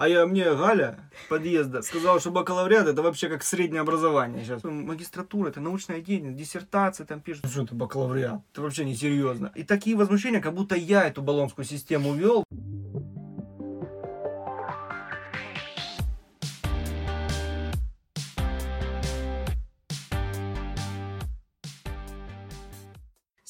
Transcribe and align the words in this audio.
А 0.00 0.08
я 0.08 0.24
мне 0.24 0.44
Галя 0.54 0.98
подъезда 1.28 1.82
сказала, 1.82 2.20
что 2.20 2.30
бакалавриат 2.30 2.86
это 2.86 3.02
вообще 3.02 3.28
как 3.28 3.42
среднее 3.42 3.82
образование 3.82 4.42
сейчас. 4.42 4.64
Магистратура 4.64 5.50
это 5.50 5.60
научная 5.60 6.00
деятельность, 6.00 6.38
диссертация 6.38 7.04
там 7.04 7.20
пишут. 7.20 7.44
Что 7.46 7.64
это 7.64 7.74
бакалавриат? 7.74 8.40
Это 8.50 8.62
вообще 8.62 8.86
не 8.86 8.94
серьезно. 8.94 9.52
И 9.54 9.62
такие 9.62 9.94
возмущения, 9.94 10.40
как 10.40 10.54
будто 10.54 10.74
я 10.74 11.06
эту 11.06 11.20
баллонскую 11.20 11.66
систему 11.66 12.14
вел. 12.14 12.44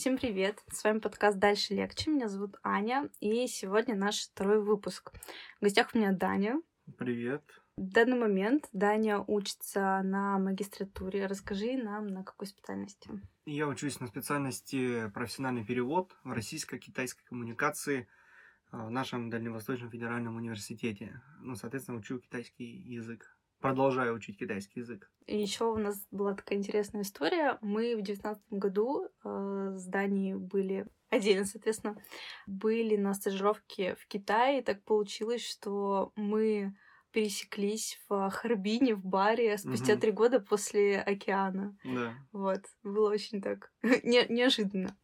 Всем 0.00 0.16
привет! 0.16 0.64
С 0.72 0.82
вами 0.82 0.98
подкаст 0.98 1.38
«Дальше 1.38 1.74
легче». 1.74 2.10
Меня 2.10 2.26
зовут 2.26 2.56
Аня, 2.62 3.10
и 3.20 3.46
сегодня 3.46 3.94
наш 3.94 4.28
второй 4.28 4.62
выпуск. 4.62 5.12
В 5.60 5.64
гостях 5.64 5.90
у 5.92 5.98
меня 5.98 6.10
Даня. 6.12 6.58
Привет. 6.96 7.42
В 7.76 7.86
данный 7.92 8.18
момент 8.18 8.66
Даня 8.72 9.22
учится 9.26 10.00
на 10.02 10.38
магистратуре. 10.38 11.26
Расскажи 11.26 11.76
нам, 11.76 12.06
на 12.06 12.24
какой 12.24 12.46
специальности? 12.46 13.10
Я 13.44 13.68
учусь 13.68 14.00
на 14.00 14.06
специальности 14.06 15.10
профессиональный 15.10 15.66
перевод 15.66 16.16
в 16.24 16.32
российско-китайской 16.32 17.26
коммуникации 17.26 18.08
в 18.72 18.88
нашем 18.88 19.28
Дальневосточном 19.28 19.90
федеральном 19.90 20.36
университете. 20.36 21.20
Ну, 21.40 21.56
соответственно, 21.56 21.98
учу 21.98 22.20
китайский 22.20 22.64
язык 22.64 23.36
продолжаю 23.60 24.14
учить 24.14 24.38
китайский 24.38 24.80
язык. 24.80 25.10
И 25.26 25.40
еще 25.40 25.64
у 25.64 25.76
нас 25.76 26.06
была 26.10 26.34
такая 26.34 26.58
интересная 26.58 27.02
история. 27.02 27.58
Мы 27.60 27.96
в 27.96 28.02
девятнадцатом 28.02 28.58
году 28.58 29.08
э, 29.24 29.72
с 29.76 29.86
Данией 29.86 30.34
были 30.34 30.86
отдельно, 31.10 31.44
соответственно, 31.44 31.96
были 32.46 32.96
на 32.96 33.14
стажировке 33.14 33.94
в 33.96 34.06
Китае. 34.06 34.60
И 34.60 34.64
так 34.64 34.82
получилось, 34.84 35.46
что 35.46 36.12
мы 36.16 36.74
пересеклись 37.12 38.00
в 38.08 38.30
Харбине, 38.30 38.94
в 38.94 39.04
баре 39.04 39.58
спустя 39.58 39.96
три 39.96 40.12
года 40.12 40.40
после 40.40 41.00
океана. 41.00 41.76
Да. 41.84 42.14
Вот. 42.32 42.60
Было 42.82 43.10
очень 43.10 43.42
так 43.42 43.72
не 43.82 44.24
неожиданно. 44.28 44.96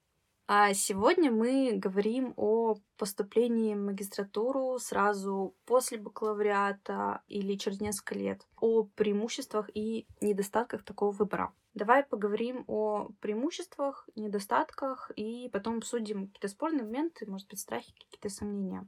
А 0.49 0.75
сегодня 0.75 1.33
мы 1.33 1.73
говорим 1.75 2.33
о 2.37 2.77
поступлении 2.99 3.75
в 3.75 3.79
магистратуру 3.79 4.79
сразу 4.79 5.57
после 5.65 5.99
бакалавриата 5.99 7.23
или 7.27 7.57
через 7.57 7.81
несколько 7.81 8.15
лет, 8.15 8.47
о 8.61 8.85
преимуществах 8.85 9.69
и 9.75 10.07
недостатках 10.21 10.85
такого 10.85 11.11
выбора. 11.11 11.53
Давай 11.75 12.05
поговорим 12.05 12.63
о 12.69 13.09
преимуществах, 13.21 14.09
недостатках 14.15 15.11
и 15.17 15.51
потом 15.53 15.79
обсудим 15.79 16.29
какие-то 16.29 16.49
спорные 16.49 16.85
моменты, 16.85 17.29
может 17.29 17.49
быть, 17.49 17.59
страхи, 17.59 17.93
какие-то 17.99 18.29
сомнения. 18.29 18.87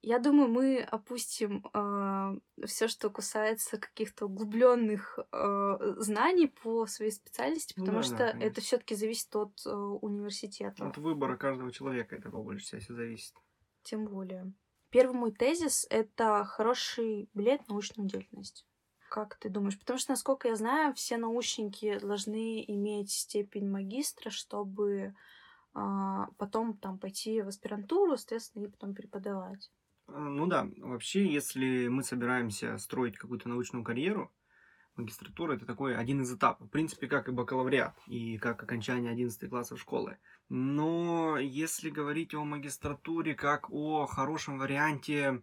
Я 0.00 0.20
думаю, 0.20 0.48
мы 0.48 0.80
опустим 0.80 1.66
э, 1.74 2.66
все, 2.66 2.86
что 2.86 3.10
касается 3.10 3.78
каких-то 3.78 4.26
углубленных 4.26 5.18
э, 5.18 5.94
знаний 5.98 6.46
по 6.46 6.86
своей 6.86 7.10
специальности, 7.10 7.74
потому 7.74 7.98
ну, 7.98 8.02
да, 8.02 8.06
что 8.06 8.16
да, 8.16 8.30
это 8.30 8.60
все-таки 8.60 8.94
зависит 8.94 9.34
от 9.34 9.60
э, 9.66 9.70
университета. 9.70 10.86
От 10.86 10.98
выбора 10.98 11.36
каждого 11.36 11.72
человека 11.72 12.14
это 12.14 12.30
по 12.30 12.42
большей 12.42 12.78
части 12.78 12.92
зависит. 12.92 13.34
Тем 13.82 14.04
более. 14.04 14.52
Первый 14.90 15.16
мой 15.16 15.32
тезис— 15.32 15.84
это 15.90 16.44
хороший 16.44 17.28
билет 17.34 17.62
в 17.62 17.68
научную 17.68 18.08
деятельность. 18.08 18.66
Как 19.10 19.36
ты 19.36 19.48
думаешь? 19.48 19.78
Потому 19.78 19.98
что, 19.98 20.12
насколько 20.12 20.48
я 20.48 20.54
знаю, 20.54 20.94
все 20.94 21.16
научники 21.16 21.98
должны 21.98 22.64
иметь 22.68 23.10
степень 23.10 23.68
магистра, 23.68 24.30
чтобы 24.30 25.14
э, 25.74 26.26
потом 26.36 26.76
там 26.76 26.98
пойти 26.98 27.42
в 27.42 27.48
аспирантуру, 27.48 28.16
соответственно, 28.16 28.66
и 28.66 28.68
потом 28.68 28.94
преподавать. 28.94 29.70
Ну 30.08 30.46
да, 30.46 30.68
вообще, 30.78 31.26
если 31.26 31.88
мы 31.88 32.02
собираемся 32.02 32.78
строить 32.78 33.18
какую-то 33.18 33.48
научную 33.48 33.84
карьеру, 33.84 34.32
магистратура 34.96 35.54
это 35.54 35.66
такой 35.66 35.96
один 35.96 36.22
из 36.22 36.34
этапов. 36.34 36.66
В 36.66 36.70
принципе, 36.70 37.06
как 37.08 37.28
и 37.28 37.32
бакалавриат, 37.32 37.94
и 38.06 38.38
как 38.38 38.62
окончание 38.62 39.12
11 39.12 39.48
классов 39.50 39.80
школы. 39.80 40.16
Но 40.48 41.38
если 41.38 41.90
говорить 41.90 42.34
о 42.34 42.44
магистратуре 42.44 43.34
как 43.34 43.70
о 43.70 44.06
хорошем 44.06 44.58
варианте 44.58 45.42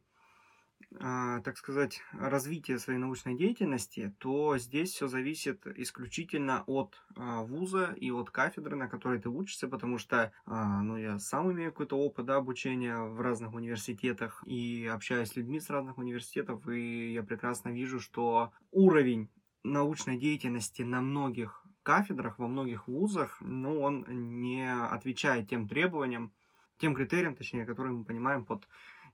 так 1.00 1.58
сказать, 1.58 2.02
развития 2.14 2.80
своей 2.80 3.00
научной 3.00 3.36
деятельности, 3.36 4.16
то 4.20 4.58
здесь 4.58 4.92
все 4.92 5.08
зависит 5.08 5.68
исключительно 5.68 6.64
от 6.68 7.04
а, 7.16 7.42
вуза 7.42 7.94
и 7.98 8.12
от 8.12 8.30
кафедры, 8.30 8.76
на 8.76 8.88
которой 8.88 9.20
ты 9.20 9.30
учишься, 9.30 9.68
потому 9.68 9.98
что, 9.98 10.32
а, 10.46 10.82
ну, 10.82 10.98
я 10.98 11.20
сам 11.20 11.52
имею 11.52 11.72
какой-то 11.72 11.98
опыт 11.98 12.26
да, 12.26 12.38
обучения 12.38 12.98
в 12.98 13.20
разных 13.20 13.54
университетах 13.54 14.44
и 14.46 14.90
общаюсь 14.92 15.30
с 15.30 15.36
людьми 15.36 15.60
с 15.60 15.70
разных 15.70 15.98
университетов, 15.98 16.68
и 16.70 17.14
я 17.14 17.24
прекрасно 17.24 17.70
вижу, 17.70 18.00
что 18.00 18.54
уровень 18.72 19.30
научной 19.64 20.18
деятельности 20.18 20.84
на 20.84 21.02
многих 21.02 21.66
кафедрах, 21.84 22.40
во 22.40 22.48
многих 22.48 22.88
вузах, 22.88 23.38
ну, 23.42 23.82
он 23.82 24.06
не 24.42 24.74
отвечает 24.74 25.50
тем 25.50 25.68
требованиям, 25.68 26.32
тем 26.78 26.96
критериям, 26.96 27.36
точнее, 27.36 27.66
которые 27.66 27.94
мы 27.94 28.06
понимаем 28.06 28.46
под 28.46 28.68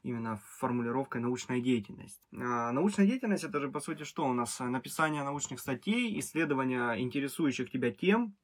именно 0.04 0.42
формулировкой 0.58 1.22
научная 1.22 1.62
деятельность. 1.62 2.22
А 2.34 2.72
научная 2.72 3.06
деятельность 3.06 3.44
это 3.44 3.60
же 3.60 3.70
по 3.70 3.80
сути 3.80 4.04
что 4.04 4.26
у 4.26 4.34
нас? 4.34 4.60
Написание 4.60 5.24
научных 5.24 5.60
статей, 5.60 6.20
исследование 6.20 7.02
интересующих 7.02 7.72
тебя 7.72 7.92
тем. 7.92 8.36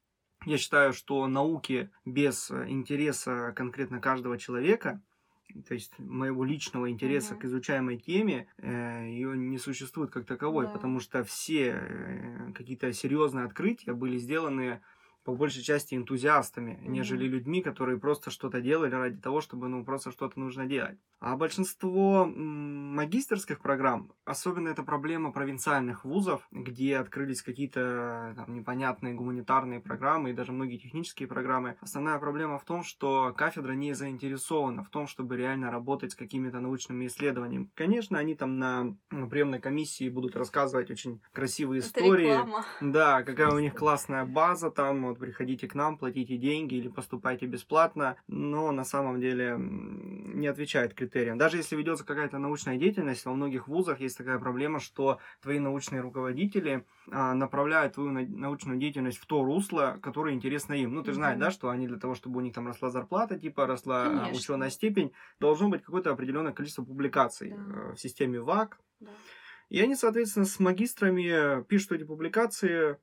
Я 0.46 0.56
считаю, 0.56 0.92
что 0.92 1.26
науки 1.26 1.90
без 2.04 2.50
интереса 2.50 3.52
конкретно 3.56 4.00
каждого 4.00 4.38
человека, 4.38 5.02
то 5.66 5.74
есть 5.74 5.98
моего 5.98 6.44
личного 6.44 6.90
интереса 6.90 7.34
mm-hmm. 7.34 7.38
к 7.38 7.44
изучаемой 7.46 7.96
теме, 7.98 8.48
э, 8.58 9.06
ее 9.08 9.36
не 9.36 9.58
существует 9.58 10.10
как 10.10 10.26
таковой, 10.26 10.66
yeah. 10.66 10.72
потому 10.72 11.00
что 11.00 11.24
все 11.24 11.70
э, 11.72 12.52
какие-то 12.54 12.92
серьезные 12.92 13.46
открытия 13.46 13.94
были 13.94 14.18
сделаны 14.18 14.80
по 15.28 15.34
большей 15.34 15.62
части 15.62 15.94
энтузиастами, 15.94 16.70
mm-hmm. 16.70 16.88
нежели 16.88 17.28
людьми, 17.28 17.60
которые 17.60 17.98
просто 17.98 18.30
что-то 18.30 18.62
делали 18.62 18.94
ради 18.94 19.18
того, 19.18 19.42
чтобы 19.42 19.68
ну 19.68 19.84
просто 19.84 20.10
что-то 20.10 20.40
нужно 20.40 20.64
делать. 20.64 20.98
А 21.20 21.36
большинство 21.36 22.24
магистерских 22.24 23.60
программ, 23.60 24.10
особенно 24.24 24.68
это 24.68 24.82
проблема 24.82 25.30
провинциальных 25.30 26.06
вузов, 26.06 26.48
где 26.50 26.96
открылись 26.96 27.42
какие-то 27.42 28.32
там, 28.36 28.54
непонятные 28.54 29.12
гуманитарные 29.12 29.80
программы 29.80 30.30
и 30.30 30.32
даже 30.32 30.52
многие 30.52 30.78
технические 30.78 31.28
программы. 31.28 31.76
Основная 31.82 32.18
проблема 32.18 32.58
в 32.58 32.64
том, 32.64 32.82
что 32.82 33.34
кафедра 33.36 33.72
не 33.72 33.92
заинтересована 33.92 34.82
в 34.82 34.88
том, 34.88 35.06
чтобы 35.08 35.36
реально 35.36 35.70
работать 35.70 36.12
с 36.12 36.14
какими-то 36.14 36.60
научными 36.60 37.06
исследованиями. 37.06 37.68
Конечно, 37.74 38.18
они 38.18 38.34
там 38.34 38.58
на 38.58 38.96
приемной 39.10 39.60
комиссии 39.60 40.08
будут 40.08 40.36
рассказывать 40.36 40.90
очень 40.90 41.20
красивые 41.32 41.80
это 41.80 41.88
истории. 41.88 42.28
Реклама. 42.28 42.64
Да, 42.80 43.22
какая 43.24 43.50
у 43.50 43.58
них 43.58 43.74
классная 43.74 44.24
база 44.24 44.70
там, 44.70 45.04
вот 45.04 45.17
приходите 45.18 45.68
к 45.68 45.74
нам, 45.74 45.98
платите 45.98 46.36
деньги 46.36 46.76
или 46.76 46.88
поступайте 46.88 47.46
бесплатно, 47.46 48.16
но 48.26 48.72
на 48.72 48.84
самом 48.84 49.20
деле 49.20 49.56
не 49.58 50.46
отвечает 50.46 50.94
критериям. 50.94 51.38
Даже 51.38 51.56
если 51.56 51.76
ведется 51.76 52.04
какая-то 52.04 52.38
научная 52.38 52.76
деятельность, 52.76 53.24
во 53.24 53.32
многих 53.32 53.68
вузах 53.68 54.00
есть 54.00 54.16
такая 54.16 54.38
проблема, 54.38 54.80
что 54.80 55.18
твои 55.42 55.58
научные 55.58 56.00
руководители 56.00 56.84
а, 57.10 57.34
направляют 57.34 57.94
твою 57.94 58.10
научную 58.10 58.78
деятельность 58.78 59.18
в 59.18 59.26
то 59.26 59.44
русло, 59.44 59.98
которое 60.02 60.34
интересно 60.34 60.74
им. 60.74 60.94
Ну, 60.94 61.02
ты 61.02 61.10
же 61.10 61.16
знаешь, 61.16 61.36
mm-hmm. 61.36 61.40
да, 61.40 61.50
что 61.50 61.70
они 61.70 61.86
для 61.86 61.98
того, 61.98 62.14
чтобы 62.14 62.38
у 62.38 62.40
них 62.40 62.54
там 62.54 62.66
росла 62.66 62.90
зарплата, 62.90 63.38
типа 63.38 63.66
росла 63.66 64.28
а, 64.28 64.30
ученая 64.32 64.70
степень, 64.70 65.12
должно 65.40 65.68
быть 65.68 65.82
какое-то 65.82 66.10
определенное 66.10 66.52
количество 66.52 66.84
публикаций 66.84 67.54
да. 67.56 67.92
в 67.94 67.96
системе 67.96 68.40
ВАК. 68.40 68.78
Да. 69.00 69.10
И 69.68 69.80
они, 69.80 69.96
соответственно, 69.96 70.46
с 70.46 70.58
магистрами 70.60 71.62
пишут 71.64 71.92
эти 71.92 72.04
публикации 72.04 72.96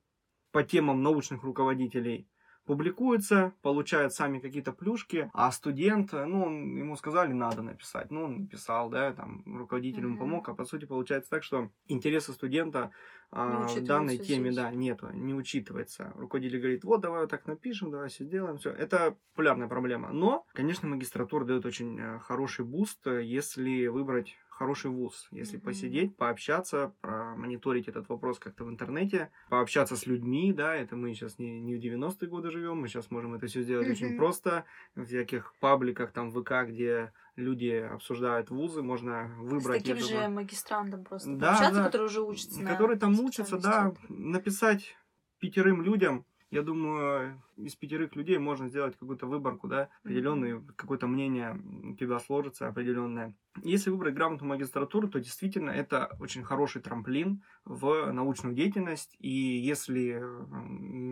по 0.55 0.63
темам 0.63 1.03
научных 1.03 1.43
руководителей 1.43 2.29
публикуется, 2.65 3.51
получает 3.61 4.13
сами 4.13 4.39
какие-то 4.39 4.71
плюшки, 4.71 5.29
а 5.33 5.51
студент, 5.51 6.13
ну, 6.13 6.45
он, 6.45 6.77
ему 6.77 6.95
сказали, 6.95 7.33
надо 7.33 7.61
написать, 7.61 8.09
ну, 8.09 8.23
он 8.23 8.37
написал, 8.43 8.89
да, 8.89 9.11
там, 9.11 9.43
руководитель 9.45 10.03
ему 10.03 10.17
помог, 10.17 10.47
а 10.47 10.55
по 10.55 10.63
сути 10.63 10.85
получается 10.85 11.29
так, 11.29 11.43
что 11.43 11.71
интересы 11.89 12.31
студента 12.31 12.91
а, 13.31 13.67
в 13.67 13.83
данной 13.83 14.17
теме, 14.17 14.51
здесь. 14.51 14.55
да, 14.55 14.71
нету, 14.71 15.09
не 15.11 15.33
учитывается. 15.33 16.13
Руководитель 16.15 16.59
говорит, 16.59 16.85
вот, 16.85 17.01
давай 17.01 17.19
вот 17.19 17.29
так 17.29 17.47
напишем, 17.47 17.91
давай 17.91 18.07
все 18.07 18.23
сделаем, 18.23 18.57
все. 18.57 18.71
Это 18.71 19.17
популярная 19.33 19.67
проблема. 19.67 20.13
Но, 20.13 20.45
конечно, 20.53 20.87
магистратура 20.87 21.43
дает 21.43 21.65
очень 21.65 21.99
э, 21.99 22.19
хороший 22.19 22.63
boost, 22.63 23.05
если 23.07 23.87
выбрать 23.87 24.37
хороший 24.55 24.89
вуз. 24.89 25.27
Если 25.31 25.59
mm-hmm. 25.59 25.63
посидеть, 25.63 26.17
пообщаться, 26.17 26.93
промониторить 27.01 27.89
этот 27.89 28.07
вопрос 28.07 28.39
как-то 28.39 28.63
в 28.63 28.69
интернете, 28.69 29.29
пообщаться 29.49 29.97
с 29.97 30.05
людьми, 30.05 30.53
да, 30.53 30.75
это 30.75 30.95
мы 30.95 31.13
сейчас 31.13 31.37
не, 31.39 31.59
не 31.59 31.75
в 31.75 31.79
90-е 31.79 32.29
годы 32.29 32.51
живем, 32.51 32.77
мы 32.77 32.87
сейчас 32.87 33.11
можем 33.11 33.33
это 33.35 33.47
все 33.47 33.63
сделать 33.63 33.87
mm-hmm. 33.87 33.91
очень 33.91 34.17
просто, 34.17 34.63
в 34.95 35.03
всяких 35.05 35.53
пабликах, 35.59 36.11
там, 36.11 36.31
ВК, 36.31 36.67
где 36.67 37.11
люди 37.35 37.71
обсуждают 37.71 38.49
вузы, 38.49 38.81
можно 38.81 39.29
выбрать... 39.39 39.81
С 39.81 39.83
таким 39.83 39.97
этого... 39.97 40.09
же 40.09 40.27
магистрантом 40.29 41.03
просто 41.03 41.35
да, 41.35 41.51
общаться, 41.51 41.75
да, 41.75 41.83
который 41.83 42.05
уже 42.05 42.21
учится 42.21 42.63
Который 42.63 42.97
там 42.97 43.19
учится, 43.19 43.57
да, 43.57 43.93
написать 44.07 44.95
пятерым 45.39 45.81
людям, 45.81 46.25
я 46.55 46.61
думаю, 46.61 47.41
из 47.57 47.75
пятерых 47.75 48.15
людей 48.15 48.37
можно 48.37 48.69
сделать 48.69 48.95
какую-то 48.97 49.27
выборку, 49.27 49.67
да, 49.67 49.89
определенную, 50.03 50.59
mm-hmm. 50.59 50.73
какое-то 50.77 51.05
мнение 51.05 51.61
у 51.83 51.95
тебя 51.95 52.17
сложится 52.19 52.69
определенное. 52.69 53.35
Если 53.61 53.89
выбрать 53.89 54.15
грамотную 54.15 54.49
магистратуру, 54.49 55.09
то 55.09 55.19
действительно 55.19 55.69
это 55.69 56.15
очень 56.17 56.43
хороший 56.43 56.81
трамплин 56.81 57.43
в 57.65 58.09
научную 58.13 58.55
деятельность, 58.55 59.17
и 59.19 59.29
если 59.29 60.23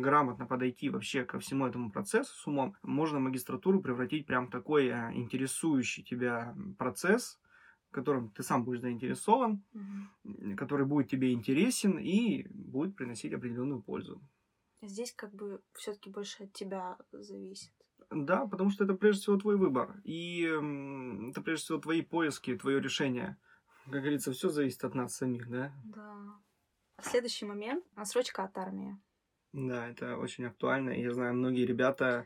грамотно 0.02 0.46
подойти 0.46 0.90
вообще 0.90 1.26
ко 1.26 1.40
всему 1.40 1.68
этому 1.68 1.92
процессу 1.92 2.34
с 2.34 2.48
умом, 2.48 2.78
можно 2.82 3.20
магистратуру 3.20 3.82
превратить 3.82 4.26
прям 4.26 4.48
в 4.48 4.50
такой 4.50 4.88
э, 4.88 5.12
интересующий 5.14 6.04
тебя 6.04 6.56
процесс, 6.78 7.38
которым 7.92 8.30
ты 8.30 8.44
сам 8.44 8.64
будешь 8.64 8.80
заинтересован, 8.80 9.62
угу. 9.74 10.56
который 10.56 10.86
будет 10.86 11.10
тебе 11.10 11.34
интересен 11.34 11.98
и 11.98 12.48
будет 12.50 12.96
приносить 12.96 13.34
определенную 13.34 13.82
пользу. 13.82 14.22
Здесь 14.86 15.14
как 15.14 15.34
бы 15.34 15.62
все-таки 15.74 16.10
больше 16.10 16.44
от 16.44 16.54
тебя 16.54 16.98
зависит. 17.14 17.72
Да, 18.10 18.46
потому 18.46 18.70
что 18.70 18.84
это 18.84 18.94
прежде 18.94 19.22
всего 19.22 19.38
твой 19.38 19.56
выбор. 19.56 19.96
И 20.04 20.42
это 21.32 21.42
прежде 21.42 21.64
всего 21.64 21.78
твои 21.80 22.02
поиски, 22.02 22.58
твое 22.58 22.82
решение. 22.82 23.38
Как 23.86 24.02
говорится, 24.02 24.34
все 24.34 24.50
зависит 24.50 24.84
от 24.84 24.94
нас 24.94 25.16
самих, 25.16 25.50
да? 25.50 25.72
Да. 25.86 26.16
Следующий 27.02 27.46
момент— 27.46 27.86
отсрочка 27.96 28.44
от 28.44 28.58
армии. 28.58 29.00
Да, 29.54 29.88
это 29.88 30.18
очень 30.18 30.46
актуально. 30.46 30.90
Я 30.90 31.14
знаю, 31.14 31.34
многие 31.34 31.66
ребята 31.66 32.26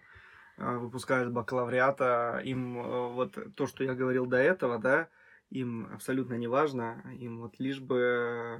а, 0.57 0.79
выпускают 0.79 1.31
бакалавриата, 1.31 2.41
им 2.43 2.79
э, 2.79 3.13
вот 3.13 3.37
то, 3.55 3.67
что 3.67 3.83
я 3.83 3.93
говорил 3.93 4.25
до 4.25 4.37
этого, 4.37 4.79
да, 4.79 5.09
им 5.49 5.87
абсолютно 5.93 6.33
не 6.35 6.47
важно, 6.47 7.03
им 7.19 7.39
вот 7.39 7.59
лишь 7.59 7.79
бы 7.79 8.59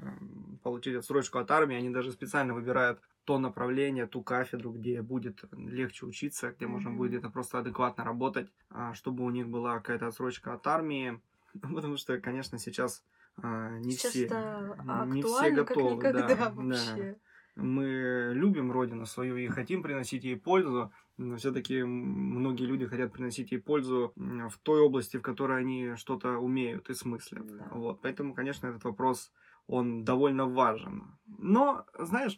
получить 0.63 0.95
отсрочку 0.95 1.39
от 1.39 1.49
армии, 1.49 1.75
они 1.75 1.89
даже 1.89 2.11
специально 2.11 2.53
выбирают 2.53 3.01
то 3.27 3.39
направление, 3.39 4.07
ту 4.07 4.24
кафедру, 4.24 4.71
где 4.71 5.01
будет 5.01 5.44
легче 5.51 6.06
учиться, 6.06 6.51
где 6.51 6.63
mm-hmm. 6.63 6.69
можно 6.69 6.91
будет 6.91 7.12
где-то 7.12 7.29
просто 7.29 7.59
адекватно 7.59 8.06
работать, 8.06 8.50
а, 8.69 8.94
чтобы 8.94 9.25
у 9.25 9.29
них 9.29 9.50
была 9.50 9.75
какая-то 9.75 10.07
отсрочка 10.07 10.53
от 10.53 10.65
армии, 10.65 11.19
потому 11.62 11.97
что, 11.97 12.18
конечно, 12.21 12.57
сейчас 12.57 13.03
а, 13.35 13.77
не 13.79 13.91
сейчас 13.91 14.12
все, 14.12 14.29
не 15.07 15.21
все 15.21 15.51
готовы, 15.51 16.01
как 16.01 16.15
никогда 16.15 16.35
да, 16.35 16.51
вообще. 16.51 16.95
Да 16.95 17.15
мы 17.57 18.33
любим 18.35 18.71
родину 18.71 19.06
свою 19.06 19.35
и 19.35 19.47
хотим 19.47 19.81
приносить 19.81 20.23
ей 20.23 20.38
пользу, 20.38 20.91
но 21.18 21.38
все-таки 21.38 21.83
многие 21.83 22.65
люди 22.65 22.85
хотят 22.85 23.12
приносить 23.12 23.51
ей 23.51 23.57
пользу 23.57 24.13
в 24.15 24.57
той 24.62 24.81
области, 24.81 25.18
в 25.18 25.23
которой 25.23 25.59
они 25.59 25.95
что-то 25.95 26.38
умеют 26.38 26.89
и 26.91 26.94
смыслят. 26.94 27.47
Да. 27.47 27.68
Вот, 27.71 28.01
поэтому, 28.01 28.35
конечно, 28.35 28.68
этот 28.68 28.83
вопрос 28.83 29.31
он 29.65 30.03
довольно 30.03 30.45
важен. 30.45 31.18
Но, 31.25 31.85
знаешь, 31.97 32.38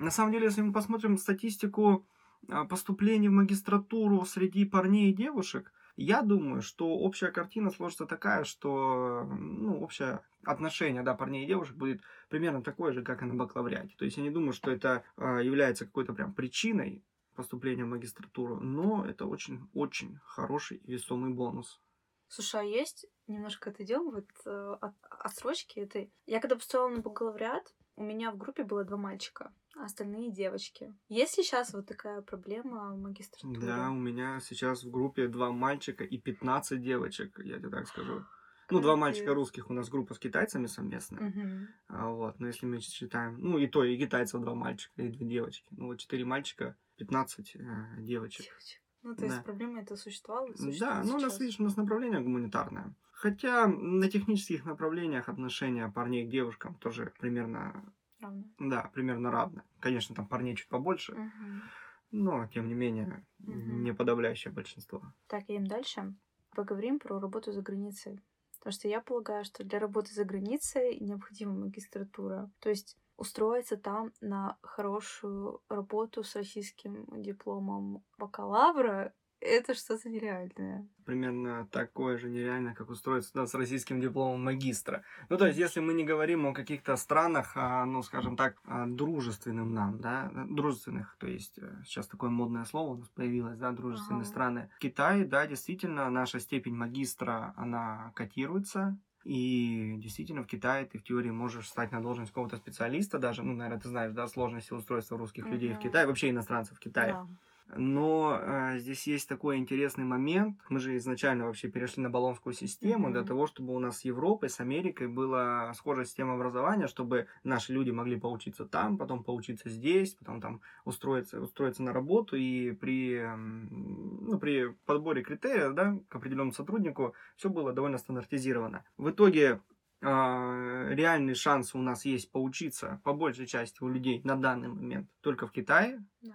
на 0.00 0.10
самом 0.10 0.32
деле, 0.32 0.46
если 0.46 0.62
мы 0.62 0.72
посмотрим 0.72 1.18
статистику 1.18 2.06
а, 2.48 2.64
поступлений 2.64 3.28
в 3.28 3.32
магистратуру 3.32 4.24
среди 4.24 4.64
парней 4.64 5.10
и 5.10 5.14
девушек, 5.14 5.72
я 5.96 6.22
думаю, 6.22 6.60
что 6.60 6.88
общая 6.88 7.30
картина 7.30 7.70
сложится 7.70 8.06
такая, 8.06 8.44
что 8.44 9.24
ну, 9.24 9.80
общее 9.80 10.20
отношение 10.44 11.02
да, 11.02 11.14
парней 11.14 11.44
и 11.44 11.46
девушек 11.46 11.74
будет 11.76 12.02
примерно 12.28 12.62
такое 12.62 12.92
же, 12.92 13.02
как 13.02 13.22
и 13.22 13.24
на 13.24 13.34
бакалавриате. 13.34 13.94
То 13.96 14.04
есть 14.04 14.18
я 14.18 14.22
не 14.22 14.30
думаю, 14.30 14.52
что 14.52 14.70
это 14.70 15.04
э, 15.16 15.40
является 15.42 15.86
какой-то 15.86 16.12
прям 16.12 16.34
причиной 16.34 17.02
поступления 17.34 17.84
в 17.84 17.88
магистратуру, 17.88 18.56
но 18.60 19.04
это 19.06 19.26
очень-очень 19.26 20.18
хороший 20.24 20.78
и 20.78 20.92
весомый 20.92 21.32
бонус. 21.32 21.80
Слушай, 22.28 22.60
а 22.60 22.64
есть 22.64 23.06
немножко 23.26 23.70
отойдем 23.70 24.10
вот 24.10 24.28
э, 24.44 24.76
от 24.80 24.94
отсрочки 25.10 25.80
этой. 25.80 26.12
Я 26.26 26.40
когда 26.40 26.56
поступала 26.56 26.88
на 26.88 27.00
бакалавриат, 27.00 27.74
у 27.96 28.02
меня 28.02 28.30
в 28.32 28.36
группе 28.36 28.64
было 28.64 28.84
два 28.84 28.96
мальчика 28.96 29.52
остальные 29.76 30.32
девочки. 30.32 30.94
Есть 31.08 31.36
ли 31.38 31.44
сейчас 31.44 31.72
вот 31.72 31.86
такая 31.86 32.22
проблема 32.22 32.92
в 32.92 32.98
магистратуре? 32.98 33.60
Да, 33.60 33.90
у 33.90 33.94
меня 33.94 34.40
сейчас 34.40 34.84
в 34.84 34.90
группе 34.90 35.28
два 35.28 35.50
мальчика 35.50 36.04
и 36.04 36.18
15 36.18 36.80
девочек, 36.80 37.38
я 37.44 37.58
тебе 37.58 37.70
так 37.70 37.86
скажу. 37.88 38.24
Ну, 38.68 38.80
два 38.80 38.96
мальчика 38.96 39.32
русских 39.32 39.70
у 39.70 39.72
нас 39.72 39.88
группа 39.88 40.14
с 40.14 40.18
китайцами 40.18 40.66
совместная. 40.66 41.28
Угу. 41.28 41.66
А, 41.88 42.08
вот, 42.08 42.40
но 42.40 42.48
если 42.48 42.66
мы 42.66 42.80
считаем, 42.80 43.38
ну, 43.38 43.58
и 43.58 43.68
то, 43.68 43.84
и 43.84 43.96
китайцев 43.96 44.40
два 44.40 44.54
мальчика, 44.54 45.02
и 45.02 45.08
две 45.08 45.26
девочки. 45.26 45.66
Ну, 45.70 45.86
вот 45.86 45.98
четыре 45.98 46.24
мальчика, 46.24 46.76
15 46.96 47.54
э, 47.54 47.58
девочек. 47.98 48.46
девочек. 48.46 48.82
Ну, 49.02 49.14
то 49.14 49.20
да. 49.20 49.26
есть 49.26 49.44
проблема 49.44 49.82
это 49.82 49.96
существовала? 49.96 50.48
Да, 50.80 51.02
ну, 51.04 51.14
у 51.14 51.20
нас, 51.20 51.38
видишь, 51.38 51.60
у 51.60 51.62
нас 51.62 51.76
направление 51.76 52.20
гуманитарное. 52.20 52.92
Хотя 53.12 53.68
на 53.68 54.10
технических 54.10 54.64
направлениях 54.64 55.28
отношения 55.28 55.88
парней 55.88 56.26
к 56.26 56.30
девушкам 56.30 56.74
тоже 56.74 57.12
примерно 57.20 57.94
равно. 58.26 58.44
Да, 58.58 58.90
примерно 58.94 59.30
равно. 59.30 59.62
Конечно, 59.80 60.14
там 60.14 60.26
парней 60.26 60.56
чуть 60.56 60.68
побольше, 60.68 61.12
угу. 61.12 61.62
но, 62.10 62.46
тем 62.48 62.68
не 62.68 62.74
менее, 62.74 63.24
угу. 63.40 63.52
не 63.52 63.94
подавляющее 63.94 64.52
большинство. 64.52 65.02
Так, 65.26 65.48
едем 65.48 65.66
дальше. 65.66 66.14
Поговорим 66.54 66.98
про 66.98 67.20
работу 67.20 67.52
за 67.52 67.62
границей. 67.62 68.20
Потому 68.58 68.72
что 68.72 68.88
я 68.88 69.00
полагаю, 69.00 69.44
что 69.44 69.64
для 69.64 69.78
работы 69.78 70.12
за 70.12 70.24
границей 70.24 70.98
необходима 70.98 71.54
магистратура. 71.54 72.50
То 72.60 72.68
есть 72.68 72.96
устроиться 73.16 73.76
там 73.76 74.12
на 74.20 74.58
хорошую 74.62 75.60
работу 75.68 76.22
с 76.22 76.34
российским 76.36 77.06
дипломом 77.22 78.04
бакалавра 78.18 79.14
это 79.40 79.74
что-то 79.74 80.08
нереальное. 80.08 80.88
Примерно 81.04 81.68
такое 81.70 82.18
же 82.18 82.28
нереальное, 82.28 82.74
как 82.74 82.90
устроиться 82.90 83.32
туда 83.32 83.46
с 83.46 83.54
российским 83.54 84.00
дипломом 84.00 84.44
магистра. 84.44 85.02
Ну, 85.28 85.36
то 85.36 85.46
есть, 85.46 85.58
если 85.58 85.80
мы 85.80 85.94
не 85.94 86.04
говорим 86.04 86.46
о 86.46 86.52
каких-то 86.52 86.96
странах, 86.96 87.52
а, 87.54 87.84
ну, 87.84 88.02
скажем 88.02 88.36
так, 88.36 88.56
а, 88.64 88.86
дружественным 88.86 89.72
нам, 89.72 90.00
да, 90.00 90.30
дружественных, 90.48 91.16
то 91.18 91.26
есть, 91.26 91.58
э, 91.58 91.82
сейчас 91.84 92.06
такое 92.08 92.30
модное 92.30 92.64
слово 92.64 92.94
у 92.94 92.96
нас 92.96 93.08
появилось, 93.08 93.58
да, 93.58 93.72
дружественные 93.72 94.22
ага. 94.22 94.28
страны. 94.28 94.70
В 94.76 94.78
Китае, 94.80 95.24
да, 95.24 95.46
действительно, 95.46 96.10
наша 96.10 96.40
степень 96.40 96.74
магистра, 96.74 97.54
она 97.56 98.12
котируется, 98.14 98.98
и 99.24 99.96
действительно 99.98 100.42
в 100.42 100.46
Китае 100.46 100.86
ты 100.86 100.98
в 100.98 101.02
теории 101.02 101.30
можешь 101.30 101.68
стать 101.68 101.90
на 101.90 102.00
должность 102.00 102.30
какого-то 102.30 102.56
специалиста 102.56 103.18
даже, 103.18 103.42
ну, 103.42 103.54
наверное, 103.54 103.80
ты 103.80 103.88
знаешь, 103.88 104.12
да, 104.12 104.28
сложности 104.28 104.72
устройства 104.72 105.18
русских 105.18 105.46
uh-huh. 105.46 105.50
людей 105.50 105.72
в 105.72 105.78
Китае, 105.78 106.06
вообще 106.06 106.30
иностранцев 106.30 106.76
в 106.76 106.80
Китае. 106.80 107.12
Yeah. 107.12 107.26
Но 107.74 108.38
э, 108.40 108.78
здесь 108.78 109.06
есть 109.06 109.28
такой 109.28 109.56
интересный 109.56 110.04
момент. 110.04 110.58
Мы 110.68 110.78
же 110.78 110.96
изначально 110.96 111.46
вообще 111.46 111.68
перешли 111.68 112.02
на 112.02 112.10
баллонскую 112.10 112.52
систему 112.52 113.08
mm-hmm. 113.08 113.12
для 113.12 113.24
того, 113.24 113.46
чтобы 113.46 113.74
у 113.74 113.78
нас 113.80 113.98
с 113.98 114.04
Европой, 114.04 114.50
с 114.50 114.60
Америкой 114.60 115.08
была 115.08 115.74
схожая 115.74 116.04
система 116.04 116.34
образования, 116.34 116.86
чтобы 116.86 117.26
наши 117.42 117.72
люди 117.72 117.90
могли 117.90 118.20
поучиться 118.20 118.66
там, 118.66 118.96
потом 118.96 119.24
поучиться 119.24 119.68
здесь, 119.68 120.14
потом 120.14 120.40
там 120.40 120.60
устроиться, 120.84 121.40
устроиться 121.40 121.82
на 121.82 121.92
работу 121.92 122.36
и 122.36 122.70
при, 122.72 123.20
ну, 123.36 124.38
при 124.38 124.72
подборе 124.86 125.22
критериев 125.22 125.74
да, 125.74 125.98
к 126.08 126.16
определенному 126.16 126.52
сотруднику 126.52 127.14
все 127.36 127.50
было 127.50 127.72
довольно 127.72 127.98
стандартизировано. 127.98 128.84
В 128.96 129.10
итоге 129.10 129.60
Uh, 130.02 130.94
реальный 130.94 131.34
шанс 131.34 131.74
у 131.74 131.78
нас 131.78 132.04
есть 132.04 132.30
поучиться 132.30 133.00
по 133.02 133.14
большей 133.14 133.46
части 133.46 133.82
у 133.82 133.88
людей 133.88 134.20
на 134.24 134.36
данный 134.36 134.68
момент 134.68 135.08
только 135.22 135.46
в 135.46 135.52
Китае. 135.52 136.04
Да. 136.20 136.34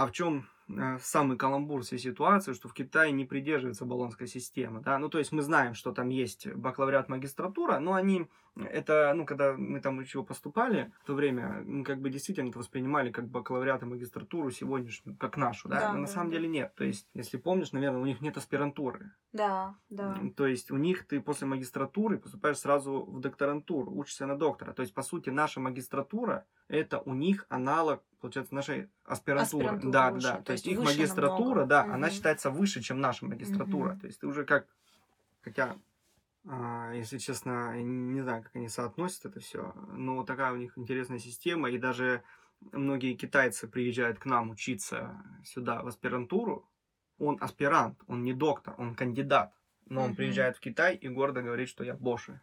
А 0.00 0.06
в 0.06 0.12
чем 0.12 0.46
э, 0.68 0.96
самый 1.02 1.36
каламбур 1.36 1.82
всей 1.82 1.98
ситуации, 1.98 2.54
что 2.54 2.68
в 2.68 2.72
Китае 2.72 3.12
не 3.12 3.26
придерживается 3.26 3.84
баллонской 3.84 4.26
системы, 4.26 4.80
да, 4.80 4.98
ну, 4.98 5.10
то 5.10 5.18
есть 5.18 5.30
мы 5.30 5.42
знаем, 5.42 5.74
что 5.74 5.92
там 5.92 6.08
есть 6.08 6.50
бакалавриат, 6.50 7.10
магистратура, 7.10 7.78
но 7.80 7.92
они, 7.92 8.26
это, 8.56 9.12
ну, 9.14 9.26
когда 9.26 9.52
мы 9.52 9.78
там 9.82 10.00
еще 10.00 10.24
поступали, 10.24 10.90
в 11.02 11.04
то 11.04 11.12
время, 11.12 11.62
мы 11.66 11.84
как 11.84 12.00
бы 12.00 12.08
действительно 12.08 12.48
это 12.48 12.58
воспринимали 12.58 13.10
как 13.10 13.28
бакалавриат 13.28 13.82
и 13.82 13.84
магистратуру 13.84 14.50
сегодняшнюю, 14.50 15.18
как 15.18 15.36
нашу, 15.36 15.68
да, 15.68 15.80
да 15.80 15.92
но 15.92 15.98
на 15.98 16.06
да, 16.06 16.12
самом 16.12 16.30
да. 16.30 16.36
деле 16.36 16.48
нет, 16.48 16.74
то 16.76 16.84
есть, 16.84 17.06
если 17.12 17.36
помнишь, 17.36 17.72
наверное, 17.72 18.00
у 18.00 18.06
них 18.06 18.22
нет 18.22 18.38
аспирантуры. 18.38 19.12
Да, 19.34 19.74
да. 19.90 20.18
То 20.34 20.46
есть, 20.46 20.70
у 20.70 20.78
них 20.78 21.06
ты 21.06 21.20
после 21.20 21.46
магистратуры 21.46 22.16
поступаешь 22.16 22.56
сразу 22.56 23.04
в 23.04 23.20
докторантуру, 23.20 23.92
учишься 23.94 24.24
на 24.24 24.38
доктора, 24.38 24.72
то 24.72 24.80
есть, 24.80 24.94
по 24.94 25.02
сути, 25.02 25.28
наша 25.28 25.60
магистратура, 25.60 26.46
это 26.68 27.00
у 27.00 27.12
них 27.12 27.44
аналог 27.50 28.02
получается, 28.20 28.54
нашей 28.54 28.88
аспирантуры. 29.04 29.64
Аспирантура 29.66 29.92
да, 29.92 30.10
выше, 30.10 30.26
да. 30.26 30.36
То, 30.36 30.42
то 30.44 30.52
есть 30.52 30.66
их 30.66 30.78
магистратура, 30.78 31.60
намного. 31.60 31.66
да, 31.66 31.82
угу. 31.84 31.92
она 31.92 32.10
считается 32.10 32.50
выше, 32.50 32.82
чем 32.82 33.00
наша 33.00 33.26
магистратура. 33.26 33.92
Угу. 33.92 34.00
То 34.00 34.06
есть 34.06 34.20
ты 34.20 34.26
уже 34.26 34.44
как, 34.44 34.66
хотя, 35.42 35.76
а, 36.46 36.92
если 36.92 37.18
честно, 37.18 37.80
не 37.82 38.20
знаю, 38.20 38.42
как 38.42 38.54
они 38.54 38.68
соотносят 38.68 39.26
это 39.26 39.40
все, 39.40 39.74
но 39.92 40.22
такая 40.24 40.52
у 40.52 40.56
них 40.56 40.76
интересная 40.76 41.18
система, 41.18 41.70
и 41.70 41.78
даже 41.78 42.22
многие 42.72 43.14
китайцы 43.14 43.66
приезжают 43.68 44.18
к 44.18 44.26
нам 44.26 44.50
учиться 44.50 45.22
сюда 45.44 45.82
в 45.82 45.88
аспирантуру. 45.88 46.68
Он 47.18 47.36
аспирант, 47.40 47.98
он 48.06 48.22
не 48.22 48.32
доктор, 48.32 48.74
он 48.78 48.94
кандидат. 48.94 49.52
Но 49.86 50.02
он 50.02 50.10
угу. 50.10 50.16
приезжает 50.16 50.56
в 50.56 50.60
Китай 50.60 50.94
и 50.94 51.08
гордо 51.08 51.42
говорит, 51.42 51.68
что 51.68 51.82
я 51.82 51.94
боши, 51.94 52.40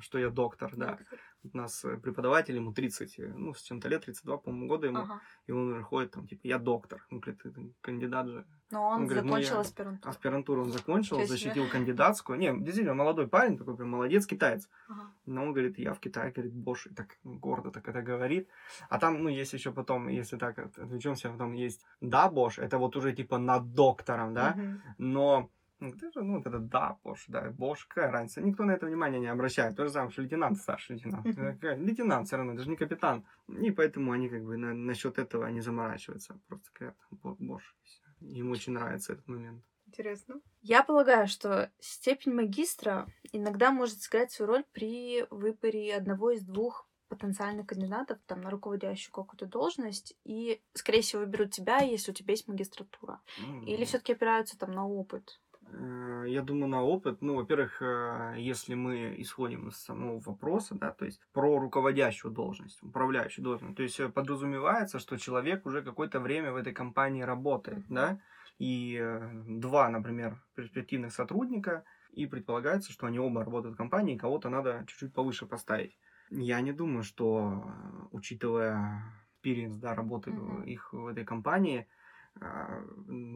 что 0.00 0.18
я 0.18 0.30
доктор, 0.30 0.76
да. 0.76 0.90
Доктор. 0.90 1.18
У 1.44 1.56
нас 1.56 1.84
э, 1.84 1.96
преподаватель, 1.96 2.56
ему 2.56 2.72
30, 2.72 3.18
э, 3.20 3.32
ну, 3.36 3.54
с 3.54 3.62
чем-то 3.62 3.88
лет, 3.88 4.04
32, 4.04 4.36
по-моему, 4.38 4.66
года 4.66 4.86
ему, 4.88 4.98
Ага. 4.98 5.20
и 5.46 5.52
он 5.52 5.72
уже 5.72 5.82
ходит 5.82 6.10
там, 6.10 6.26
типа, 6.26 6.40
я 6.46 6.58
доктор. 6.58 7.06
Он 7.10 7.20
говорит, 7.20 7.42
ты 7.42 7.52
кандидат 7.80 8.26
же. 8.26 8.44
Но 8.70 8.82
он, 8.88 8.94
Он 9.00 9.06
говорит, 9.06 9.24
ну, 9.24 9.30
закончил 9.30 9.54
я- 9.54 9.60
аспирантуру. 9.60 10.10
Аспирантуру 10.10 10.62
он 10.62 10.72
закончил, 10.72 11.16
себе. 11.16 11.26
защитил 11.26 11.68
кандидатскую. 11.68 12.38
Не, 12.38 12.52
действительно, 12.58 12.94
молодой 12.94 13.28
парень, 13.28 13.56
такой 13.56 13.76
прям 13.76 13.88
молодец, 13.90 14.26
китаец. 14.26 14.68
Ага. 14.88 15.12
Но 15.26 15.42
он 15.42 15.52
говорит, 15.52 15.78
я 15.78 15.92
в 15.94 16.00
Китае, 16.00 16.32
говорит, 16.32 16.52
Бош, 16.54 16.86
и 16.86 16.94
так 16.94 17.16
гордо 17.24 17.70
так 17.70 17.88
это 17.88 18.02
говорит. 18.02 18.48
А 18.90 18.98
там, 18.98 19.22
ну, 19.22 19.28
есть 19.30 19.52
еще 19.54 19.70
потом, 19.72 20.08
если 20.08 20.36
так 20.38 20.58
от- 20.58 20.78
отвлечемся, 20.78 21.30
потом 21.30 21.52
есть 21.54 21.86
да, 22.00 22.28
Бош, 22.28 22.58
это 22.58 22.78
вот 22.78 22.96
уже 22.96 23.12
типа 23.12 23.38
над 23.38 23.74
доктором, 23.74 24.34
да, 24.34 24.54
Мгм. 24.56 24.82
но 24.98 25.50
ну, 25.80 25.92
ты 25.92 26.10
же, 26.12 26.22
ну, 26.22 26.36
вот 26.38 26.46
это 26.46 26.58
да, 26.58 26.98
Бош, 27.04 27.24
да, 27.28 27.50
Бош, 27.50 27.84
какая 27.86 28.10
разница? 28.10 28.40
Никто 28.40 28.64
на 28.64 28.72
это 28.72 28.86
внимание 28.86 29.20
не 29.20 29.26
обращает. 29.28 29.76
То 29.76 29.84
же 29.84 29.90
самое, 29.90 30.10
что 30.10 30.22
лейтенант, 30.22 30.58
старший 30.58 30.96
лейтенант. 30.96 31.24
Какая- 31.36 31.76
Лейтенант 31.76 32.26
все 32.26 32.36
равно, 32.36 32.54
даже 32.54 32.70
не 32.70 32.76
капитан. 32.76 33.24
И 33.48 33.70
поэтому 33.70 34.12
они 34.12 34.28
как 34.28 34.42
бы 34.44 34.56
на, 34.56 34.74
насчет 34.74 35.18
этого 35.18 35.46
не 35.46 35.60
заморачиваются. 35.60 36.38
Просто 36.48 36.68
говорят, 36.78 36.96
«Бо- 37.10 37.36
Бош. 37.38 37.76
Им 38.20 38.50
очень 38.50 38.72
нравится 38.72 39.12
этот 39.12 39.28
момент. 39.28 39.62
Интересно. 39.86 40.40
Я 40.60 40.82
полагаю, 40.82 41.28
что 41.28 41.70
степень 41.78 42.34
магистра 42.34 43.06
иногда 43.32 43.70
может 43.70 44.02
сыграть 44.02 44.30
свою 44.32 44.50
роль 44.52 44.64
при 44.72 45.24
выборе 45.30 45.94
одного 45.96 46.30
из 46.32 46.42
двух 46.42 46.86
потенциальных 47.08 47.66
кандидатов 47.66 48.18
там, 48.26 48.42
на 48.42 48.50
руководящую 48.50 49.12
какую-то 49.14 49.46
должность, 49.46 50.14
и, 50.24 50.60
скорее 50.74 51.00
всего, 51.00 51.22
выберут 51.22 51.52
тебя, 51.52 51.78
если 51.78 52.10
у 52.10 52.14
тебя 52.14 52.32
есть 52.32 52.46
магистратура. 52.48 53.22
Ну, 53.40 53.62
Или 53.62 53.86
все-таки 53.86 54.12
опираются 54.12 54.58
там 54.58 54.72
на 54.72 54.86
опыт. 54.86 55.40
Э, 55.72 56.24
Я 56.26 56.42
думаю, 56.42 56.68
на 56.68 56.82
опыт. 56.82 57.22
Ну, 57.22 57.36
во-первых, 57.36 57.82
э, 57.82 58.34
если 58.38 58.74
мы 58.74 59.14
исходим 59.18 59.68
из 59.68 59.76
самого 59.76 60.18
вопроса, 60.20 60.74
да, 60.74 60.90
то 60.92 61.04
есть 61.04 61.20
про 61.32 61.58
руководящую 61.58 62.32
должность, 62.32 62.82
управляющую 62.82 63.44
должность, 63.44 63.76
то 63.76 63.82
есть 63.82 64.00
э, 64.00 64.08
подразумевается, 64.08 64.98
что 64.98 65.16
человек 65.16 65.66
уже 65.66 65.82
какое-то 65.82 66.20
время 66.20 66.52
в 66.52 66.56
этой 66.56 66.72
компании 66.72 67.22
работает, 67.22 67.84
да, 67.88 68.20
и 68.58 69.00
два, 69.46 69.88
например, 69.88 70.42
перспективных 70.54 71.12
сотрудника, 71.12 71.84
и 72.10 72.26
предполагается, 72.26 72.92
что 72.92 73.06
они 73.06 73.18
оба 73.18 73.44
работают 73.44 73.74
в 73.74 73.78
компании, 73.78 74.14
и 74.14 74.18
кого-то 74.18 74.48
надо 74.48 74.84
чуть-чуть 74.88 75.14
повыше 75.14 75.46
поставить. 75.46 75.96
Я 76.30 76.60
не 76.60 76.72
думаю, 76.72 77.04
что, 77.04 77.64
учитывая 78.10 79.02
experience, 79.42 79.78
да, 79.78 79.94
работы 79.94 80.30
Мгм. 80.30 80.62
их 80.64 80.92
в 80.92 81.06
этой 81.06 81.24
компании, 81.24 81.86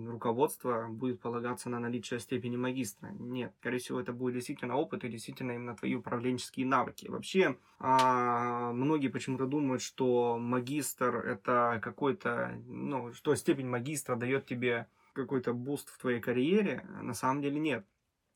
руководство 0.06 0.88
будет 0.88 1.20
полагаться 1.20 1.68
на 1.68 1.78
наличие 1.80 2.20
степени 2.20 2.56
магистра. 2.56 3.08
Нет, 3.18 3.52
скорее 3.60 3.78
всего, 3.78 4.00
это 4.00 4.12
будет 4.12 4.34
действительно 4.34 4.76
опыт 4.76 5.04
и 5.04 5.08
действительно 5.08 5.52
именно 5.52 5.76
твои 5.76 5.94
управленческие 5.94 6.66
навыки. 6.66 7.08
Вообще, 7.08 7.56
а, 7.78 8.72
многие 8.72 9.08
почему-то 9.08 9.46
думают, 9.46 9.82
что 9.82 10.38
магистр 10.38 11.16
это 11.16 11.80
какой-то, 11.82 12.60
ну, 12.66 13.12
что 13.12 13.34
степень 13.34 13.68
магистра 13.68 14.16
дает 14.16 14.46
тебе 14.46 14.86
какой-то 15.12 15.52
boost 15.52 15.88
в 15.90 15.98
твоей 15.98 16.20
карьере. 16.20 16.86
На 17.02 17.14
самом 17.14 17.42
деле 17.42 17.58
нет. 17.58 17.86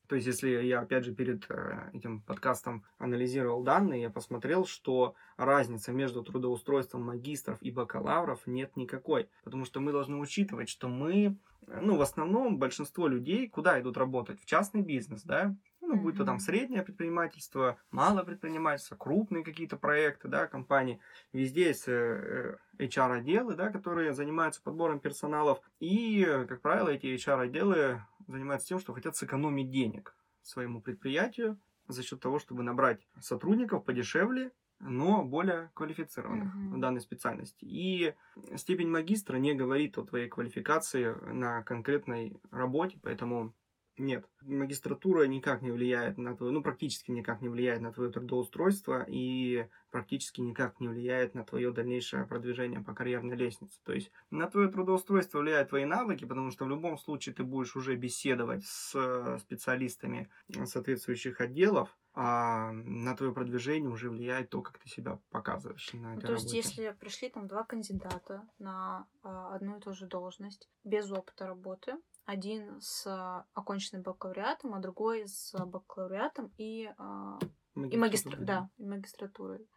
То 0.07 0.15
есть, 0.15 0.27
если 0.27 0.49
я, 0.63 0.81
опять 0.81 1.03
же, 1.03 1.13
перед 1.13 1.45
э, 1.49 1.89
этим 1.93 2.21
подкастом 2.21 2.83
анализировал 2.97 3.61
данные, 3.63 4.03
я 4.03 4.09
посмотрел, 4.09 4.65
что 4.65 5.15
разницы 5.35 5.91
между 5.91 6.23
трудоустройством 6.23 7.03
магистров 7.03 7.61
и 7.61 7.71
бакалавров 7.71 8.47
нет 8.47 8.75
никакой. 8.77 9.27
Потому 9.43 9.65
что 9.65 9.81
мы 9.81 9.91
должны 9.91 10.17
учитывать, 10.17 10.69
что 10.69 10.87
мы, 10.87 11.37
э, 11.67 11.79
ну, 11.81 11.97
в 11.97 12.01
основном 12.01 12.57
большинство 12.57 13.07
людей 13.07 13.49
куда 13.49 13.79
идут 13.81 13.97
работать? 13.97 14.39
В 14.39 14.45
частный 14.45 14.81
бизнес, 14.81 15.23
да? 15.23 15.55
Ну, 15.87 15.95
будь 15.95 16.17
то 16.17 16.25
там 16.25 16.39
среднее 16.39 16.83
предпринимательство, 16.83 17.77
малое 17.91 18.23
предпринимательство, 18.25 18.97
крупные 18.97 19.43
какие-то 19.45 19.77
проекты, 19.77 20.27
да, 20.27 20.45
компании. 20.45 20.99
Везде 21.31 21.67
есть 21.67 21.87
э, 21.87 22.57
э, 22.77 22.85
HR-отделы, 22.85 23.55
да, 23.55 23.69
которые 23.69 24.13
занимаются 24.13 24.61
подбором 24.61 24.99
персоналов. 24.99 25.61
И, 25.79 26.25
э, 26.27 26.45
как 26.45 26.61
правило, 26.61 26.89
эти 26.89 27.05
HR-отделы 27.15 28.01
занимаются 28.27 28.67
тем, 28.67 28.79
что 28.79 28.93
хотят 28.93 29.15
сэкономить 29.15 29.71
денег 29.71 30.13
своему 30.41 30.81
предприятию 30.81 31.57
за 31.87 32.03
счет 32.03 32.19
того, 32.19 32.37
чтобы 32.39 32.63
набрать 32.63 33.07
сотрудников 33.21 33.85
подешевле, 33.85 34.51
но 34.79 35.23
более 35.23 35.71
квалифицированных 35.73 36.53
Мгм. 36.53 36.73
в 36.75 36.79
данной 36.79 37.01
специальности. 37.01 37.63
И 37.65 38.13
степень 38.57 38.89
магистра 38.89 39.37
не 39.37 39.53
говорит 39.53 39.97
о 39.97 40.03
твоей 40.05 40.27
квалификации 40.27 41.15
на 41.31 41.63
конкретной 41.63 42.41
работе, 42.51 42.99
поэтому 43.01 43.53
нет. 43.99 44.25
Магистратура 44.41 45.23
никак 45.23 45.61
не 45.61 45.71
влияет 45.71 46.17
на 46.17 46.35
твое, 46.35 46.51
ну, 46.51 46.61
практически 46.61 47.11
никак 47.11 47.41
не 47.41 47.49
влияет 47.49 47.81
на 47.81 47.91
твое 47.91 48.11
трудоустройство 48.11 49.05
и 49.07 49.67
практически 49.91 50.41
никак 50.41 50.79
не 50.79 50.87
влияет 50.87 51.35
на 51.35 51.43
твое 51.43 51.71
дальнейшее 51.71 52.25
продвижение 52.25 52.81
по 52.81 52.93
карьерной 52.93 53.35
лестнице. 53.35 53.79
То 53.83 53.93
есть 53.93 54.11
на 54.31 54.47
твое 54.47 54.69
трудоустройство 54.69 55.39
влияют 55.39 55.69
твои 55.69 55.85
навыки, 55.85 56.25
потому 56.25 56.51
что 56.51 56.65
в 56.65 56.69
любом 56.69 56.97
случае 56.97 57.35
ты 57.35 57.43
будешь 57.43 57.75
уже 57.75 57.95
беседовать 57.95 58.65
с 58.65 58.93
э, 58.95 59.37
специалистами 59.39 60.29
соответствующих 60.65 61.41
отделов, 61.41 61.95
а 62.19 62.71
на 62.71 63.15
твое 63.15 63.31
продвижение 63.31 63.91
уже 63.91 64.09
влияет 64.09 64.49
то, 64.49 64.63
как 64.63 64.79
ты 64.79 64.89
себя 64.89 65.19
показываешь 65.29 65.93
на 65.93 66.13
Ну, 66.13 66.17
этой 66.17 66.25
то 66.25 66.33
есть, 66.33 66.45
работе. 66.45 66.57
если 66.57 66.91
пришли 66.99 67.29
там 67.29 67.47
два 67.47 67.63
кандидата 67.63 68.41
на 68.57 69.07
а, 69.21 69.53
одну 69.53 69.77
и 69.77 69.79
ту 69.79 69.93
же 69.93 70.07
должность, 70.07 70.67
без 70.83 71.11
опыта 71.11 71.45
работы, 71.45 71.93
один 72.25 72.81
с 72.81 73.05
а, 73.05 73.45
оконченным 73.53 74.01
бакалавриатом, 74.01 74.73
а 74.73 74.79
другой 74.79 75.27
с 75.27 75.53
бакалавриатом 75.63 76.51
и, 76.57 76.91
а, 76.97 77.37
и 77.75 77.95
магистр... 77.97 78.35
Да, 78.39 78.71
и 78.77 78.85
магистратурой. 78.87 79.67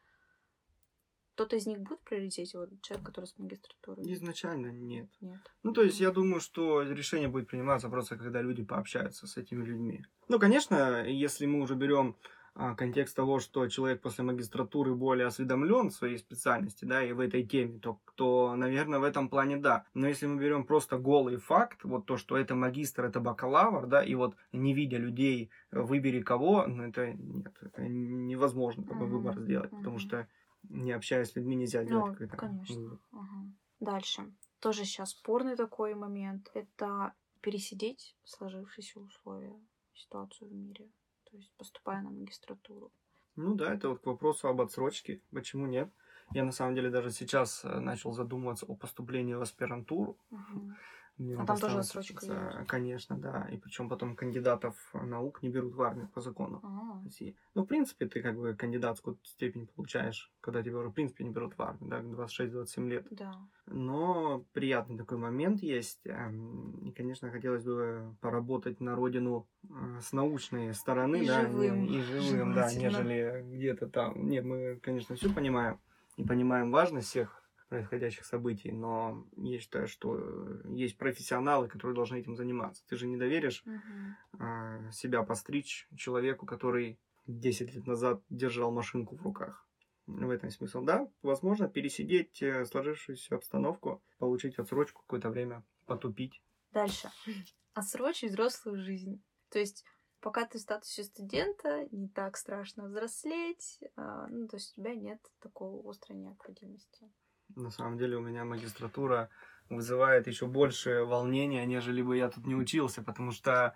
Кто-то 1.41 1.57
из 1.57 1.67
них 1.67 1.81
будет 1.81 2.01
в 2.01 2.03
приоритете, 2.03 2.59
вот 2.59 2.69
человек, 2.83 3.07
который 3.07 3.25
с 3.25 3.39
магистратурой? 3.39 4.13
Изначально 4.13 4.67
нет. 4.67 5.09
Нет. 5.23 5.41
Ну, 5.63 5.73
то 5.73 5.81
есть, 5.81 5.99
я 5.99 6.11
думаю, 6.11 6.39
что 6.39 6.83
решение 6.83 7.29
будет 7.29 7.49
приниматься 7.49 7.89
просто, 7.89 8.19
когда 8.19 8.43
люди 8.43 8.63
пообщаются 8.63 9.27
с 9.27 9.39
этими 9.39 9.65
людьми. 9.65 10.05
Ну, 10.29 10.39
конечно, 10.39 11.03
если 11.07 11.47
мы 11.47 11.63
уже 11.63 11.77
берем 11.77 12.15
а, 12.55 12.75
контекст 12.75 13.17
того, 13.17 13.41
что 13.41 13.67
человек 13.69 14.03
после 14.03 14.23
магистратуры 14.23 14.95
более 14.95 15.29
осведомлен 15.29 15.89
в 15.89 15.95
своей 15.95 16.19
специальности, 16.19 16.85
да, 16.85 17.03
и 17.03 17.13
в 17.13 17.21
этой 17.21 17.43
теме, 17.43 17.79
то, 17.79 18.01
то, 18.17 18.55
наверное, 18.55 18.99
в 18.99 19.05
этом 19.05 19.31
плане 19.31 19.57
да. 19.57 19.87
Но 19.95 20.09
если 20.09 20.27
мы 20.27 20.39
берем 20.39 20.65
просто 20.67 20.99
голый 20.99 21.39
факт, 21.39 21.85
вот 21.85 22.05
то, 22.05 22.19
что 22.19 22.37
это 22.37 22.55
магистр, 22.55 23.05
это 23.05 23.19
бакалавр, 23.21 23.87
да, 23.87 24.05
и 24.05 24.15
вот 24.15 24.37
не 24.53 24.75
видя 24.75 24.99
людей, 24.99 25.51
э, 25.71 25.81
выбери 25.81 26.21
кого, 26.21 26.67
ну, 26.67 26.83
это 26.85 27.15
нет, 27.15 27.57
это 27.63 27.83
невозможно 27.83 28.85
такой 28.85 29.07
Мгм, 29.07 29.17
выбор 29.17 29.41
сделать, 29.41 29.71
потому 29.71 29.97
мгм. 29.97 30.09
что 30.09 30.29
не 30.71 30.93
общаясь 30.93 31.31
с 31.31 31.37
людьми 31.37 31.57
нельзя 31.57 31.85
сделать 31.85 32.19
Ну, 32.19 32.29
конечно. 32.29 32.99
Ага. 33.13 33.53
Дальше. 33.81 34.33
Тоже 34.61 34.85
сейчас 34.85 35.11
спорный 35.11 35.57
такой 35.57 35.95
момент. 35.95 36.51
Это 36.55 37.15
пересидеть 37.41 38.17
сложившиеся 38.25 39.01
условия, 39.01 39.59
ситуацию 39.95 40.51
в 40.51 40.53
мире. 40.53 40.91
То 41.25 41.37
есть 41.37 41.53
поступая 41.57 42.03
на 42.03 42.11
магистратуру. 42.11 42.93
Ну 43.37 43.55
да, 43.55 43.73
это 43.73 43.89
вот 43.89 44.01
к 44.01 44.07
вопросу 44.07 44.49
об 44.49 44.61
отсрочке. 44.61 45.23
Почему 45.33 45.67
нет? 45.67 45.91
Я 46.33 46.45
на 46.45 46.53
самом 46.53 46.75
деле 46.75 46.91
даже 46.91 47.11
сейчас 47.11 47.65
э, 47.65 47.81
начал 47.81 48.13
задумываться 48.13 48.67
о 48.67 48.75
поступлении 48.75 49.35
в 49.35 49.43
аспирантуру. 49.43 50.19
Мгм. 50.31 50.77
Мне 51.21 51.35
А 51.37 51.45
там 51.45 51.59
тоже 51.59 51.81
учиться. 51.81 52.55
есть? 52.57 52.67
Конечно, 52.67 53.19
да. 53.19 53.47
И 53.53 53.59
причем 53.59 53.91
потом 53.91 54.17
кандидатов 54.17 54.75
наук 54.95 55.43
не 55.43 55.51
берут 55.51 55.75
в 55.75 55.83
армию 55.83 56.09
по 56.09 56.23
закону 56.23 56.61
А, 56.63 57.05
России. 57.05 57.37
Ну, 57.55 57.65
в 57.65 57.67
принципе, 57.67 58.07
ты 58.07 58.23
как 58.23 58.39
бы 58.39 58.55
кандидатскую 58.55 59.19
степень 59.25 59.67
получаешь, 59.67 60.33
когда 60.41 60.63
тебя 60.63 60.79
уже, 60.79 60.89
в 60.89 60.93
принципе, 60.93 61.25
не 61.25 61.31
берут 61.31 61.59
в 61.59 61.61
армию, 61.63 61.91
да, 61.91 62.01
26-27 62.01 62.89
лет. 62.89 63.07
Да. 63.11 63.35
Но 63.67 64.47
приятный 64.55 64.97
такой 64.97 65.19
момент 65.19 65.61
есть. 65.63 66.01
эм, 66.07 66.71
И, 66.87 66.91
конечно, 66.93 67.31
хотелось 67.31 67.65
бы 67.65 68.17
поработать 68.23 68.81
на 68.81 68.97
родину 68.97 69.47
э, 69.69 70.01
с 70.01 70.15
научной 70.15 70.73
стороны, 70.73 71.17
И 71.23 71.27
да, 71.27 71.43
живым, 71.43 71.85
и 71.85 72.01
живым, 72.01 72.55
да, 72.55 72.73
нежели 72.73 73.45
где-то 73.47 73.89
там. 73.89 74.27
Не, 74.27 74.41
мы, 74.41 74.77
конечно, 74.83 75.17
все 75.17 75.29
понимаем 75.31 75.79
и 76.17 76.25
понимаем 76.25 76.71
важность 76.73 77.09
всех 77.09 77.40
происходящих 77.71 78.27
событий, 78.27 78.73
но 78.73 79.25
я 79.37 79.61
считаю, 79.61 79.87
что 79.87 80.19
э, 80.19 80.63
есть 80.75 80.99
профессионалы, 80.99 81.69
которые 81.69 81.95
должны 81.95 82.19
этим 82.19 82.37
заниматься. 82.37 82.85
Ты 82.89 82.97
же 82.97 83.07
не 83.07 83.17
доверишь 83.17 83.65
э, 83.65 84.91
себя 84.93 85.23
постричь 85.23 85.89
человеку, 85.97 86.47
который 86.47 86.99
10 87.27 87.73
лет 87.75 87.87
назад 87.87 88.23
держал 88.29 88.73
машинку 88.73 89.17
в 89.17 89.23
руках. 89.23 89.69
В 90.07 90.31
этом 90.31 90.51
смысл, 90.51 90.83
да. 90.83 91.09
Возможно, 91.23 91.69
пересидеть 91.69 92.43
э, 92.43 92.65
сложившуюся 92.65 93.37
обстановку, 93.37 94.03
получить 94.19 94.59
отсрочку 94.59 95.03
какое-то 95.03 95.31
время, 95.31 95.63
потупить. 95.87 96.43
Дальше. 96.73 97.09
Отсрочить 97.75 98.33
взрослую 98.33 98.81
жизнь. 98.81 99.23
То 99.49 99.61
есть 99.61 99.85
пока 100.21 100.45
ты 100.45 100.59
в 100.59 100.63
статусе 100.63 101.05
студента, 101.05 101.87
не 101.93 102.09
так 102.09 102.37
страшно 102.37 102.87
взрослеть. 102.87 103.79
а, 103.95 104.27
ну, 104.27 104.49
то 104.49 104.57
есть 104.57 104.73
у 104.73 104.83
тебя 104.83 104.97
нет 104.97 105.21
такой 105.39 105.81
острой 105.89 106.19
необходимости. 106.19 107.09
На 107.57 107.71
самом 107.71 107.99
деле 107.99 108.17
у 108.17 108.21
меня 108.21 108.45
магистратура 108.45 109.29
вызывает 109.69 110.27
еще 110.27 110.47
больше 110.47 111.05
волнения, 111.05 111.65
нежели 111.67 112.03
бы 112.03 112.17
я 112.17 112.29
тут 112.29 112.47
не 112.47 112.55
учился, 112.55 113.03
потому 113.03 113.33
что 113.33 113.75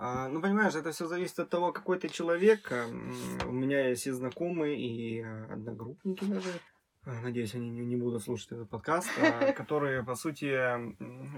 А, 0.00 0.28
ну, 0.28 0.40
понимаешь, 0.40 0.76
это 0.76 0.92
все 0.92 1.08
зависит 1.08 1.40
от 1.40 1.50
того, 1.50 1.72
какой 1.72 1.98
ты 1.98 2.08
человек. 2.08 2.70
А, 2.70 2.86
у 3.46 3.52
меня 3.52 3.88
есть 3.88 4.06
и 4.06 4.12
знакомые, 4.12 4.78
и 4.78 5.20
а, 5.22 5.48
одногруппники 5.52 6.24
даже. 6.24 6.48
Надеюсь, 7.04 7.54
они 7.54 7.70
не, 7.70 7.84
не 7.84 7.96
будут 7.96 8.22
слушать 8.22 8.52
этот 8.52 8.70
подкаст, 8.70 9.08
которые, 9.56 10.04
по 10.04 10.14
сути, 10.14 10.56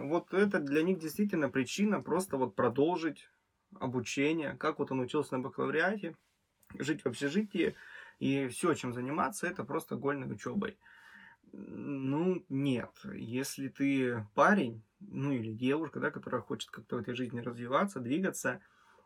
вот 0.07 0.35
это 0.35 0.59
для 0.59 0.83
них 0.83 0.99
действительно 0.99 1.49
причина 1.49 2.03
просто 2.03 2.37
вот 2.37 2.55
продолжить 2.55 3.31
обучение, 3.79 4.57
как 4.59 4.79
вот 4.79 4.91
он 4.91 5.01
учился 5.01 5.37
на 5.37 5.43
бакалавриате, 5.43 6.17
жить 6.79 7.03
в 7.03 7.07
общежитии, 7.07 7.77
и 8.19 8.49
все, 8.49 8.75
чем 8.75 8.93
заниматься, 8.93 9.47
это 9.47 9.65
просто 9.65 9.97
гольной 9.97 10.31
учебой. 10.31 10.77
Ну, 11.53 12.45
нет. 12.49 12.91
Если 13.15 13.69
ты 13.69 14.27
парень, 14.35 14.83
ну 15.01 15.33
или 15.33 15.53
девушка, 15.53 16.01
да, 16.01 16.11
которая 16.11 16.41
хочет 16.41 16.71
как-то 16.71 16.97
в 16.97 17.01
этой 17.01 17.15
жизни 17.15 17.41
развиваться, 17.41 18.01
двигаться, 18.01 18.61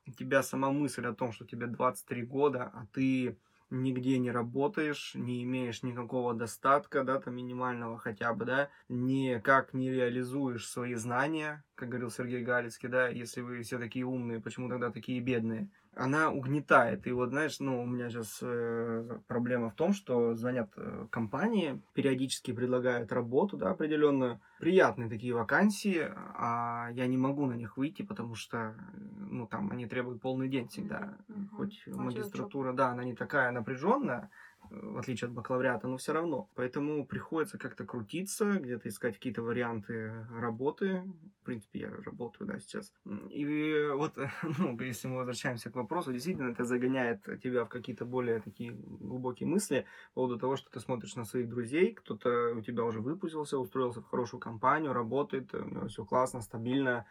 у 0.06 0.12
тебя 0.12 0.42
сама 0.42 0.70
мысль 0.70 1.06
о 1.06 1.14
том, 1.14 1.32
что 1.32 1.46
тебе 1.46 1.66
23 1.66 2.22
года, 2.24 2.70
а 2.74 2.86
ты 2.92 3.38
нигде 3.70 4.18
не 4.18 4.30
работаешь, 4.30 5.12
не 5.14 5.42
имеешь 5.42 5.82
никакого 5.82 6.34
достатка, 6.34 7.02
да, 7.02 7.20
там 7.20 7.34
минимального 7.34 7.98
хотя 7.98 8.32
бы, 8.34 8.44
да, 8.44 8.70
никак 8.88 9.74
не 9.74 9.90
реализуешь 9.90 10.68
свои 10.68 10.94
знания, 10.94 11.64
как 11.74 11.88
говорил 11.88 12.10
Сергей 12.10 12.42
Галицкий, 12.42 12.88
да, 12.88 13.08
если 13.08 13.40
вы 13.40 13.62
все 13.62 13.78
такие 13.78 14.04
умные, 14.04 14.40
почему 14.40 14.68
тогда 14.68 14.90
такие 14.90 15.20
бедные? 15.20 15.70
Она 15.96 16.30
угнетает. 16.30 17.06
И 17.06 17.12
вот, 17.12 17.30
знаешь, 17.30 17.60
ну, 17.60 17.82
у 17.82 17.86
меня 17.86 18.10
сейчас 18.10 18.38
э, 18.42 19.18
проблема 19.26 19.70
в 19.70 19.74
том, 19.74 19.92
что 19.92 20.34
звонят 20.34 20.70
э, 20.76 21.06
компании, 21.10 21.80
периодически 21.94 22.52
предлагают 22.52 23.12
работу, 23.12 23.56
да, 23.56 23.70
определенную. 23.70 24.40
Приятные 24.58 25.08
такие 25.08 25.34
вакансии, 25.34 26.10
а 26.16 26.88
я 26.92 27.06
не 27.06 27.16
могу 27.16 27.46
на 27.46 27.54
них 27.54 27.76
выйти, 27.76 28.02
потому 28.02 28.34
что, 28.34 28.74
ну, 29.16 29.46
там 29.46 29.70
они 29.70 29.86
требуют 29.86 30.22
полный 30.22 30.48
день 30.48 30.68
всегда. 30.68 31.16
Mm-hmm. 31.28 31.48
Хоть 31.56 31.86
магистратура, 31.86 32.72
да, 32.72 32.88
она 32.88 33.04
не 33.04 33.14
такая 33.14 33.50
напряженная, 33.52 34.30
в 34.70 34.98
отличие 34.98 35.28
от 35.28 35.34
бакалавриата, 35.34 35.88
но 35.88 35.96
все 35.96 36.12
равно. 36.12 36.48
Поэтому 36.54 37.06
приходится 37.06 37.58
как-то 37.58 37.84
крутиться, 37.84 38.58
где-то 38.58 38.88
искать 38.88 39.14
какие-то 39.14 39.42
варианты 39.42 40.26
работы. 40.30 41.02
В 41.42 41.44
принципе, 41.44 41.80
я 41.80 41.90
работаю, 41.90 42.48
да, 42.48 42.58
сейчас. 42.58 42.92
И 43.30 43.88
вот, 43.92 44.16
ну, 44.58 44.78
если 44.80 45.08
мы 45.08 45.16
возвращаемся 45.16 45.70
к 45.70 45.76
вопросу, 45.76 46.12
действительно, 46.12 46.50
это 46.50 46.64
загоняет 46.64 47.22
тебя 47.42 47.64
в 47.64 47.68
какие-то 47.68 48.04
более 48.04 48.40
такие 48.40 48.72
глубокие 48.72 49.48
мысли 49.48 49.86
по 50.14 50.22
поводу 50.22 50.38
того, 50.38 50.56
что 50.56 50.70
ты 50.70 50.80
смотришь 50.80 51.16
на 51.16 51.24
своих 51.24 51.48
друзей, 51.48 51.94
кто-то 51.94 52.54
у 52.54 52.60
тебя 52.60 52.84
уже 52.84 53.00
выпустился, 53.00 53.58
устроился 53.58 54.00
в 54.00 54.06
хорошую 54.06 54.40
компанию, 54.40 54.92
работает, 54.92 55.54
у 55.54 55.64
него 55.64 55.88
все 55.88 56.04
классно, 56.04 56.40
стабильно, 56.40 57.06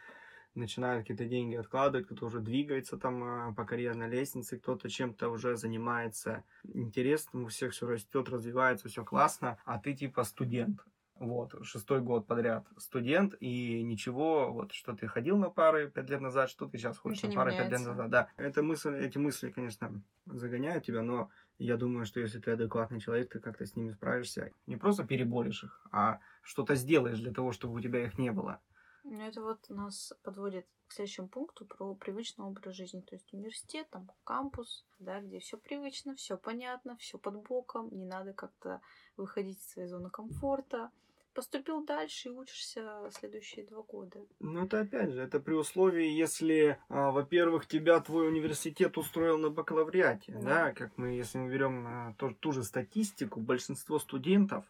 начинает 0.56 1.02
какие-то 1.02 1.26
деньги 1.26 1.56
откладывать, 1.56 2.06
кто-то 2.06 2.26
уже 2.26 2.40
двигается 2.40 2.98
там 2.98 3.24
а, 3.24 3.54
по 3.54 3.66
карьерной 3.66 4.10
лестнице, 4.10 4.58
кто-то 4.58 4.90
чем-то 4.90 5.30
уже 5.30 5.58
занимается 5.58 6.44
интересным, 6.64 7.46
у 7.46 7.48
всех 7.48 7.74
все 7.74 7.88
растет, 7.88 8.30
развивается, 8.30 8.88
все 8.88 9.04
классно, 9.04 9.58
а 9.66 9.80
ты 9.80 9.94
типа 9.94 10.24
студент. 10.24 10.80
Вот, 11.16 11.54
шестой 11.64 12.02
год 12.02 12.26
подряд 12.26 12.68
студент, 12.78 13.36
и 13.40 13.84
ничего, 13.84 14.52
вот, 14.52 14.74
что 14.74 14.94
ты 14.94 15.08
ходил 15.08 15.38
на 15.38 15.50
пары 15.50 15.90
пять 15.90 16.10
лет 16.10 16.22
назад, 16.22 16.50
что 16.50 16.66
ты 16.66 16.78
сейчас 16.78 16.98
ходишь 16.98 17.24
ничего 17.24 17.44
на 17.44 17.52
пары 17.52 17.52
пять 17.58 17.72
лет 17.72 17.82
назад. 17.82 18.10
Да, 18.10 18.28
это 18.36 18.64
мысль, 18.64 18.96
эти 18.96 19.20
мысли, 19.20 19.52
конечно, 19.52 20.02
загоняют 20.26 20.86
тебя, 20.86 21.02
но 21.04 21.30
я 21.60 21.78
думаю, 21.78 22.06
что 22.06 22.20
если 22.20 22.40
ты 22.40 22.52
адекватный 22.52 23.00
человек, 23.00 23.32
ты 23.32 23.40
как-то 23.40 23.66
с 23.66 23.76
ними 23.76 23.92
справишься. 23.92 24.52
Не 24.66 24.76
просто 24.76 25.06
переборешь 25.06 25.64
их, 25.64 25.82
а 25.92 26.20
что-то 26.42 26.76
сделаешь 26.76 27.20
для 27.20 27.32
того, 27.32 27.52
чтобы 27.52 27.76
у 27.76 27.80
тебя 27.80 28.04
их 28.04 28.18
не 28.18 28.32
было. 28.32 28.60
Ну, 29.04 29.22
это 29.22 29.42
вот 29.42 29.70
нас 29.70 30.14
подводит 30.24 30.66
к 30.88 30.94
следующему 30.94 31.28
пункту 31.28 31.66
про 31.66 31.94
привычный 31.96 32.46
образ 32.46 32.76
жизни. 32.76 33.02
То 33.02 33.16
есть 33.16 33.34
университет, 33.34 33.88
там 33.90 34.10
кампус, 34.24 34.86
да, 35.00 35.20
где 35.22 35.40
все 35.40 35.58
привычно, 35.58 36.16
все 36.16 36.38
понятно, 36.38 36.98
все 36.98 37.18
под 37.18 37.36
боком, 37.44 37.90
не 37.92 38.06
надо 38.06 38.34
как-то 38.34 38.82
выходить 39.18 39.60
из 39.60 39.70
своей 39.70 39.88
зоны 39.88 40.10
комфорта. 40.10 40.92
Поступил 41.34 41.84
дальше 41.84 42.30
и 42.30 42.32
учишься 42.32 43.10
следующие 43.12 43.66
два 43.66 43.82
года. 43.82 44.24
Ну, 44.40 44.66
это 44.66 44.82
опять 44.82 45.10
же, 45.10 45.20
это 45.20 45.40
при 45.40 45.54
условии, 45.54 46.08
если, 46.08 46.78
а, 46.90 47.10
во-первых, 47.10 47.66
тебя 47.66 48.00
твой 48.02 48.28
университет 48.28 49.00
устроил 49.00 49.40
на 49.40 49.50
бакалавриате, 49.50 50.32
да, 50.34 50.42
да 50.42 50.74
как 50.74 50.96
мы, 50.96 51.14
если 51.14 51.40
мы 51.40 51.52
берем 51.52 51.88
а, 51.88 52.14
ту, 52.20 52.36
ту 52.36 52.52
же 52.52 52.64
статистику, 52.64 53.40
большинство 53.40 53.98
студентов 53.98 54.64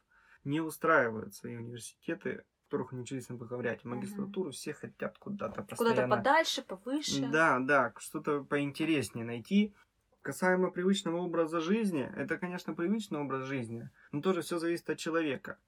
не 0.46 0.62
устраивают 0.62 1.36
свои 1.36 1.58
университеты 1.58 2.46
которых 2.74 2.94
они 2.94 3.04
учились 3.04 3.30
на 3.30 3.36
бакалавриате. 3.36 3.88
Магистратуру 3.88 4.50
угу. 4.50 4.52
все 4.52 4.74
хотят 4.74 5.20
куда-то 5.20 5.62
постоянно. 5.62 5.96
Куда-то 5.96 6.10
подальше, 6.10 6.64
повыше. 6.64 7.30
Да, 7.32 7.60
да, 7.60 7.94
что-то 8.00 8.44
поинтереснее 8.44 9.24
найти. 9.24 9.76
Касаемо 10.24 10.72
привычного 10.72 11.18
образа 11.18 11.60
жизни, 11.60 12.10
это, 12.16 12.38
конечно, 12.38 12.74
привычный 12.74 13.20
образ 13.20 13.44
жизни, 13.46 13.90
но 14.12 14.22
тоже 14.22 14.42
все 14.42 14.58
зависит 14.58 14.90
от 14.90 14.98
человека. 14.98 15.60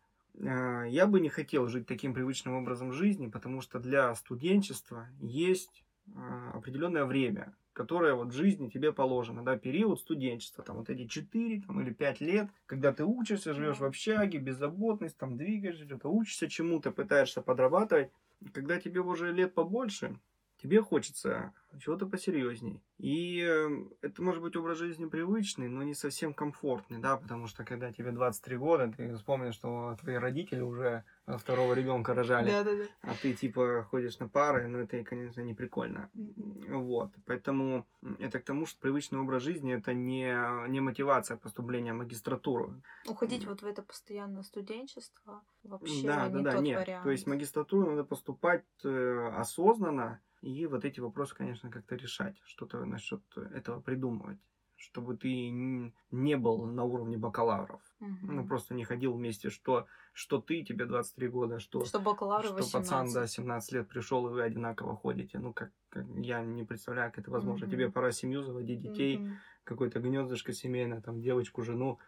А, 0.42 0.86
я 0.86 1.06
бы 1.06 1.20
не 1.20 1.30
хотел 1.30 1.68
жить 1.68 1.86
таким 1.86 2.16
привычным 2.16 2.56
образом 2.56 2.92
жизни, 2.92 3.28
потому 3.28 3.62
что 3.62 3.80
для 3.80 4.16
студенчества 4.16 5.08
есть 5.20 5.86
а, 6.16 6.54
определенное 6.56 7.06
время, 7.06 7.56
которое 7.76 8.14
вот 8.14 8.30
в 8.30 8.36
жизни 8.36 8.70
тебе 8.70 8.94
положено, 8.94 9.44
да, 9.44 9.58
период 9.58 10.00
студенчества, 10.00 10.64
там 10.64 10.78
вот 10.78 10.90
эти 10.90 11.06
4 11.06 11.62
там, 11.62 11.82
или 11.82 11.92
5 11.94 12.22
лет, 12.22 12.48
когда 12.66 12.94
ты 12.94 13.04
учишься, 13.04 13.54
живешь 13.54 13.80
в 13.80 13.86
общаге, 13.86 14.40
беззаботность, 14.40 15.18
там 15.18 15.36
двигаешься, 15.38 15.86
что-то 15.86 16.08
учишься 16.08 16.48
чему-то, 16.48 16.92
пытаешься 16.92 17.42
подрабатывать, 17.42 18.12
когда 18.54 18.80
тебе 18.80 19.02
уже 19.02 19.34
лет 19.34 19.54
побольше, 19.54 20.18
тебе 20.66 20.82
хочется 20.82 21.54
чего-то 21.80 22.08
посерьезней. 22.08 22.82
И 22.98 23.42
эм, 23.42 23.94
это 24.02 24.22
может 24.22 24.42
быть 24.42 24.56
образ 24.56 24.78
жизни 24.78 25.06
привычный, 25.06 25.68
но 25.68 25.84
не 25.84 25.94
совсем 25.94 26.34
комфортный, 26.34 27.00
да, 27.00 27.18
потому 27.18 27.48
что 27.48 27.66
когда 27.66 27.92
тебе 27.92 28.12
23 28.12 28.58
года, 28.58 28.94
ты 28.96 29.14
вспомнишь, 29.16 29.56
что 29.56 29.96
твои 30.00 30.16
родители 30.16 30.62
уже 30.62 31.04
второго 31.28 31.74
ребенка 31.74 32.14
рожали, 32.14 32.50
да, 32.50 32.64
да, 32.64 32.72
да. 32.78 32.84
а 33.02 33.14
ты 33.22 33.34
типа 33.34 33.86
ходишь 33.90 34.18
на 34.20 34.30
пары, 34.30 34.68
ну 34.68 34.80
это, 34.80 35.04
конечно, 35.04 35.42
не 35.42 35.54
прикольно. 35.54 36.10
Вот, 36.14 37.12
поэтому 37.26 37.86
это 38.20 38.40
к 38.40 38.46
тому, 38.46 38.66
что 38.66 38.80
привычный 38.80 39.20
образ 39.20 39.44
жизни 39.44 39.74
это 39.74 39.94
не, 39.94 40.34
не 40.70 40.80
мотивация 40.80 41.36
поступления 41.36 41.94
в 41.94 41.98
магистратуру. 41.98 42.82
Уходить 43.08 43.46
вот 43.46 43.62
в 43.62 43.66
это 43.66 43.82
постоянное 43.82 44.44
студенчество 44.44 45.44
вообще 45.64 46.08
да, 46.08 46.28
не 46.28 46.34
да, 46.36 46.40
да, 46.40 46.52
тот 46.54 46.62
нет. 46.62 46.80
вариант. 46.80 47.04
То 47.04 47.12
есть 47.12 47.28
магистратуру 47.28 47.90
надо 47.90 48.06
поступать 48.06 48.64
э, 48.86 49.30
осознанно, 49.36 50.22
и 50.46 50.66
вот 50.68 50.86
эти 50.86 51.00
вопросы, 51.00 51.36
конечно, 51.36 51.70
как-то 51.70 51.96
решать, 51.96 52.38
что-то 52.46 52.86
насчет 52.86 53.22
этого 53.54 53.82
придумывать 53.82 54.40
чтобы 54.78 55.16
ты 55.16 55.50
не 55.50 56.38
был 56.38 56.66
на 56.66 56.84
уровне 56.84 57.18
бакалавров. 57.18 57.82
Угу. 58.00 58.34
Ну, 58.34 58.46
просто 58.46 58.74
не 58.74 58.84
ходил 58.84 59.14
вместе, 59.14 59.50
что, 59.50 59.88
что 60.14 60.40
ты, 60.40 60.64
тебе 60.64 60.86
23 60.86 61.28
года, 61.30 61.60
что, 61.60 61.86
что, 61.86 62.00
бакалавры 62.00 62.50
что 62.62 62.80
пацан, 62.80 63.12
да, 63.14 63.26
17 63.26 63.72
лет 63.72 63.88
пришел, 63.88 64.28
и 64.28 64.32
вы 64.32 64.44
одинаково 64.44 64.96
ходите. 64.96 65.40
Ну, 65.40 65.54
как, 65.54 65.72
как 65.90 66.06
я 66.18 66.42
не 66.44 66.64
представляю, 66.64 67.12
как 67.12 67.20
это 67.20 67.32
возможно. 67.32 67.66
Угу. 67.66 67.72
Тебе 67.72 67.90
пора 67.90 68.12
семью 68.12 68.44
заводить, 68.44 68.82
детей, 68.82 69.18
угу. 69.18 69.30
какое-то 69.64 70.00
гнездышко 70.00 70.54
семейное, 70.54 71.02
там, 71.02 71.22
девочку, 71.22 71.64
жену, 71.64 72.00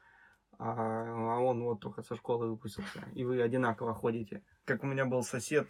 а, 0.60 0.74
а 1.36 1.40
он 1.40 1.64
вот 1.64 1.80
только 1.80 2.02
со 2.02 2.16
школы 2.16 2.48
выпустился, 2.48 3.08
и 3.14 3.24
вы 3.24 3.42
одинаково 3.42 3.94
ходите. 3.94 4.44
Как 4.66 4.84
у 4.84 4.88
меня 4.88 5.06
был 5.06 5.24
сосед, 5.24 5.70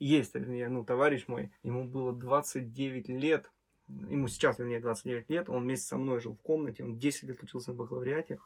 э, 0.00 0.04
есть, 0.04 0.34
ну, 0.34 0.84
товарищ 0.84 1.28
мой, 1.28 1.52
ему 1.62 1.84
было 1.84 2.12
29 2.12 3.08
лет, 3.08 3.50
ему 3.88 4.28
сейчас, 4.28 4.58
вернее, 4.58 4.80
29 4.80 5.30
лет, 5.30 5.48
он 5.48 5.64
вместе 5.64 5.86
со 5.86 5.96
мной 5.96 6.20
жил 6.20 6.34
в 6.34 6.42
комнате, 6.42 6.84
он 6.84 6.98
10 6.98 7.24
лет 7.24 7.42
учился 7.42 7.70
на 7.70 7.76
бакалавриате, 7.76 8.38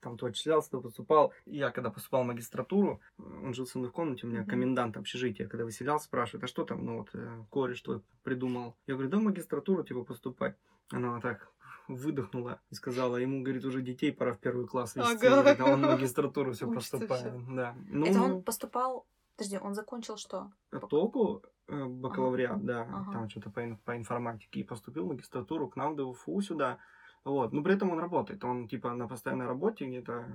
там 0.00 0.16
то 0.16 0.26
отчислялся, 0.26 0.70
то 0.70 0.80
поступал. 0.80 1.32
Я 1.44 1.70
когда 1.70 1.90
поступал 1.90 2.24
в 2.24 2.26
магистратуру, 2.26 3.00
он 3.18 3.54
жил 3.54 3.66
со 3.66 3.78
мной 3.78 3.90
в 3.90 3.92
комнате, 3.92 4.26
у 4.26 4.30
меня 4.30 4.44
комендант 4.44 4.96
общежития, 4.96 5.48
когда 5.48 5.64
выселялся, 5.64 6.06
спрашивает, 6.06 6.44
а 6.44 6.46
что 6.46 6.64
там, 6.64 6.84
ну 6.84 6.98
вот, 6.98 7.10
э, 7.14 7.44
кореш 7.50 7.80
твой 7.82 8.00
придумал. 8.22 8.76
Я 8.86 8.94
говорю, 8.94 9.10
да 9.10 9.18
в 9.18 9.22
магистратуру 9.22 9.84
типа 9.84 10.04
поступать. 10.04 10.56
Она 10.90 11.20
так 11.20 11.52
выдохнула 11.88 12.60
и 12.70 12.74
сказала, 12.74 13.16
ему, 13.16 13.42
говорит, 13.42 13.64
уже 13.64 13.80
детей 13.80 14.12
пора 14.12 14.34
в 14.34 14.40
первый 14.40 14.66
класс 14.66 14.96
вести. 14.96 15.26
Ага. 15.26 15.64
Он 15.64 15.82
в 15.82 15.90
магистратуру 15.90 16.52
все 16.52 16.70
поступает. 16.72 17.32
Да. 17.54 17.76
Ну, 17.88 18.06
Это 18.06 18.20
он 18.20 18.42
поступал 18.42 19.06
Подожди, 19.36 19.58
он 19.58 19.74
закончил 19.74 20.16
что? 20.16 20.50
Только 20.88 21.46
э, 21.68 21.84
бакалавриат, 21.84 22.52
ага. 22.52 22.62
да, 22.62 22.82
ага. 22.82 23.12
там 23.12 23.28
что-то 23.28 23.50
по, 23.50 23.78
по 23.84 23.96
информатике, 23.96 24.60
и 24.60 24.64
поступил 24.64 25.04
в 25.04 25.08
магистратуру 25.08 25.68
к 25.68 25.76
нам 25.76 25.94
в 25.94 25.96
ДФУ 25.96 26.40
сюда. 26.40 26.78
Вот. 27.24 27.52
Но 27.52 27.62
при 27.62 27.74
этом 27.74 27.90
он 27.90 27.98
работает. 27.98 28.44
Он 28.44 28.68
типа 28.68 28.94
на 28.94 29.08
постоянной 29.08 29.46
работе 29.46 29.84
где-то 29.84 30.26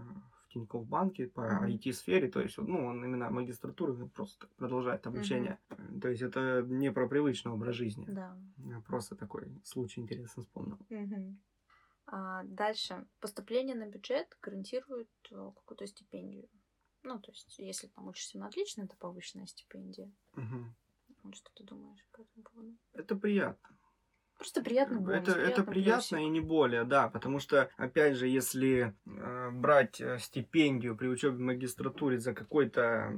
в 0.44 0.54
Тинькофф 0.54 0.86
банке 0.86 1.28
по 1.28 1.42
mm-hmm. 1.42 1.80
IT-сфере. 1.80 2.30
То 2.30 2.42
есть, 2.42 2.58
ну, 2.58 2.86
он 2.86 3.04
именно 3.04 3.30
магистратуру 3.32 4.10
просто 4.10 4.48
продолжает 4.58 5.08
обучение. 5.08 5.58
Mm-hmm. 5.70 6.00
То 6.02 6.10
есть, 6.10 6.22
это 6.22 6.62
не 6.68 6.92
про 6.92 7.08
привычный 7.08 7.54
образ 7.54 7.76
жизни. 7.76 8.06
Да. 8.08 8.36
Просто 8.86 9.16
такой 9.16 9.48
случай 9.64 10.02
интересно 10.02 10.44
вспомнил. 10.44 10.78
Mm-hmm. 10.90 11.36
А 12.08 12.44
дальше. 12.44 13.06
Поступление 13.22 13.76
на 13.76 13.88
бюджет 13.88 14.38
гарантирует 14.42 15.10
э, 15.32 15.52
какую-то 15.56 15.88
стипендию. 15.88 16.50
Ну, 17.04 17.20
то 17.20 17.32
есть, 17.32 17.58
если 17.58 17.88
там 17.88 18.08
учишься 18.08 18.38
на 18.38 18.48
отлично, 18.48 18.84
это 18.84 18.96
повышенная 18.98 19.48
стипендия. 19.48 20.12
Угу. 20.34 21.34
Что 21.34 21.52
ты 21.56 21.64
думаешь 21.64 22.06
по 22.12 22.22
этому 22.22 22.44
поводу? 22.44 22.78
Это 22.94 23.16
приятно. 23.16 23.78
Просто 24.42 24.64
приятный 24.64 25.00
бонус. 25.00 25.20
Это, 25.20 25.40
это 25.40 25.64
приятно 25.64 26.18
и 26.18 26.28
не 26.28 26.40
более, 26.40 26.84
да, 26.84 27.10
потому 27.10 27.38
что, 27.38 27.70
опять 27.78 28.16
же, 28.16 28.28
если 28.28 28.96
э, 29.06 29.52
брать 29.52 30.02
э, 30.02 30.18
стипендию 30.18 30.98
при 30.98 31.10
учебе 31.10 31.36
в 31.36 31.40
магистратуре 31.40 32.18
за 32.18 32.34
какой-то 32.34 33.14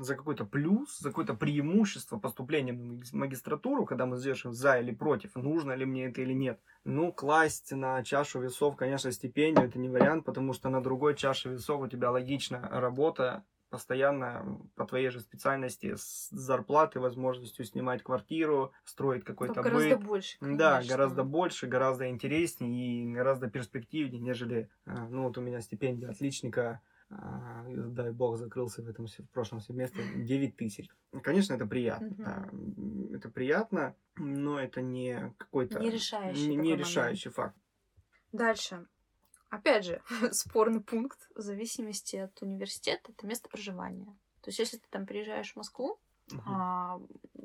за 0.00 0.16
какой-то 0.16 0.46
плюс, 0.46 0.98
за 0.98 1.10
какое-то 1.10 1.34
преимущество 1.34 2.18
поступления 2.18 2.72
в 2.72 3.12
магистратуру, 3.12 3.84
когда 3.84 4.06
мы 4.06 4.16
взвешиваем 4.16 4.54
за 4.54 4.78
или 4.78 4.94
против, 4.94 5.34
нужно 5.34 5.72
ли 5.72 5.84
мне 5.84 6.06
это 6.06 6.22
или 6.22 6.32
нет, 6.32 6.58
ну, 6.84 7.12
класть 7.12 7.72
на 7.72 8.02
чашу 8.02 8.40
весов, 8.40 8.76
конечно, 8.76 9.12
стипендию 9.12 9.68
это 9.68 9.78
не 9.78 9.90
вариант, 9.90 10.24
потому 10.24 10.54
что 10.54 10.70
на 10.70 10.82
другой 10.82 11.16
чаше 11.16 11.50
весов 11.50 11.82
у 11.82 11.86
тебя 11.86 12.10
логично 12.10 12.66
работа, 12.72 13.44
постоянно 13.74 14.60
по 14.76 14.86
твоей 14.86 15.08
же 15.08 15.18
специальности 15.18 15.96
с 15.96 16.28
зарплатой, 16.30 17.02
возможностью 17.02 17.64
снимать 17.64 18.04
квартиру, 18.04 18.70
строить 18.84 19.24
какой-то 19.24 19.62
быт. 19.62 19.72
Гораздо 19.72 19.96
больше. 19.96 20.38
Конечно. 20.38 20.58
Да, 20.58 20.82
гораздо 20.88 21.24
больше, 21.24 21.66
гораздо 21.66 22.08
интереснее 22.08 23.02
и 23.02 23.12
гораздо 23.12 23.50
перспективнее, 23.50 24.20
нежели, 24.20 24.70
э, 24.86 24.92
ну 25.10 25.24
вот 25.24 25.38
у 25.38 25.40
меня 25.40 25.60
стипендия 25.60 26.08
отличника, 26.08 26.82
а, 27.10 27.64
дай 27.66 28.12
бог, 28.12 28.36
закрылся 28.36 28.80
в 28.80 28.88
этом 28.88 29.08
в 29.08 29.30
прошлом 29.32 29.58
семестре 29.58 30.04
9 30.14 30.56
тысяч. 30.56 30.88
Конечно, 31.24 31.54
это 31.54 31.66
приятно. 31.66 32.06
Угу. 32.06 32.22
Да. 32.22 32.48
Это 33.16 33.28
приятно, 33.28 33.96
но 34.14 34.60
это 34.60 34.82
не 34.82 35.34
какой-то... 35.36 35.80
Не 35.80 35.90
решающий, 35.90 36.46
не, 36.46 36.56
не 36.56 36.76
решающий 36.76 37.30
факт. 37.30 37.56
Дальше. 38.30 38.86
Опять 39.50 39.84
же, 39.84 40.02
спорный 40.32 40.80
пункт 40.80 41.28
в 41.34 41.40
зависимости 41.40 42.16
от 42.16 42.40
университета, 42.42 43.12
это 43.12 43.26
место 43.26 43.48
проживания. 43.48 44.16
То 44.40 44.48
есть, 44.48 44.58
если 44.58 44.76
ты 44.76 44.86
там 44.90 45.06
приезжаешь 45.06 45.52
в 45.52 45.56
Москву, 45.56 45.98
uh-huh. 46.30 46.40
а, 46.46 47.00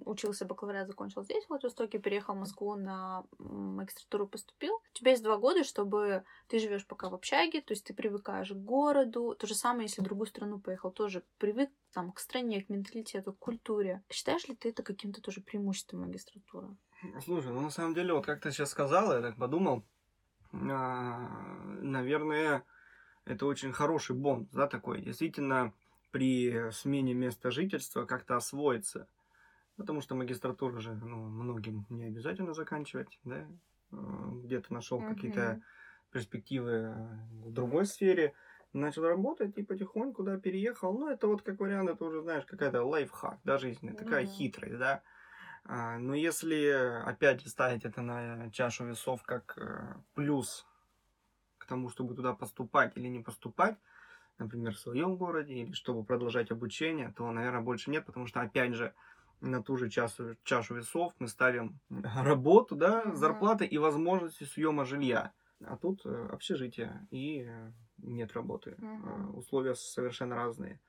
учился 0.05 0.45
бакалавриат, 0.45 0.88
закончил 0.88 1.23
здесь, 1.23 1.45
в 1.45 1.49
Владивостоке, 1.49 1.99
переехал 1.99 2.35
в 2.35 2.39
Москву 2.39 2.75
на 2.75 3.23
магистратуру, 3.38 4.27
поступил. 4.27 4.75
У 4.75 4.97
тебя 4.97 5.12
есть 5.12 5.23
два 5.23 5.38
года, 5.38 5.63
чтобы 5.63 6.23
ты 6.47 6.59
живешь 6.59 6.85
пока 6.85 7.09
в 7.09 7.15
общаге, 7.15 7.62
то 7.62 7.73
есть 7.73 7.85
ты 7.85 7.93
привыкаешь 7.93 8.49
к 8.49 8.55
городу. 8.55 9.35
То 9.35 9.47
же 9.47 9.55
самое, 9.55 9.83
если 9.83 10.01
в 10.01 10.05
другую 10.05 10.27
страну 10.27 10.59
поехал, 10.59 10.91
тоже 10.91 11.23
привык 11.38 11.69
там, 11.93 12.12
к 12.12 12.19
стране, 12.19 12.62
к 12.62 12.69
менталитету, 12.69 13.33
к 13.33 13.39
культуре. 13.39 14.03
Считаешь 14.09 14.47
ли 14.47 14.55
ты 14.55 14.69
это 14.69 14.83
каким-то 14.83 15.21
тоже 15.21 15.41
преимуществом 15.41 16.01
магистратуры? 16.01 16.75
Слушай, 17.23 17.53
ну 17.53 17.62
на 17.62 17.69
самом 17.69 17.93
деле, 17.93 18.13
вот 18.13 18.25
как 18.25 18.41
ты 18.41 18.51
сейчас 18.51 18.69
сказала, 18.69 19.13
я 19.13 19.21
так 19.21 19.38
подумал, 19.38 19.85
наверное, 20.51 22.63
это 23.25 23.45
очень 23.45 23.71
хороший 23.71 24.15
бонус, 24.15 24.49
да, 24.51 24.67
такой. 24.67 25.01
Действительно, 25.01 25.73
при 26.12 26.71
смене 26.71 27.13
места 27.13 27.51
жительства 27.51 28.05
как-то 28.05 28.35
освоиться. 28.35 29.07
Потому 29.77 30.01
что 30.01 30.15
магистратуру 30.15 30.79
же 30.79 30.93
ну, 30.93 31.17
многим 31.17 31.85
не 31.89 32.05
обязательно 32.05 32.53
заканчивать, 32.53 33.19
да. 33.23 33.47
А, 33.91 34.31
где-то 34.43 34.73
нашел 34.73 34.99
mm-hmm. 34.99 35.13
какие-то 35.13 35.62
перспективы 36.12 36.95
в 37.31 37.51
другой 37.51 37.85
сфере, 37.85 38.33
начал 38.73 39.03
работать 39.03 39.57
и 39.57 39.63
потихоньку, 39.63 40.23
да, 40.23 40.38
переехал. 40.38 40.97
Ну, 40.97 41.09
это 41.09 41.27
вот 41.27 41.43
как 41.43 41.59
вариант, 41.59 41.89
это 41.89 42.03
уже, 42.03 42.21
знаешь, 42.21 42.45
какая-то 42.45 42.83
лайфхак, 42.83 43.39
да, 43.43 43.57
жизненная, 43.57 43.95
такая 43.95 44.25
mm-hmm. 44.25 44.27
хитрость, 44.27 44.77
да. 44.77 44.91
А, 44.91 45.03
но 45.69 46.15
если 46.15 47.03
опять 47.05 47.47
ставить 47.47 47.86
это 47.86 48.01
на 48.01 48.49
чашу 48.51 48.86
весов 48.86 49.21
как 49.23 49.55
э, 49.58 49.95
плюс 50.15 50.65
к 51.60 51.67
тому, 51.67 51.89
чтобы 51.89 52.15
туда 52.15 52.34
поступать 52.34 52.97
или 52.97 53.08
не 53.08 53.19
поступать, 53.19 53.77
например, 54.39 54.73
в 54.73 54.79
своем 54.79 55.15
городе, 55.15 55.53
или 55.53 55.73
чтобы 55.73 56.03
продолжать 56.03 56.49
обучение, 56.49 57.13
то, 57.15 57.29
наверное, 57.32 57.62
больше 57.62 57.91
нет, 57.91 58.05
потому 58.05 58.25
что, 58.25 58.41
опять 58.41 58.73
же, 58.73 58.95
на 59.41 59.62
ту 59.62 59.77
же 59.77 59.89
чашу, 59.89 60.36
чашу 60.43 60.75
весов 60.75 61.13
мы 61.19 61.27
ставим 61.27 61.79
работу, 61.89 62.75
да, 62.75 63.13
зарплаты 63.13 63.65
и 63.65 63.77
возможности 63.77 64.45
съема 64.45 64.86
жилья. 64.86 65.34
А 65.63 65.77
тут 65.77 66.05
э, 66.05 66.29
общежитие 66.32 67.08
и 67.12 67.43
э, 67.47 67.71
нет 67.97 68.34
работы. 68.34 68.75
Условия 69.34 69.75
совершенно 69.75 70.36
разные. 70.36 70.79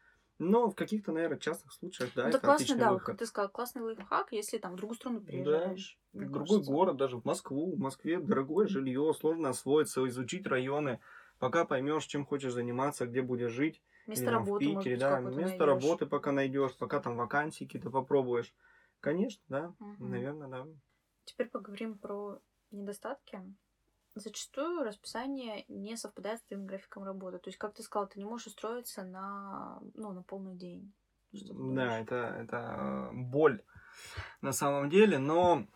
Но 0.40 0.70
в 0.70 0.74
каких-то, 0.74 1.12
наверное, 1.12 1.38
частных 1.38 1.72
случаях, 1.72 2.10
да, 2.16 2.22
ну, 2.22 2.28
это, 2.30 2.38
это 2.38 2.46
классно, 2.46 2.76
да, 2.76 2.92
выход. 2.92 3.18
ты 3.18 3.26
сказал, 3.26 3.50
классный 3.50 3.82
лайфхак, 3.82 4.32
если 4.32 4.58
там 4.58 4.72
в 4.72 4.76
другую 4.76 4.96
страну 4.96 5.20
приезжаешь. 5.20 5.98
Да, 6.12 6.20
в 6.20 6.30
другой 6.32 6.46
кажется. 6.46 6.72
город, 6.72 6.96
даже 6.96 7.16
в 7.18 7.24
Москву. 7.24 7.76
В 7.76 7.78
Москве 7.78 8.18
дорогое 8.18 8.66
жилье, 8.66 9.12
сложно 9.14 9.50
освоиться, 9.50 10.06
изучить 10.08 10.46
районы. 10.46 11.00
Пока 11.38 11.64
поймешь, 11.64 12.06
чем 12.06 12.24
хочешь 12.26 12.52
заниматься, 12.52 13.06
где 13.06 13.22
будешь 13.22 13.52
жить. 13.52 13.82
Место 14.06 14.24
или, 14.24 14.32
работы, 14.32 14.64
в 14.64 14.78
Питере, 14.78 14.96
да, 14.96 15.20
место 15.20 15.66
найдешь. 15.66 15.66
работы 15.66 16.06
пока 16.06 16.32
найдешь, 16.32 16.76
пока 16.76 17.00
там 17.00 17.16
вакансии 17.16 17.64
какие-то 17.64 17.90
попробуешь. 17.90 18.54
Конечно, 19.00 19.42
да, 19.48 19.74
угу. 19.78 20.04
наверное, 20.04 20.48
да. 20.48 20.66
Теперь 21.24 21.48
поговорим 21.48 21.98
про 21.98 22.40
недостатки 22.70 23.40
зачастую 24.20 24.84
расписание 24.84 25.64
не 25.68 25.96
совпадает 25.96 26.40
с 26.40 26.42
твоим 26.44 26.66
графиком 26.66 27.04
работы. 27.04 27.38
То 27.38 27.48
есть, 27.48 27.58
как 27.58 27.74
ты 27.74 27.82
сказал, 27.82 28.08
ты 28.08 28.18
не 28.18 28.24
можешь 28.24 28.48
устроиться 28.48 29.02
на, 29.02 29.80
ну, 29.94 30.12
на 30.12 30.22
полный 30.22 30.56
день. 30.56 30.92
Да, 31.32 31.98
это, 31.98 32.16
это 32.16 33.10
боль 33.12 33.62
на 34.40 34.52
самом 34.52 34.90
деле, 34.90 35.18
но 35.18 35.66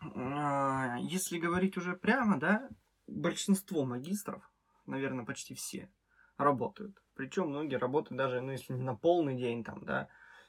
э, 0.00 0.96
если 1.00 1.38
говорить 1.38 1.76
уже 1.76 1.96
прямо, 1.96 2.38
да, 2.38 2.68
большинство 3.06 3.84
магистров, 3.84 4.50
наверное, 4.86 5.24
почти 5.24 5.54
все, 5.54 5.90
работают. 6.38 7.02
Причем 7.14 7.48
многие 7.48 7.76
работают 7.76 8.18
даже, 8.18 8.40
ну, 8.40 8.52
если 8.52 8.72
не 8.72 8.82
на 8.82 8.94
полный 8.94 9.36
день, 9.36 9.64
там, 9.64 9.84
да, 9.84 10.08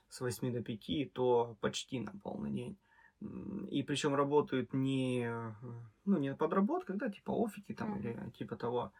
с 0.10 0.22
8 0.22 0.54
до 0.54 0.62
5, 0.62 1.14
то 1.14 1.58
почти 1.60 2.00
на 2.00 2.14
полный 2.24 2.52
день. 2.52 2.78
И 3.20 3.84
причем 3.84 4.14
работают 4.16 4.74
не, 4.74 5.32
ну, 6.06 6.18
не 6.20 6.36
подработках, 6.36 6.98
да, 6.98 7.10
типа 7.10 7.32
офики 7.32 7.74
там 7.74 7.96
mm. 7.96 8.00
или 8.00 8.30
типа 8.32 8.56
того, 8.56 8.94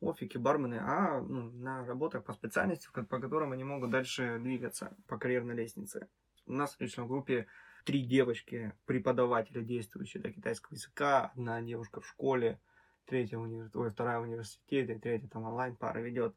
офики, 0.00 0.38
бармены, 0.38 0.78
а 0.80 1.20
ну, 1.20 1.50
на 1.50 1.84
работах 1.84 2.24
по 2.24 2.32
специальности, 2.32 2.88
по 2.92 3.20
которым 3.20 3.52
они 3.52 3.64
могут 3.64 3.90
дальше 3.90 4.38
двигаться 4.40 4.96
по 5.06 5.18
карьерной 5.18 5.54
лестнице. 5.54 6.08
У 6.46 6.52
нас 6.52 6.74
в 6.74 6.80
личной 6.80 7.06
группе 7.06 7.46
три 7.84 8.02
девочки, 8.02 8.72
преподавателя, 8.86 9.62
действующие 9.62 10.22
для 10.22 10.32
китайского 10.32 10.74
языка, 10.74 11.32
одна 11.34 11.60
девушка 11.60 12.00
в 12.00 12.06
школе, 12.06 12.60
третья 13.04 13.38
универ... 13.38 13.70
Ой, 13.74 13.90
вторая 13.90 14.20
в 14.20 14.22
университете, 14.22 14.98
третья 14.98 15.28
там 15.28 15.44
онлайн 15.44 15.76
пара 15.76 16.00
ведет. 16.00 16.34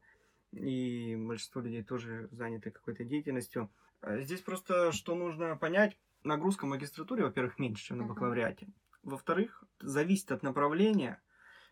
И 0.52 1.16
большинство 1.16 1.60
людей 1.60 1.82
тоже 1.82 2.28
заняты 2.32 2.70
какой-то 2.70 3.04
деятельностью. 3.04 3.70
А 4.00 4.18
здесь 4.20 4.40
просто 4.40 4.92
что 4.92 5.14
нужно 5.14 5.56
понять, 5.56 5.98
нагрузка 6.22 6.64
в 6.64 6.68
магистратуре, 6.68 7.24
во-первых, 7.24 7.58
меньше, 7.58 7.84
чем 7.86 7.98
на 7.98 8.04
бакалавриате. 8.04 8.68
Во-вторых, 9.02 9.64
зависит 9.80 10.32
от 10.32 10.42
направления. 10.42 11.22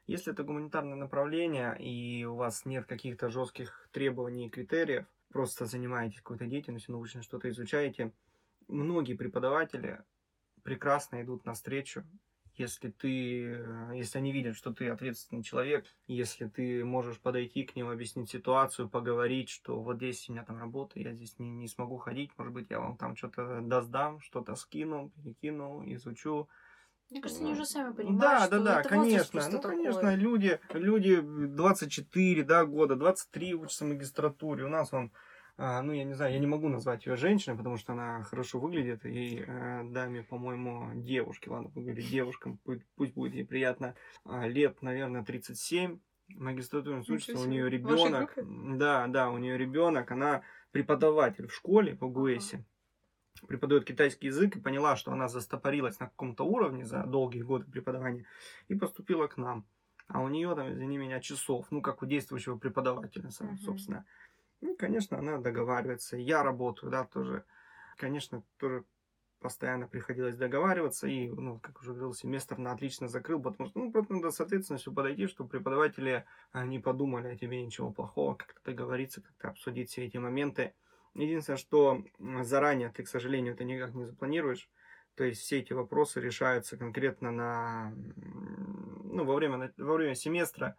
Если 0.07 0.33
это 0.33 0.45
гуманитарное 0.45 0.97
направление, 0.97 1.77
и 1.79 2.25
у 2.25 2.37
вас 2.37 2.65
нет 2.65 2.87
каких-то 2.87 3.29
жестких 3.29 3.89
требований 3.93 4.47
и 4.47 4.51
критериев, 4.51 5.07
просто 5.31 5.67
занимаетесь 5.67 6.19
какой-то 6.19 6.47
деятельностью, 6.47 6.93
научно 6.93 7.23
что-то 7.23 7.51
изучаете, 7.51 8.13
многие 8.69 9.15
преподаватели 9.15 10.03
прекрасно 10.63 11.23
идут 11.23 11.45
навстречу 11.45 12.05
если 12.59 12.91
ты, 12.91 13.55
э, 13.55 13.91
если 13.95 14.19
они 14.19 14.33
видят, 14.33 14.57
что 14.57 14.73
ты 14.73 14.89
ответственный 14.89 15.43
человек, 15.43 15.87
если 16.07 16.47
ты 16.47 16.85
можешь 16.85 17.21
подойти 17.21 17.65
к 17.65 17.77
ним, 17.77 17.89
объяснить 17.89 18.31
ситуацию, 18.31 18.89
поговорить, 18.89 19.49
что 19.51 19.81
вот 19.81 19.97
здесь 19.97 20.29
у 20.29 20.33
меня 20.33 20.45
там 20.45 20.59
работа, 20.59 20.99
я 20.99 21.13
здесь 21.13 21.39
не, 21.39 21.51
не 21.51 21.69
смогу 21.69 21.99
ходить, 21.99 22.31
может 22.37 22.53
быть, 22.53 22.71
я 22.71 22.81
вам 22.81 22.97
там 22.97 23.17
что-то 23.17 23.61
доздам, 23.63 24.21
что-то 24.21 24.55
скину, 24.55 25.11
перекину, 25.17 25.83
изучу. 25.95 26.49
Мне 27.11 27.21
кажется, 27.21 27.43
они 27.43 27.53
уже 27.53 27.65
сами 27.65 27.93
понимают, 27.93 28.21
да, 28.21 28.47
что 28.47 28.59
да, 28.59 28.65
да, 28.65 28.81
это 28.81 28.89
конечно. 28.89 29.41
Ну, 29.49 29.59
такое. 29.61 29.77
конечно, 29.77 30.15
люди, 30.17 30.61
люди 30.73 31.21
24 31.21 32.43
да, 32.43 32.65
года, 32.65 32.97
23 32.97 33.55
учатся 33.55 33.85
в 33.85 33.89
магистратуре. 33.89 34.65
У 34.65 34.69
нас 34.69 34.93
он 34.93 35.13
ну, 35.59 35.93
я 35.93 36.05
не 36.05 36.13
знаю, 36.13 36.35
я 36.35 36.39
не 36.39 36.47
могу 36.47 36.69
назвать 36.69 37.07
ее 37.07 37.17
женщиной, 37.17 37.57
потому 37.57 37.79
что 37.79 37.95
она 37.95 38.23
хорошо 38.25 38.61
выглядит, 38.61 39.07
и 39.07 39.43
э, 39.47 39.85
даме, 39.85 40.23
по-моему, 40.23 40.91
девушке, 40.95 41.51
ладно, 41.51 41.71
выглядит 41.75 42.11
девушкам, 42.11 42.59
пусть, 42.65 43.15
будет 43.15 43.35
ей 43.35 43.47
приятно, 43.47 43.95
а, 44.25 44.47
лет, 44.47 44.83
наверное, 44.83 45.25
37, 45.25 45.99
магистратурный 46.29 47.01
учится, 47.09 47.39
у 47.39 47.47
нее 47.47 47.71
ребенок, 47.71 48.35
да, 48.37 49.07
да, 49.07 49.31
у 49.31 49.39
нее 49.39 49.57
ребенок, 49.57 50.11
она 50.11 50.43
преподаватель 50.73 51.47
в 51.47 51.55
школе 51.55 51.95
по 51.95 52.07
ГУЭСе, 52.07 52.63
преподает 53.49 53.87
китайский 53.87 54.27
язык 54.27 54.57
и 54.57 54.61
поняла, 54.61 54.97
что 54.97 55.13
она 55.13 55.29
застопорилась 55.29 55.99
на 56.01 56.07
каком-то 56.07 56.45
уровне 56.45 56.85
за 56.85 57.05
долгие 57.05 57.43
годы 57.43 57.65
преподавания 57.71 58.27
и 58.69 58.75
поступила 58.75 59.27
к 59.27 59.39
нам. 59.39 59.67
А 60.09 60.21
у 60.21 60.29
нее 60.29 60.55
там, 60.55 60.71
извини 60.71 60.99
меня, 60.99 61.21
часов, 61.21 61.67
ну, 61.71 61.83
как 61.83 62.03
у 62.03 62.07
действующего 62.07 62.57
преподавателя, 62.57 63.31
собственно. 63.31 63.99
Uh-huh. 63.99 64.36
Ну, 64.61 64.77
конечно, 64.77 65.19
она 65.19 65.39
договаривается. 65.39 66.17
Я 66.17 66.43
работаю, 66.43 66.91
да, 66.91 67.05
тоже. 67.05 67.45
Конечно, 67.97 68.43
тоже 68.59 68.85
постоянно 69.39 69.87
приходилось 69.87 70.37
договариваться, 70.37 71.07
и, 71.07 71.29
ну, 71.29 71.61
как 71.61 71.81
уже 71.81 71.93
говорил, 71.93 72.15
семестр 72.15 72.57
на 72.59 72.73
отлично 72.73 73.07
закрыл, 73.07 73.41
потому 73.41 73.69
что, 73.69 73.79
ну, 73.79 73.93
просто 73.93 74.15
надо 74.15 74.31
с 74.31 74.41
ответственностью 74.41 74.95
подойти, 74.95 75.27
чтобы 75.27 75.51
преподаватели 75.51 76.25
не 76.55 76.79
подумали 76.79 77.29
о 77.29 77.37
тебе 77.37 77.63
ничего 77.65 77.93
плохого, 77.93 78.35
как-то 78.35 78.61
договориться, 78.65 79.21
как-то 79.21 79.49
обсудить 79.49 79.91
все 79.91 80.07
эти 80.07 80.17
моменты. 80.17 80.75
Единственное, 81.15 81.59
что 81.59 82.03
заранее 82.43 82.89
ты, 82.91 83.03
к 83.05 83.09
сожалению, 83.09 83.55
это 83.55 83.65
никак 83.65 83.95
не 83.95 84.05
запланируешь, 84.05 84.71
То 85.17 85.25
есть 85.25 85.41
все 85.41 85.61
эти 85.61 85.73
вопросы 85.73 86.21
решаются 86.21 86.77
конкретно 86.77 87.31
на, 87.31 87.95
ну, 88.17 89.25
во, 89.25 89.35
время, 89.35 89.73
во 89.79 89.95
время 89.95 90.15
семестра, 90.15 90.77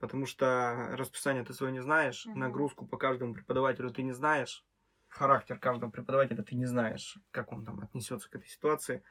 потому 0.00 0.26
что 0.26 0.88
расписание 0.96 1.44
ты 1.44 1.54
свое 1.54 1.72
не 1.72 1.82
знаешь, 1.82 2.28
Мгм. 2.28 2.30
нагрузку 2.34 2.86
по 2.86 2.98
каждому 2.98 3.34
преподавателю 3.34 3.90
ты 3.92 4.02
не 4.02 4.12
знаешь, 4.12 4.66
характер 5.08 5.58
каждого 5.58 5.90
преподавателя 5.90 6.42
ты 6.42 6.56
не 6.56 6.66
знаешь, 6.66 7.18
как 7.30 7.52
он 7.52 7.64
там 7.64 7.80
отнесется 7.80 8.30
к 8.30 8.36
этой 8.36 8.48
ситуации. 8.48 9.04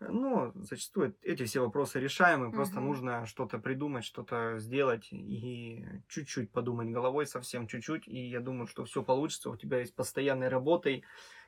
Ну, 0.00 0.52
зачастую 0.54 1.16
эти 1.22 1.44
все 1.44 1.60
вопросы 1.60 2.00
решаемы, 2.00 2.52
просто 2.52 2.80
Мгм. 2.80 2.80
нужно 2.80 3.26
что-то 3.26 3.58
придумать, 3.58 4.04
что-то 4.04 4.58
сделать 4.58 5.08
и 5.12 5.84
чуть-чуть 6.08 6.52
подумать 6.52 6.90
головой, 6.90 7.26
совсем 7.26 7.66
чуть-чуть, 7.68 8.08
и 8.08 8.28
я 8.28 8.40
думаю, 8.40 8.66
что 8.66 8.84
все 8.84 9.02
получится. 9.04 9.50
У 9.50 9.56
тебя 9.56 9.78
есть 9.80 9.94
постоянной 9.94 10.48
работой 10.48 11.04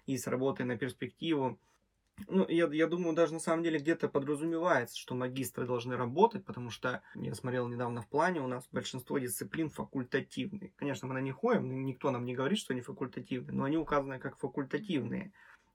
и 0.06 0.16
с 0.16 0.26
работой 0.28 0.64
на 0.64 0.78
перспективу. 0.78 1.60
Ну, 2.28 2.46
я, 2.48 2.66
я 2.72 2.86
думаю, 2.86 3.14
даже 3.14 3.34
на 3.34 3.38
самом 3.40 3.62
деле 3.62 3.78
где-то 3.78 4.08
подразумевается, 4.08 4.96
что 4.98 5.14
магистры 5.14 5.66
должны 5.66 5.96
работать, 5.96 6.44
потому 6.44 6.70
что 6.70 7.02
я 7.14 7.34
смотрел 7.34 7.68
недавно 7.68 8.00
в 8.00 8.08
плане, 8.08 8.40
у 8.40 8.46
нас 8.46 8.68
большинство 8.72 9.18
дисциплин 9.18 9.68
факультативные. 9.68 10.72
Конечно, 10.76 11.06
мы 11.06 11.14
на 11.14 11.20
них 11.20 11.34
ходим, 11.36 11.84
никто 11.84 12.10
нам 12.10 12.24
не 12.24 12.34
говорит, 12.34 12.58
что 12.58 12.72
они 12.72 12.80
факультативные, 12.80 13.54
но 13.54 13.64
они 13.64 13.76
указаны 13.76 14.18
как 14.18 14.38
факультативные. 14.38 15.32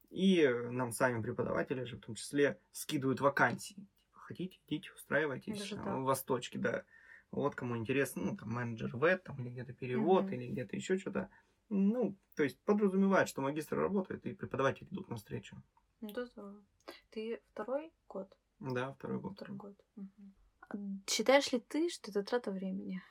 И 0.09 0.47
нам 0.47 0.91
сами 0.91 1.21
преподаватели 1.21 1.83
же 1.85 1.97
в 1.97 2.01
том 2.01 2.15
числе 2.15 2.59
скидывают 2.71 3.21
вакансии. 3.21 3.75
Типа, 3.75 4.19
хотите, 4.19 4.59
идите, 4.67 4.91
устраивайтесь 4.93 5.59
Даже 5.59 5.75
так. 5.75 5.85
в 5.99 6.03
Восточке, 6.03 6.57
да. 6.59 6.85
Вот 7.31 7.55
кому 7.55 7.77
интересно, 7.77 8.23
ну, 8.23 8.35
там, 8.37 8.49
менеджер 8.49 8.97
ВЭД, 8.97 9.23
там, 9.23 9.39
или 9.41 9.49
где-то 9.51 9.73
перевод, 9.73 10.25
Мгм. 10.25 10.33
или 10.33 10.47
где-то 10.51 10.75
еще 10.75 10.97
что-то. 10.97 11.29
Ну, 11.69 12.17
то 12.35 12.43
есть 12.43 12.59
подразумевает, 12.65 13.29
что 13.29 13.41
магистры 13.41 13.79
работают, 13.79 14.25
и 14.25 14.33
преподаватели 14.33 14.87
идут 14.89 15.09
навстречу. 15.09 15.63
Ну, 16.01 16.09
это 16.09 16.25
здорово. 16.25 16.63
Ты 17.11 17.39
второй 17.53 17.93
год? 18.09 18.27
Да, 18.59 18.93
второй 18.93 19.19
год. 19.19 19.33
Второй 19.35 19.55
год. 19.55 19.75
А 20.67 20.75
Считаешь 21.07 21.51
ли 21.51 21.59
ты, 21.59 21.89
что 21.89 22.09
это 22.09 22.23
трата 22.23 22.49
времени? 22.51 23.03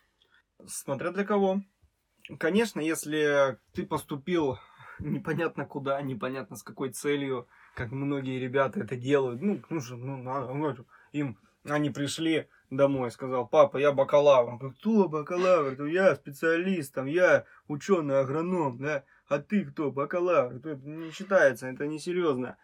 Смотря 0.66 1.12
для 1.12 1.24
кого. 1.24 1.62
Конечно, 2.40 2.80
если 2.80 3.58
ты 3.74 3.86
поступил 3.86 4.58
непонятно 4.98 5.66
куда, 5.66 6.02
непонятно 6.02 6.56
с 6.56 6.64
какой 6.64 6.90
целью, 6.90 7.46
как 7.76 7.92
многие 7.92 8.40
ребята 8.40 8.80
это 8.80 8.96
делают, 8.96 9.40
ну, 9.40 9.62
ну 9.70 9.78
же, 9.78 9.96
ну, 9.96 10.16
надо, 10.16 10.52
ну, 10.52 10.74
им, 11.12 11.38
они 11.64 11.90
пришли 11.90 12.48
домой, 12.70 13.12
сказал, 13.12 13.46
папа, 13.46 13.76
я 13.76 13.92
бакалавр. 13.92 14.50
Он 14.50 14.58
говорит, 14.58 14.78
кто 14.78 15.08
бакалавр? 15.08 15.76
Ну, 15.78 15.86
я 15.86 16.16
специалист, 16.16 16.92
там, 16.92 17.06
я 17.06 17.44
ученый 17.68 18.18
агроном, 18.18 18.78
да, 18.78 19.04
а 19.28 19.38
ты 19.38 19.64
кто, 19.64 19.92
бакалавр? 19.92 20.56
Это 20.56 20.74
не 20.74 21.12
считается, 21.12 21.68
это 21.68 21.86
несерьезно. 21.86 22.56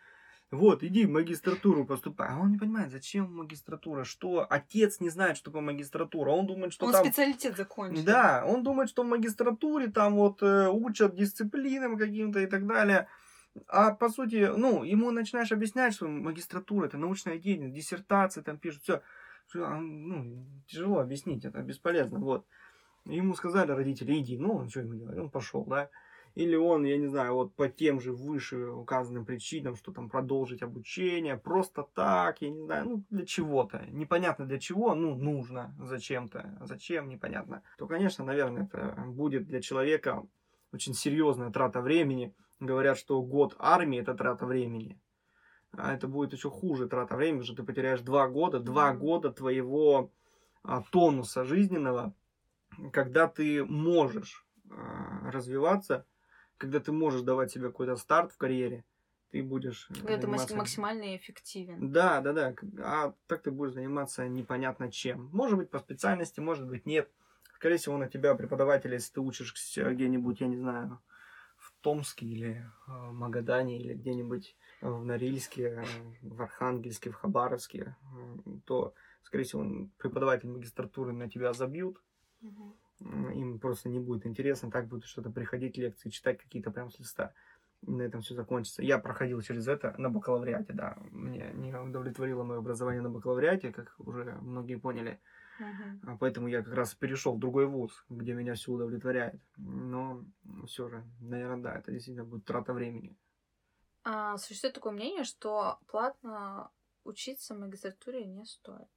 Вот, 0.52 0.84
иди 0.84 1.06
в 1.06 1.10
магистратуру 1.10 1.84
поступай. 1.84 2.28
А 2.30 2.38
он 2.38 2.52
не 2.52 2.58
понимает, 2.58 2.92
зачем 2.92 3.34
магистратура, 3.34 4.04
что 4.04 4.46
отец 4.48 5.00
не 5.00 5.10
знает, 5.10 5.36
что 5.36 5.46
такое 5.46 5.62
магистратура. 5.62 6.30
Он 6.30 6.46
думает, 6.46 6.72
что 6.72 6.86
Он 6.86 6.92
там... 6.92 7.04
специалитет 7.04 7.56
закончил. 7.56 8.04
Да, 8.04 8.44
он 8.46 8.62
думает, 8.62 8.88
что 8.88 9.02
в 9.02 9.06
магистратуре 9.06 9.88
там 9.88 10.14
вот 10.14 10.42
э, 10.42 10.68
учат 10.68 11.16
дисциплинам 11.16 11.98
каким-то 11.98 12.38
и 12.38 12.46
так 12.46 12.66
далее. 12.66 13.08
А 13.66 13.90
по 13.92 14.08
сути, 14.08 14.50
ну, 14.56 14.84
ему 14.84 15.10
начинаешь 15.10 15.50
объяснять, 15.50 15.94
что 15.94 16.06
магистратура 16.06 16.86
это 16.86 16.96
научная 16.96 17.38
деятельность, 17.38 17.74
диссертации 17.74 18.42
там 18.42 18.58
пишут, 18.58 18.82
все. 18.82 19.02
Ну, 19.54 20.44
тяжело 20.66 20.98
объяснить, 20.98 21.44
это 21.44 21.60
бесполезно. 21.62 22.18
Вот. 22.18 22.46
Ему 23.04 23.34
сказали 23.34 23.72
родители, 23.72 24.18
иди, 24.18 24.38
ну, 24.38 24.54
он 24.54 24.68
что 24.68 24.80
ему 24.80 24.94
делать? 24.94 25.18
Он 25.18 25.30
пошел, 25.30 25.64
да. 25.64 25.88
Или 26.36 26.54
он, 26.54 26.84
я 26.84 26.98
не 26.98 27.06
знаю, 27.06 27.32
вот 27.32 27.54
по 27.54 27.66
тем 27.66 27.98
же 27.98 28.12
выше 28.12 28.66
указанным 28.68 29.24
причинам, 29.24 29.74
что 29.74 29.90
там 29.90 30.10
продолжить 30.10 30.62
обучение, 30.62 31.38
просто 31.38 31.82
так, 31.94 32.42
я 32.42 32.50
не 32.50 32.60
знаю, 32.60 32.84
ну, 32.84 33.04
для 33.08 33.24
чего-то. 33.24 33.86
Непонятно 33.88 34.44
для 34.44 34.58
чего, 34.58 34.94
ну, 34.94 35.16
нужно 35.16 35.74
зачем-то. 35.78 36.58
Зачем, 36.60 37.08
непонятно. 37.08 37.62
То, 37.78 37.86
конечно, 37.86 38.22
наверное, 38.22 38.64
это 38.64 39.02
будет 39.06 39.46
для 39.46 39.62
человека 39.62 40.26
очень 40.72 40.92
серьезная 40.92 41.50
трата 41.50 41.80
времени. 41.80 42.34
Говорят, 42.60 42.98
что 42.98 43.22
год 43.22 43.56
армии 43.58 43.98
это 43.98 44.12
трата 44.12 44.44
времени. 44.44 45.00
А 45.72 45.94
это 45.94 46.06
будет 46.06 46.34
еще 46.34 46.50
хуже 46.50 46.86
трата 46.86 47.16
времени, 47.16 47.38
потому 47.38 47.46
что 47.46 47.56
ты 47.56 47.66
потеряешь 47.66 48.02
два 48.02 48.28
года, 48.28 48.60
два 48.60 48.92
года 48.92 49.32
твоего 49.32 50.12
а, 50.62 50.82
тонуса 50.82 51.44
жизненного, 51.44 52.14
когда 52.92 53.26
ты 53.26 53.64
можешь 53.64 54.46
а, 54.70 55.30
развиваться, 55.30 56.04
когда 56.58 56.80
ты 56.80 56.92
можешь 56.92 57.22
давать 57.22 57.50
себе 57.52 57.68
какой-то 57.68 57.96
старт 57.96 58.32
в 58.32 58.36
карьере, 58.36 58.84
ты 59.30 59.42
будешь 59.42 59.86
Когда 59.88 60.16
ты 60.16 60.22
заниматься- 60.22 60.56
максимально 60.56 61.16
эффективен. 61.16 61.92
Да, 61.92 62.20
да, 62.20 62.32
да. 62.32 62.54
А 62.78 63.14
так 63.26 63.42
ты 63.42 63.50
будешь 63.50 63.72
заниматься 63.74 64.26
непонятно 64.28 64.90
чем. 64.90 65.28
Может 65.32 65.58
быть, 65.58 65.70
по 65.70 65.78
специальности, 65.78 66.40
может 66.40 66.66
быть, 66.68 66.86
нет. 66.86 67.10
Скорее 67.54 67.76
всего, 67.78 67.96
на 67.98 68.08
тебя 68.08 68.34
преподаватель, 68.34 68.92
если 68.92 69.14
ты 69.14 69.20
учишься 69.20 69.82
где-нибудь, 69.94 70.40
я 70.40 70.46
не 70.46 70.56
знаю, 70.56 71.00
в 71.56 71.72
Томске 71.80 72.26
или 72.26 72.50
э, 72.86 72.90
в 72.90 73.12
Магадане, 73.12 73.80
или 73.80 73.94
где-нибудь 73.94 74.56
э, 74.82 74.88
в 74.88 75.04
Норильске, 75.04 75.62
э, 75.82 75.84
в 76.22 76.42
Архангельске, 76.42 77.10
в 77.10 77.14
Хабаровске, 77.14 77.96
э, 78.14 78.36
то, 78.66 78.94
скорее 79.22 79.44
всего, 79.44 79.88
преподаватель 79.98 80.48
магистратуры 80.48 81.12
на 81.12 81.28
тебя 81.28 81.52
забьют, 81.52 82.00
Мгм. 82.42 82.76
Им 83.00 83.58
просто 83.58 83.88
не 83.88 83.98
будет 83.98 84.26
интересно, 84.26 84.70
так 84.70 84.88
будет 84.88 85.04
что-то 85.04 85.30
приходить, 85.30 85.76
лекции 85.76 86.08
читать 86.08 86.38
какие-то 86.38 86.70
прям 86.70 86.90
с 86.90 86.98
листа. 86.98 87.32
И 87.82 87.90
на 87.90 88.02
этом 88.02 88.22
все 88.22 88.34
закончится. 88.34 88.82
Я 88.82 88.98
проходил 88.98 89.40
через 89.42 89.68
это 89.68 89.94
на 89.98 90.08
бакалавриате, 90.08 90.72
да. 90.72 90.96
Мне 91.10 91.52
не 91.54 91.74
удовлетворило 91.74 92.42
мое 92.42 92.58
образование 92.58 93.02
на 93.02 93.10
бакалавриате, 93.10 93.72
как 93.72 93.94
уже 93.98 94.38
многие 94.40 94.76
поняли. 94.76 95.20
А 96.02 96.16
Поэтому 96.18 96.48
я 96.48 96.62
как 96.62 96.74
раз 96.74 96.94
перешел 96.94 97.34
в 97.36 97.38
другой 97.38 97.66
вуз, 97.66 98.04
где 98.08 98.34
меня 98.34 98.54
все 98.54 98.72
удовлетворяет. 98.72 99.40
Но 99.56 100.24
все 100.66 100.88
же, 100.88 101.04
наверное, 101.20 101.62
да, 101.62 101.78
это 101.78 101.92
действительно 101.92 102.24
будет 102.24 102.44
трата 102.44 102.72
времени. 102.72 103.16
А, 104.04 104.36
существует 104.36 104.74
такое 104.74 104.92
мнение, 104.92 105.24
что 105.24 105.78
платно 105.86 106.70
учиться 107.04 107.54
в 107.54 107.58
магистратуре 107.58 108.24
не 108.24 108.44
стоит. 108.44 108.88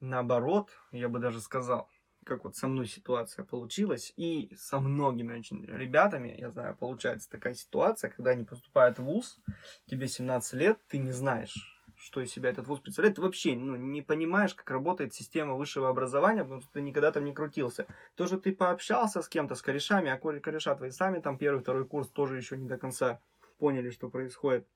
Наоборот, 0.00 0.70
я 0.92 1.08
бы 1.08 1.18
даже 1.18 1.40
сказал, 1.40 1.88
как 2.28 2.44
вот 2.44 2.56
со 2.56 2.68
мной 2.68 2.86
ситуация 2.86 3.44
получилась, 3.44 4.12
и 4.16 4.54
со 4.56 4.78
многими 4.78 5.38
очень 5.38 5.64
ребятами, 5.64 6.36
я 6.38 6.50
знаю, 6.50 6.76
получается 6.76 7.30
такая 7.30 7.54
ситуация, 7.54 8.10
когда 8.10 8.32
они 8.32 8.44
поступают 8.44 8.98
в 8.98 9.04
ВУЗ, 9.04 9.38
тебе 9.86 10.06
17 10.06 10.52
лет, 10.54 10.78
ты 10.88 10.98
не 10.98 11.10
знаешь, 11.10 11.54
что 11.96 12.20
из 12.20 12.30
себя 12.30 12.50
этот 12.50 12.68
ВУЗ 12.68 12.80
представляет, 12.80 13.16
ты 13.16 13.22
вообще 13.22 13.56
ну, 13.56 13.76
не 13.76 14.02
понимаешь, 14.02 14.54
как 14.54 14.70
работает 14.70 15.14
система 15.14 15.54
высшего 15.54 15.88
образования, 15.88 16.44
потому 16.44 16.60
что 16.60 16.70
ты 16.72 16.82
никогда 16.82 17.10
там 17.10 17.24
не 17.24 17.32
крутился. 17.32 17.86
Тоже 18.14 18.38
ты 18.38 18.54
пообщался 18.54 19.22
с 19.22 19.28
кем-то, 19.28 19.54
с 19.54 19.62
корешами, 19.62 20.10
а 20.10 20.18
коре- 20.18 20.40
кореша 20.40 20.74
твои 20.74 20.90
сами 20.90 21.20
там 21.20 21.38
первый, 21.38 21.60
второй 21.60 21.86
курс 21.86 22.08
тоже 22.08 22.36
еще 22.36 22.56
не 22.56 22.68
до 22.68 22.76
конца 22.76 23.20
поняли, 23.58 23.90
что 23.90 24.10
происходит. 24.10 24.68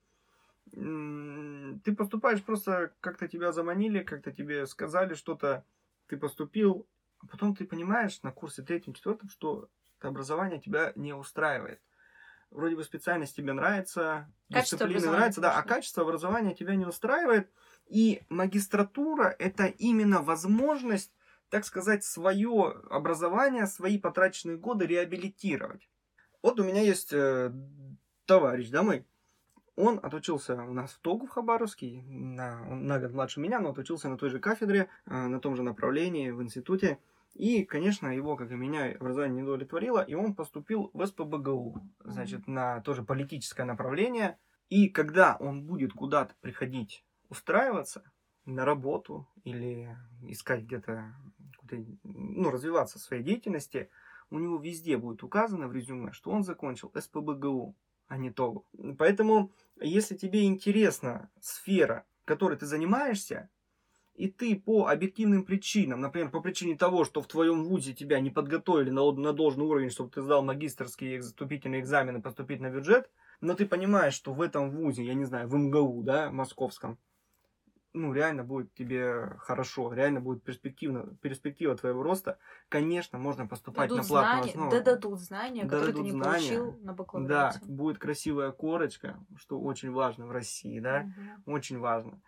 Ты 0.71 1.95
поступаешь 1.97 2.43
просто, 2.43 2.93
как-то 3.01 3.29
тебя 3.29 3.53
заманили, 3.53 4.03
как-то 4.03 4.33
тебе 4.33 4.67
сказали 4.67 5.15
что-то, 5.15 5.65
ты 6.07 6.17
поступил, 6.17 6.87
а 7.23 7.27
потом 7.27 7.55
ты 7.55 7.65
понимаешь 7.65 8.23
на 8.23 8.33
курсе 8.33 8.63
третьем, 8.63 8.95
четвертом, 8.95 9.29
что 9.29 9.69
это 9.99 10.09
образование 10.09 10.61
тебя 10.61 10.93
не 10.97 11.13
устраивает. 11.13 11.81
Вроде 12.51 12.77
бы 12.77 12.85
специальность 12.85 13.35
тебе 13.35 13.55
нравится, 13.55 14.31
Качество 14.51 14.85
образования, 14.85 15.19
нравится, 15.19 15.41
да, 15.41 15.57
а 15.57 15.63
качество 15.63 16.03
образования 16.03 16.55
тебя 16.55 16.75
не 16.75 16.85
устраивает. 16.85 17.51
И 17.87 18.23
магистратура 18.29 19.35
это 19.39 19.67
именно 19.67 20.21
возможность, 20.21 21.13
так 21.49 21.65
сказать, 21.65 22.05
свое 22.05 22.75
образование, 22.91 23.67
свои 23.67 23.99
потраченные 23.99 24.59
годы 24.59 24.87
реабилитировать. 24.87 25.89
Вот 26.43 26.61
у 26.61 26.65
меня 26.65 26.83
есть 26.83 27.13
э, 27.13 27.53
товарищ, 28.27 28.69
да, 28.69 28.83
мой, 28.83 29.07
он 29.77 29.99
отучился 30.03 30.55
у 30.63 30.75
нас 30.75 30.93
в 30.93 30.99
ТОГУ 30.99 31.27
в 31.27 31.31
Хабаровске, 31.31 32.03
на, 32.07 32.63
он 32.71 32.87
на 32.87 32.99
год 32.99 33.13
младше 33.13 33.41
меня, 33.41 33.61
но 33.61 33.71
отучился 33.71 34.09
на 34.09 34.19
той 34.19 34.29
же 34.29 34.39
кафедре, 34.39 34.89
э, 35.07 35.15
на 35.15 35.41
том 35.41 35.57
же 35.57 35.63
направлении, 35.63 36.31
в 36.31 36.43
институте. 36.43 36.99
И, 37.35 37.65
конечно, 37.65 38.09
его, 38.09 38.37
как 38.37 38.51
и 38.51 38.55
меня, 38.55 38.93
образование 38.93 39.37
не 39.37 39.43
удовлетворило, 39.43 40.01
и 40.01 40.15
он 40.15 40.35
поступил 40.35 40.91
в 40.93 41.05
СПБГУ, 41.07 41.81
значит, 42.05 42.47
на 42.47 42.81
тоже 42.81 43.03
политическое 43.03 43.65
направление. 43.65 44.39
И 44.69 44.89
когда 44.89 45.37
он 45.41 45.65
будет 45.65 45.93
куда-то 45.93 46.35
приходить 46.41 47.05
устраиваться 47.29 48.03
на 48.45 48.65
работу 48.65 49.29
или 49.45 49.97
искать 50.23 50.65
где-то, 50.65 51.15
ну, 52.03 52.51
развиваться 52.51 52.99
в 52.99 53.03
своей 53.03 53.23
деятельности, 53.23 53.89
у 54.31 54.39
него 54.39 54.59
везде 54.59 54.97
будет 54.97 55.23
указано 55.23 55.69
в 55.69 55.73
резюме, 55.73 56.13
что 56.13 56.31
он 56.31 56.43
закончил 56.43 56.93
СПБГУ, 56.95 57.75
а 58.09 58.17
не 58.19 58.31
ТОГУ. 58.31 58.67
Поэтому, 58.99 59.53
если 59.81 60.17
тебе 60.17 60.45
интересна 60.45 61.31
сфера, 61.41 62.05
которой 62.25 62.59
ты 62.59 62.67
занимаешься, 62.67 63.49
и 64.15 64.29
ты 64.31 64.57
по 64.61 64.87
объективным 64.89 65.45
причинам, 65.45 66.01
например, 66.01 66.31
по 66.31 66.41
причине 66.41 66.77
того, 66.77 67.05
что 67.05 67.23
в 67.23 67.27
твоем 67.29 67.65
вузе 67.65 67.95
тебя 67.95 68.21
не 68.21 68.31
подготовили 68.31 68.91
на, 68.91 69.11
на 69.13 69.33
должный 69.33 69.65
уровень, 69.65 69.91
чтобы 69.91 70.11
ты 70.11 70.21
сдал 70.23 70.43
магистрские 70.45 71.21
вступительные 71.21 71.81
экзамены, 71.81 72.23
поступить 72.23 72.61
на 72.61 72.71
бюджет, 72.71 73.11
но 73.41 73.55
ты 73.55 73.67
понимаешь, 73.67 74.15
что 74.15 74.35
в 74.35 74.43
этом 74.43 74.71
вузе, 74.71 75.05
я 75.05 75.15
не 75.15 75.25
знаю, 75.25 75.49
в 75.49 75.55
МГУ, 75.57 76.03
да, 76.03 76.31
московском, 76.31 76.99
ну, 77.95 78.13
реально 78.13 78.43
будет 78.45 78.73
тебе 78.75 79.37
хорошо, 79.39 79.93
реально 79.93 80.21
будет 80.21 80.45
перспективно, 80.45 81.17
перспектива 81.21 81.77
твоего 81.77 82.03
роста, 82.03 82.39
конечно, 82.69 83.19
можно 83.19 83.47
поступать 83.47 83.93
дадут 83.93 84.05
на 84.05 84.05
платную 84.07 84.43
знания, 84.43 84.45
основу. 84.45 84.81
Да 84.81 84.81
дадут 84.81 85.19
знания, 85.21 85.67
Да 85.67 85.67
которые 85.67 85.95
дадут 85.95 85.97
ты 85.97 86.05
не 86.05 86.13
знания. 86.13 86.63
получил 86.63 86.79
на 86.79 86.93
Да, 87.15 87.59
бакалавриате. 87.59 87.61
будет 87.67 87.99
красивая 87.99 88.53
корочка, 88.53 89.25
что 89.37 89.61
очень 89.61 89.91
важно 89.93 90.27
в 90.27 90.33
России, 90.33 90.81
да, 90.81 91.07
Мгм. 91.07 91.45
очень 91.47 91.79
важно. 91.79 92.23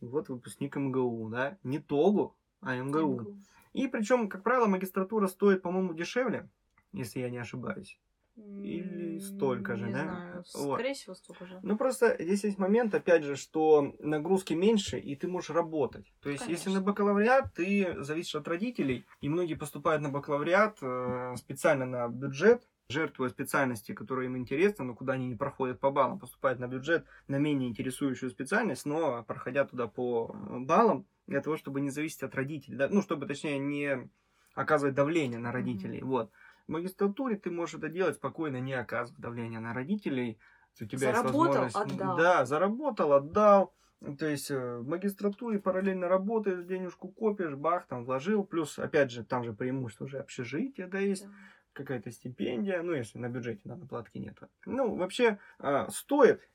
Вот 0.00 0.28
выпускник 0.28 0.76
МГУ, 0.76 1.28
да, 1.30 1.58
не 1.62 1.78
ТОГУ, 1.78 2.36
а 2.60 2.76
МГУ. 2.76 3.20
МГУ. 3.20 3.36
И 3.72 3.88
причем, 3.88 4.28
как 4.28 4.42
правило, 4.42 4.66
магистратура 4.66 5.26
стоит, 5.26 5.62
по-моему, 5.62 5.94
дешевле, 5.94 6.48
если 6.92 7.20
я 7.20 7.30
не 7.30 7.38
ошибаюсь. 7.38 8.00
Или 8.36 9.18
столько 9.18 9.76
же, 9.76 9.86
не 9.86 9.92
да? 9.92 10.02
знаю. 10.02 10.44
Вот. 10.54 10.74
Скорее 10.74 10.94
всего, 10.94 11.14
столько 11.14 11.46
же. 11.46 11.58
Ну, 11.62 11.78
просто 11.78 12.16
здесь 12.18 12.44
есть 12.44 12.58
момент, 12.58 12.94
опять 12.94 13.24
же, 13.24 13.34
что 13.34 13.94
нагрузки 13.98 14.52
меньше, 14.52 14.98
и 14.98 15.16
ты 15.16 15.26
можешь 15.26 15.50
работать. 15.50 16.12
То 16.20 16.28
есть, 16.28 16.46
если 16.46 16.64
Конечно. 16.64 16.80
на 16.80 16.86
бакалавриат, 16.86 17.54
ты 17.54 17.96
зависишь 18.02 18.34
от 18.34 18.46
родителей, 18.46 19.06
и 19.22 19.30
многие 19.30 19.54
поступают 19.54 20.02
на 20.02 20.10
бакалавриат 20.10 20.78
э, 20.82 21.34
специально 21.36 21.86
на 21.86 22.08
бюджет, 22.08 22.68
жертвуя 22.88 23.28
специальности, 23.28 23.92
которые 23.92 24.26
им 24.26 24.36
интересны, 24.36 24.84
но 24.84 24.94
куда 24.94 25.14
они 25.14 25.26
не 25.26 25.34
проходят 25.34 25.80
по 25.80 25.90
баллам, 25.90 26.18
поступают 26.18 26.60
на 26.60 26.68
бюджет 26.68 27.04
на 27.26 27.36
менее 27.36 27.68
интересующую 27.68 28.30
специальность, 28.30 28.86
но 28.86 29.24
проходя 29.24 29.64
туда 29.64 29.88
по 29.88 30.34
баллам, 30.34 31.06
для 31.26 31.40
того, 31.40 31.56
чтобы 31.56 31.80
не 31.80 31.90
зависеть 31.90 32.22
от 32.22 32.34
родителей, 32.36 32.76
да, 32.76 32.88
ну, 32.88 33.02
чтобы, 33.02 33.26
точнее, 33.26 33.58
не 33.58 34.08
оказывать 34.54 34.94
давление 34.94 35.38
на 35.40 35.50
родителей, 35.50 36.02
вот. 36.02 36.30
В 36.68 36.72
магистратуре 36.72 37.36
ты 37.36 37.50
можешь 37.50 37.76
это 37.76 37.88
делать 37.88 38.16
спокойно, 38.16 38.58
не 38.58 38.72
оказывая 38.72 39.20
давления 39.20 39.60
на 39.60 39.72
родителей. 39.72 40.38
У 40.80 40.84
тебя 40.84 41.10
есть 41.10 41.20
Заработал, 41.20 41.62
возможность- 41.62 41.76
отдал. 41.76 42.16
Да, 42.16 42.44
заработал, 42.44 43.12
отдал. 43.12 43.72
То 44.18 44.26
есть 44.26 44.50
э, 44.50 44.78
в 44.78 44.86
магистратуре 44.86 45.58
параллельно 45.60 46.08
работаешь, 46.08 46.64
денежку 46.64 47.08
копишь, 47.08 47.54
бах, 47.54 47.86
там 47.86 48.04
вложил. 48.04 48.44
Плюс, 48.44 48.78
опять 48.78 49.10
же, 49.12 49.24
там 49.24 49.44
же 49.44 49.52
преимущество 49.52 50.04
уже 50.06 50.18
общежитие, 50.18 50.86
да, 50.88 50.98
есть 50.98 51.24
Да. 51.24 51.32
Какая-то 51.76 52.10
стипендия, 52.10 52.82
ну, 52.82 52.92
если 52.92 53.18
на 53.18 53.28
бюджете, 53.28 53.60
на 53.64 53.76
платке 53.86 54.18
нет. 54.18 54.38
Ну, 54.64 54.96
вообще, 54.96 55.38
а, 55.58 55.88
стоит, 55.90 56.48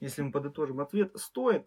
если 0.00 0.22
мы 0.22 0.30
подытожим 0.30 0.80
ответ, 0.80 1.12
стоит, 1.16 1.66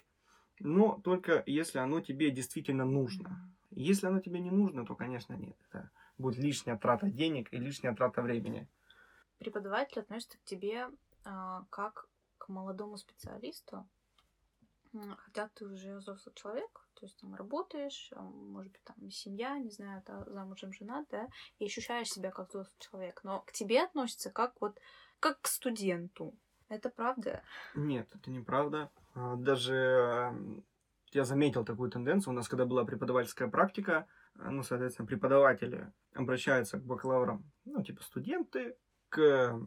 но 0.59 0.99
только 1.03 1.43
если 1.45 1.79
оно 1.79 2.01
тебе 2.01 2.31
действительно 2.31 2.85
нужно. 2.85 3.51
Если 3.71 4.07
оно 4.07 4.19
тебе 4.19 4.39
не 4.39 4.51
нужно, 4.51 4.85
то, 4.85 4.95
конечно, 4.95 5.33
нет. 5.33 5.55
Это 5.69 5.91
будет 6.17 6.37
лишняя 6.37 6.77
трата 6.77 7.09
денег 7.09 7.51
и 7.51 7.57
лишняя 7.57 7.95
трата 7.95 8.21
времени. 8.21 8.67
Преподаватель 9.37 10.01
относится 10.01 10.37
к 10.37 10.43
тебе 10.43 10.87
а, 11.23 11.65
как 11.69 12.07
к 12.37 12.49
молодому 12.49 12.97
специалисту, 12.97 13.87
хотя 15.17 15.49
ты 15.49 15.65
уже 15.65 15.97
взрослый 15.97 16.33
человек, 16.35 16.87
то 16.95 17.05
есть 17.05 17.19
там 17.19 17.35
работаешь, 17.35 18.11
а, 18.15 18.21
может 18.21 18.71
быть, 18.71 18.83
там 18.83 19.09
семья, 19.11 19.57
не 19.57 19.69
знаю, 19.69 20.03
да, 20.05 20.25
замужем 20.25 20.73
женат, 20.73 21.05
да, 21.11 21.27
и 21.59 21.65
ощущаешь 21.65 22.09
себя 22.09 22.31
как 22.31 22.49
взрослый 22.49 22.79
человек, 22.79 23.21
но 23.23 23.41
к 23.41 23.51
тебе 23.51 23.83
относится 23.83 24.31
как 24.31 24.53
вот 24.59 24.79
как 25.19 25.41
к 25.41 25.47
студенту. 25.47 26.33
Это 26.69 26.89
правда? 26.89 27.41
Нет, 27.75 28.07
это 28.13 28.31
неправда. 28.31 28.91
А, 29.13 29.35
Даже 29.35 30.33
я 31.11 31.23
заметил 31.23 31.65
такую 31.65 31.89
тенденцию. 31.89 32.33
У 32.33 32.35
нас, 32.35 32.47
когда 32.47 32.65
была 32.65 32.85
преподавательская 32.85 33.47
практика, 33.47 34.07
а, 34.35 34.51
ну, 34.51 34.63
соответственно, 34.63 35.07
преподаватели 35.07 35.91
обращаются 36.13 36.77
к 36.77 36.83
бакалаврам, 36.83 37.43
ну, 37.65 37.83
типа 37.83 38.03
студенты, 38.03 38.77
к 39.09 39.59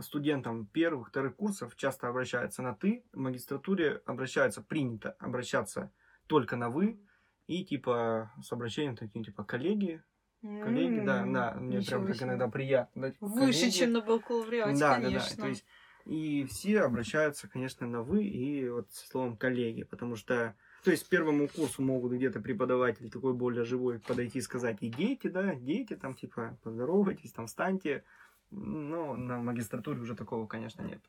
студентам 0.00 0.66
первых, 0.66 1.08
вторых 1.08 1.36
курсов 1.36 1.76
часто 1.76 2.08
обращаются 2.08 2.62
на 2.62 2.74
«ты». 2.74 3.04
В 3.12 3.18
магистратуре 3.18 4.02
обращаются, 4.06 4.62
принято 4.62 5.10
обращаться 5.18 5.92
только 6.26 6.56
на 6.56 6.70
«вы». 6.70 7.00
И 7.46 7.64
типа 7.64 8.30
с 8.42 8.52
обращением 8.52 8.96
таким, 8.96 9.24
типа, 9.24 9.42
коллеги, 9.44 10.02
коллеги, 10.42 11.00
да, 11.04 11.22
М, 11.22 11.32
да, 11.32 11.54
мне 11.54 11.78
ничего 11.78 12.00
прям 12.02 12.12
так 12.12 12.22
иногда 12.22 12.48
приятно. 12.48 13.02
да, 13.02 13.10
типа, 13.12 13.26
Выше, 13.26 13.58
коллеги. 13.60 13.74
чем 13.74 13.92
на 13.92 14.00
бакалавриате, 14.02 14.78
Да, 14.80 14.96
да, 14.96 15.02
конечно. 15.02 15.36
да. 15.36 15.42
То 15.42 15.48
есть, 15.48 15.64
и 16.04 16.44
все 16.44 16.80
обращаются, 16.82 17.48
конечно, 17.48 17.86
на 17.86 18.02
вы 18.02 18.24
и 18.24 18.68
вот 18.68 18.90
со 18.92 19.06
словом 19.08 19.36
коллеги, 19.38 19.84
потому 19.84 20.16
что, 20.16 20.54
то 20.84 20.90
есть, 20.90 21.08
первому 21.08 21.48
курсу 21.48 21.82
могут 21.82 22.12
где-то 22.12 22.40
преподаватель 22.40 23.10
такой 23.10 23.32
более 23.32 23.64
живой 23.64 23.98
подойти 23.98 24.38
и 24.38 24.42
сказать, 24.42 24.76
идите, 24.82 25.30
да, 25.30 25.54
идите, 25.54 25.96
там, 25.96 26.14
типа, 26.14 26.58
поздоровайтесь, 26.62 27.32
там, 27.32 27.46
встаньте. 27.46 28.04
Но 28.50 29.16
на 29.16 29.38
магистратуре 29.38 30.00
уже 30.00 30.16
такого, 30.16 30.46
конечно, 30.46 30.82
нет. 30.82 31.00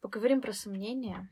Поговорим 0.00 0.40
про 0.40 0.52
сомнения. 0.52 1.28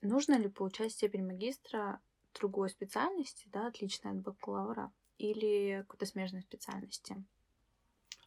Нужно 0.00 0.38
ли 0.38 0.48
получать 0.48 0.92
степень 0.92 1.26
магистра 1.26 2.00
другой 2.38 2.70
специальности, 2.70 3.48
да, 3.52 3.66
отличной 3.66 4.12
от 4.12 4.20
бакалавра, 4.20 4.92
или 5.18 5.82
какой-то 5.82 6.06
смежной 6.06 6.42
специальности? 6.42 7.22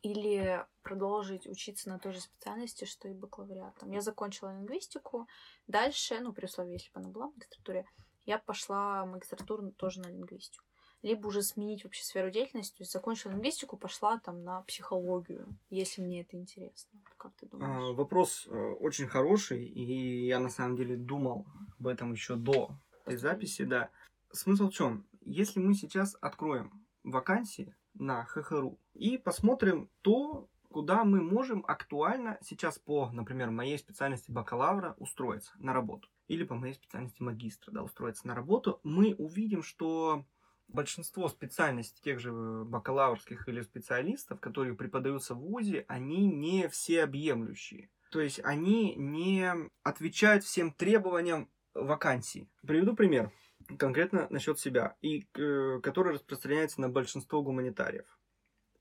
Или 0.02 0.66
продолжить 0.82 1.48
учиться 1.48 1.90
на 1.90 1.98
той 1.98 2.12
же 2.12 2.20
специальности, 2.20 2.84
что 2.84 3.08
и 3.08 3.14
бакалавриатом. 3.14 3.90
Я 3.92 4.02
закончила 4.02 4.54
лингвистику. 4.54 5.28
Дальше, 5.68 6.20
ну, 6.20 6.34
при 6.34 6.46
условии, 6.46 6.74
если 6.74 6.92
бы 6.92 7.00
она 7.00 7.10
была 7.10 7.28
в 7.30 7.34
магистратуре, 7.34 7.88
я 8.26 8.38
пошла 8.38 9.06
в 9.06 9.12
магистратуру 9.12 9.72
тоже 9.72 10.02
на 10.02 10.08
лингвистику. 10.08 10.66
Либо 11.04 11.28
уже 11.28 11.44
сменить 11.44 11.84
вообще 11.84 12.04
сферу 12.04 12.32
деятельности, 12.32 12.78
то 12.78 12.82
есть 12.82 12.92
закончила 12.94 13.32
лингвистику, 13.32 13.78
пошла 13.78 14.18
там 14.20 14.44
на 14.44 14.62
психологию, 14.62 15.46
если 15.70 16.02
мне 16.02 16.22
это 16.22 16.38
интересно. 16.38 17.00
Как 17.18 17.34
ты 17.34 17.46
А, 17.46 17.50
думаешь? 17.50 17.96
Вопрос 17.96 18.48
э, 18.48 18.72
очень 18.80 19.08
хороший, 19.08 19.66
и 19.66 20.26
я 20.26 20.39
на 20.39 20.50
самом 20.50 20.76
деле 20.78 20.96
думал 20.96 21.46
об 21.80 21.88
этом 21.88 22.13
еще 22.13 22.36
до 22.36 22.72
этой 23.06 23.18
записи, 23.18 23.63
да. 23.66 23.89
Смысл 24.32 24.70
в 24.70 24.74
чем? 24.74 25.06
Если 25.22 25.60
мы 25.60 25.74
сейчас 25.76 26.18
откроем 26.22 26.86
вакансии 27.04 27.76
на 27.94 28.24
ХХРУ 28.26 28.80
и 28.94 29.18
посмотрим 29.18 29.89
то, 30.02 30.48
куда 30.70 31.04
мы 31.04 31.22
можем 31.22 31.63
актуально 31.68 32.39
сейчас 32.42 32.80
по, 32.80 33.10
например, 33.12 33.52
моей 33.52 33.78
специальности 33.78 34.32
бакалавра 34.32 34.96
устроиться 34.98 35.52
на 35.60 35.74
работу, 35.74 36.10
или 36.28 36.44
по 36.44 36.56
моей 36.56 36.74
специальности 36.74 37.22
магистра, 37.22 37.72
да, 37.72 37.84
устроиться 37.84 38.26
на 38.28 38.34
работу, 38.36 38.80
мы 38.84 39.13
увидим, 39.16 39.62
что 39.62 40.26
большинство 40.67 41.28
специальностей 41.30 42.02
тех 42.04 42.19
же 42.19 42.32
бакалаврских 42.32 43.47
или 43.47 43.62
специалистов, 43.62 44.39
которые 44.39 44.76
преподаются 44.76 45.36
в 45.36 45.39
ВУЗе, 45.39 45.86
они 45.88 46.28
не 46.28 46.67
всеобъемлющие. 46.67 47.89
То 48.12 48.21
есть 48.21 48.39
они 48.43 48.95
не 48.95 49.52
отвечают 49.84 50.43
всем 50.43 50.71
требованиям 50.71 51.49
вакансии. 51.73 52.49
Приведу 52.62 52.95
пример 52.95 53.32
конкретно 53.78 54.28
насчет 54.30 54.60
себя, 54.60 54.95
и 55.02 55.28
э, 55.36 55.80
который 55.82 56.13
распространяется 56.13 56.82
на 56.82 56.89
большинство 56.89 57.41
гуманитариев. 57.41 58.06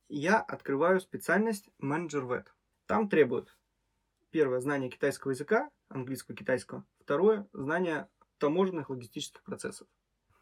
Я 0.08 0.40
открываю 0.40 1.00
специальность 1.00 1.70
менеджер 1.78 2.24
ВЭД. 2.24 2.52
Там 2.86 3.08
требуют 3.08 3.56
первое 4.30 4.60
знание 4.60 4.90
китайского 4.90 5.30
языка, 5.30 5.70
английского, 5.88 6.36
китайского. 6.36 6.84
Второе 7.00 7.48
знание 7.52 8.08
таможенных 8.38 8.90
логистических 8.90 9.42
процессов. 9.42 9.88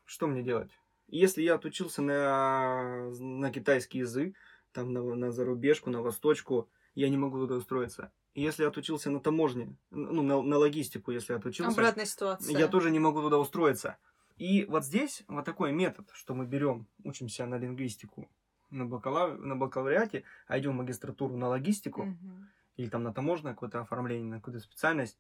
Что 0.05 0.27
мне 0.27 0.43
делать? 0.43 0.73
Если 1.11 1.43
я 1.43 1.55
отучился 1.57 2.03
на, 2.03 3.11
на 3.19 3.51
китайский 3.51 3.99
язык, 3.99 4.37
там 4.73 4.93
на, 4.93 5.03
на 5.03 5.33
зарубежку, 5.33 5.91
на 5.91 6.03
восточку, 6.03 6.69
я 6.95 7.09
не 7.09 7.17
могу 7.17 7.39
туда 7.39 7.57
устроиться. 7.57 8.13
Если 8.35 8.63
я 8.63 8.69
отучился 8.69 9.11
на 9.11 9.21
таможне, 9.21 9.77
ну, 9.91 10.23
на, 10.23 10.41
на 10.41 10.57
логистику, 10.59 11.11
если 11.11 11.33
я 11.33 11.39
отучился, 11.39 11.73
Обратная 11.73 12.05
ситуация. 12.07 12.57
я 12.57 12.69
тоже 12.69 12.91
не 12.91 13.01
могу 13.01 13.21
туда 13.23 13.39
устроиться. 13.39 13.99
И 14.37 14.65
вот 14.67 14.85
здесь 14.85 15.25
вот 15.27 15.45
такой 15.45 15.73
метод, 15.73 16.09
что 16.13 16.35
мы 16.35 16.47
берем, 16.47 16.87
учимся 17.05 17.45
на 17.47 17.59
лингвистику 17.59 18.31
на, 18.71 18.87
бакалав... 18.87 19.39
на 19.39 19.57
бакалавриате, 19.57 20.25
а 20.47 20.59
идем 20.59 20.73
в 20.73 20.77
магистратуру 20.77 21.37
на 21.37 21.49
логистику, 21.49 22.05
Мгм. 22.05 22.49
или 22.77 22.89
там 22.89 23.03
на 23.03 23.13
таможенное 23.13 23.53
какое-то 23.53 23.81
оформление, 23.81 24.31
на 24.31 24.37
какую-то 24.37 24.61
специальность, 24.61 25.19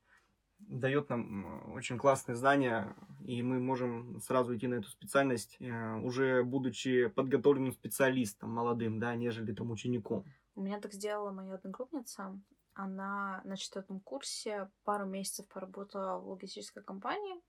дает 0.68 1.08
нам 1.08 1.72
очень 1.72 1.98
классные 1.98 2.36
знания, 2.36 2.94
и 3.24 3.42
мы 3.42 3.58
можем 3.58 4.20
сразу 4.20 4.56
идти 4.56 4.66
на 4.66 4.74
эту 4.74 4.88
специальность, 4.88 5.56
э, 5.60 5.96
уже 5.96 6.42
будучи 6.44 7.08
подготовленным 7.08 7.72
специалистом 7.72 8.50
молодым, 8.50 8.98
да, 8.98 9.14
нежели 9.14 9.52
там 9.52 9.70
учеником. 9.70 10.24
У 10.54 10.62
меня 10.62 10.80
так 10.80 10.92
сделала 10.92 11.30
моя 11.32 11.54
одногруппница. 11.54 12.38
Она 12.74 13.40
на 13.44 13.56
четвертом 13.56 14.00
курсе 14.00 14.70
пару 14.84 15.06
месяцев 15.06 15.46
поработала 15.48 16.18
в 16.18 16.28
логистической 16.28 16.82
компании, 16.82 17.42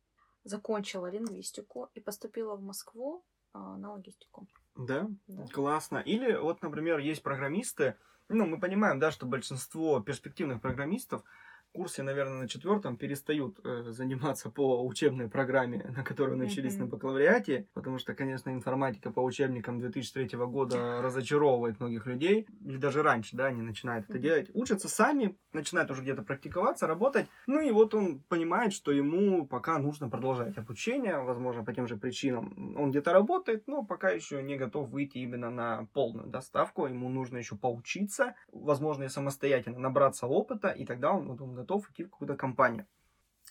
закончила 0.44 1.10
лингвистику 1.10 1.90
и 1.94 2.00
поступила 2.00 2.56
в 2.56 2.62
Москву 2.62 3.24
а, 3.54 3.78
на 3.78 3.92
логистику. 3.94 4.48
Да, 4.76 5.08
Да. 5.28 5.46
классно. 5.48 5.98
Или 5.98 6.36
вот, 6.36 6.62
например, 6.62 7.00
есть 7.00 7.22
программисты, 7.22 7.96
ну, 8.30 8.46
мы 8.46 8.60
понимаем, 8.60 9.00
да, 9.00 9.12
что 9.12 9.26
большинство 9.26 10.00
перспективных 10.00 10.62
программистов 10.62 11.24
курсе, 11.72 12.04
наверное, 12.04 12.42
на 12.42 12.48
четвертом 12.48 12.98
перестают 12.98 13.60
э, 13.64 13.84
заниматься 13.88 14.50
по 14.50 14.86
учебной 14.86 15.30
программе, 15.30 15.86
на 15.98 16.04
которой 16.04 16.36
начались 16.36 16.78
на 16.78 16.86
бакалавриате, 16.86 17.68
потому 17.74 17.98
что, 17.98 18.14
конечно, 18.14 18.50
информатика 18.50 19.12
по 19.12 19.22
учебникам 19.22 19.80
2003 19.80 20.38
года 20.38 20.78
разочаровывает 21.02 21.80
многих 21.80 22.06
людей, 22.06 22.48
или 22.66 22.78
даже 22.78 23.04
раньше, 23.04 23.36
да, 23.36 23.46
они 23.46 23.62
начинают 23.62 24.10
это 24.10 24.20
делать, 24.20 24.50
учатся 24.54 24.88
сами, 24.88 25.38
начинают 25.54 25.92
уже 25.92 26.02
где-то 26.02 26.24
практиковаться, 26.24 26.88
работать, 26.88 27.28
ну 27.48 27.60
и 27.60 27.72
вот 27.72 27.94
он 27.94 28.20
понимает, 28.20 28.74
что 28.74 28.92
ему 28.92 29.46
пока 29.46 29.80
нужно 29.80 30.10
продолжать 30.10 30.58
обучение, 30.58 31.20
возможно, 31.20 31.64
по 31.64 31.74
тем 31.74 31.88
же 31.88 31.98
причинам. 31.98 32.76
Он 32.78 32.92
где-то 32.92 33.14
работает, 33.14 33.68
но 33.68 33.84
пока 33.84 34.10
еще 34.10 34.42
не 34.44 34.58
готов 34.58 34.90
выйти 34.90 35.20
именно 35.20 35.50
на 35.50 35.88
полную 35.94 36.28
доставку, 36.28 36.86
ему 36.86 37.10
нужно 37.10 37.38
еще 37.38 37.56
поучиться, 37.56 38.36
возможно, 38.52 39.04
и 39.04 39.10
самостоятельно 39.10 39.80
набраться 39.80 40.28
опыта, 40.28 40.70
и 40.70 40.86
тогда 40.86 41.14
он, 41.14 41.28
вот, 41.28 41.42
он 41.42 41.61
готов 41.62 41.90
идти 41.90 42.04
в 42.04 42.10
какую-то 42.10 42.36
компанию. 42.36 42.86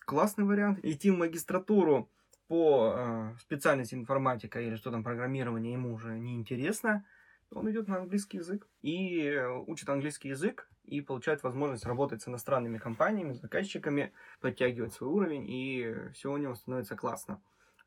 Классный 0.04 0.44
вариант. 0.44 0.80
Идти 0.82 1.10
в 1.10 1.16
магистратуру 1.16 2.10
по 2.48 2.92
э, 2.96 3.34
специальности 3.40 3.94
информатика 3.94 4.60
или 4.60 4.76
что 4.76 4.90
там 4.90 5.04
программирование 5.04 5.72
ему 5.72 5.94
уже 5.94 6.18
не 6.18 6.34
интересно, 6.34 7.04
он 7.52 7.70
идет 7.70 7.88
на 7.88 7.98
английский 7.98 8.38
язык 8.38 8.66
и 8.82 9.22
э, 9.22 9.48
учит 9.48 9.88
английский 9.88 10.28
язык 10.30 10.68
и 10.84 11.00
получает 11.00 11.42
возможность 11.42 11.86
работать 11.86 12.22
с 12.22 12.28
иностранными 12.28 12.78
компаниями, 12.78 13.32
заказчиками, 13.34 14.12
подтягивать 14.40 14.92
свой 14.92 15.10
уровень, 15.10 15.46
и 15.48 15.94
все 16.12 16.32
у 16.32 16.36
него 16.36 16.54
становится 16.54 16.96
классно. 16.96 17.40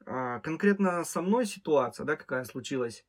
А, 0.06 0.40
конкретно 0.40 1.04
со 1.04 1.22
мной 1.22 1.46
ситуация, 1.46 2.06
да, 2.06 2.16
какая 2.16 2.44
случилась. 2.46 3.06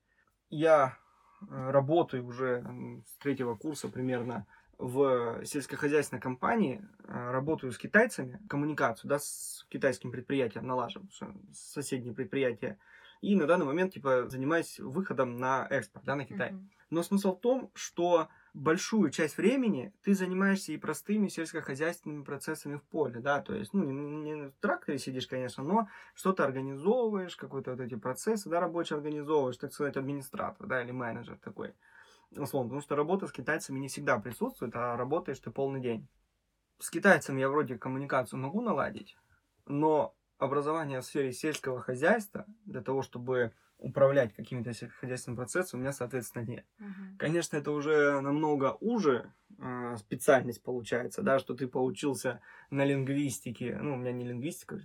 Я 0.51 0.99
э, 1.41 1.71
работаю 1.71 2.27
уже 2.27 2.65
с 3.07 3.17
третьего 3.19 3.57
курса 3.57 3.89
примерно 3.89 4.47
в 4.79 5.45
сельскохозяйственной 5.45 6.21
компании, 6.21 6.87
э, 7.07 7.31
работаю 7.31 7.73
с 7.73 7.79
китайцами, 7.79 8.41
коммуникацию, 8.49 9.09
да, 9.09 9.19
с 9.19 9.67
китайским 9.69 10.11
предприятием 10.11 10.67
налаживаю, 10.67 11.09
соседние 11.53 12.15
предприятия, 12.15 12.79
и 13.21 13.37
на 13.37 13.47
данный 13.47 13.67
момент, 13.67 13.95
типа, 13.95 14.29
занимаюсь 14.29 14.79
выходом 14.79 15.37
на 15.37 15.67
экспорт, 15.71 16.05
да, 16.05 16.15
на 16.15 16.27
Китай. 16.27 16.53
Mm-hmm. 16.53 16.69
Но 16.91 17.03
смысл 17.03 17.35
в 17.35 17.41
том, 17.41 17.71
что 17.75 18.29
большую 18.53 19.11
часть 19.11 19.39
времени 19.39 19.93
ты 20.03 20.15
занимаешься 20.15 20.73
и 20.73 20.77
простыми 20.77 21.29
сельскохозяйственными 21.29 22.23
процессами 22.23 22.77
в 22.77 22.83
поле, 22.83 23.21
да, 23.21 23.41
то 23.41 23.55
есть, 23.55 23.73
ну, 23.73 23.83
не, 23.83 24.33
не 24.33 24.49
в 24.49 24.53
тракторе 24.61 24.99
сидишь, 24.99 25.27
конечно, 25.27 25.65
но 25.65 25.89
что-то 26.15 26.45
организовываешь, 26.45 27.37
какой-то 27.37 27.73
вот 27.73 27.81
эти 27.81 27.95
процессы, 27.95 28.49
да, 28.49 28.61
рабочие 28.61 28.97
организовываешь, 28.97 29.57
так 29.57 29.73
сказать, 29.73 29.97
администратор, 29.97 30.67
да, 30.67 30.83
или 30.83 30.93
менеджер 30.93 31.39
такой 31.43 31.75
условно, 32.39 32.69
потому 32.69 32.81
что 32.83 32.97
работа 32.97 33.27
с 33.27 33.33
китайцами 33.33 33.79
не 33.79 33.89
всегда 33.89 34.19
присутствует, 34.19 34.75
а 34.75 34.97
работаешь 34.97 35.39
ты 35.39 35.51
полный 35.51 35.81
день. 35.81 36.09
С 36.79 36.91
китайцами 36.91 37.41
я 37.41 37.49
вроде 37.49 37.79
коммуникацию 37.79 38.41
могу 38.41 38.61
наладить, 38.61 39.17
но 39.67 40.15
образование 40.39 41.01
в 41.01 41.05
сфере 41.05 41.33
сельского 41.33 41.81
хозяйства 41.81 42.47
для 42.65 42.83
того, 42.83 43.03
чтобы 43.03 43.53
управлять 43.85 44.35
какими-то 44.35 44.73
сельскохозяйственными 44.73 45.37
процессами, 45.37 45.81
у 45.81 45.83
меня, 45.83 45.93
соответственно, 45.93 46.45
нет. 46.45 46.65
Угу. 46.81 47.19
Конечно, 47.19 47.57
это 47.57 47.71
уже 47.71 48.21
намного 48.21 48.77
уже 48.81 49.31
э, 49.59 49.97
специальность 49.99 50.63
получается, 50.63 51.23
да, 51.23 51.39
что 51.39 51.55
ты 51.55 51.69
поучился 51.69 52.41
на 52.71 52.85
лингвистике, 52.85 53.77
ну, 53.81 53.95
у 53.95 53.97
меня 53.97 54.13
не 54.13 54.27
лингвистика, 54.27 54.81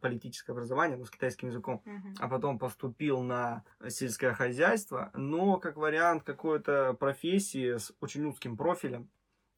политическое 0.00 0.52
образование, 0.52 0.98
но 0.98 1.04
с 1.04 1.10
китайским 1.10 1.48
языком, 1.48 1.82
угу. 1.86 2.08
а 2.18 2.28
потом 2.28 2.58
поступил 2.58 3.22
на 3.22 3.64
сельское 3.88 4.34
хозяйство, 4.34 5.10
но 5.14 5.58
как 5.58 5.76
вариант 5.76 6.24
какой-то 6.24 6.94
профессии 6.94 7.76
с 7.76 7.92
очень 8.00 8.24
узким 8.24 8.56
профилем, 8.56 9.08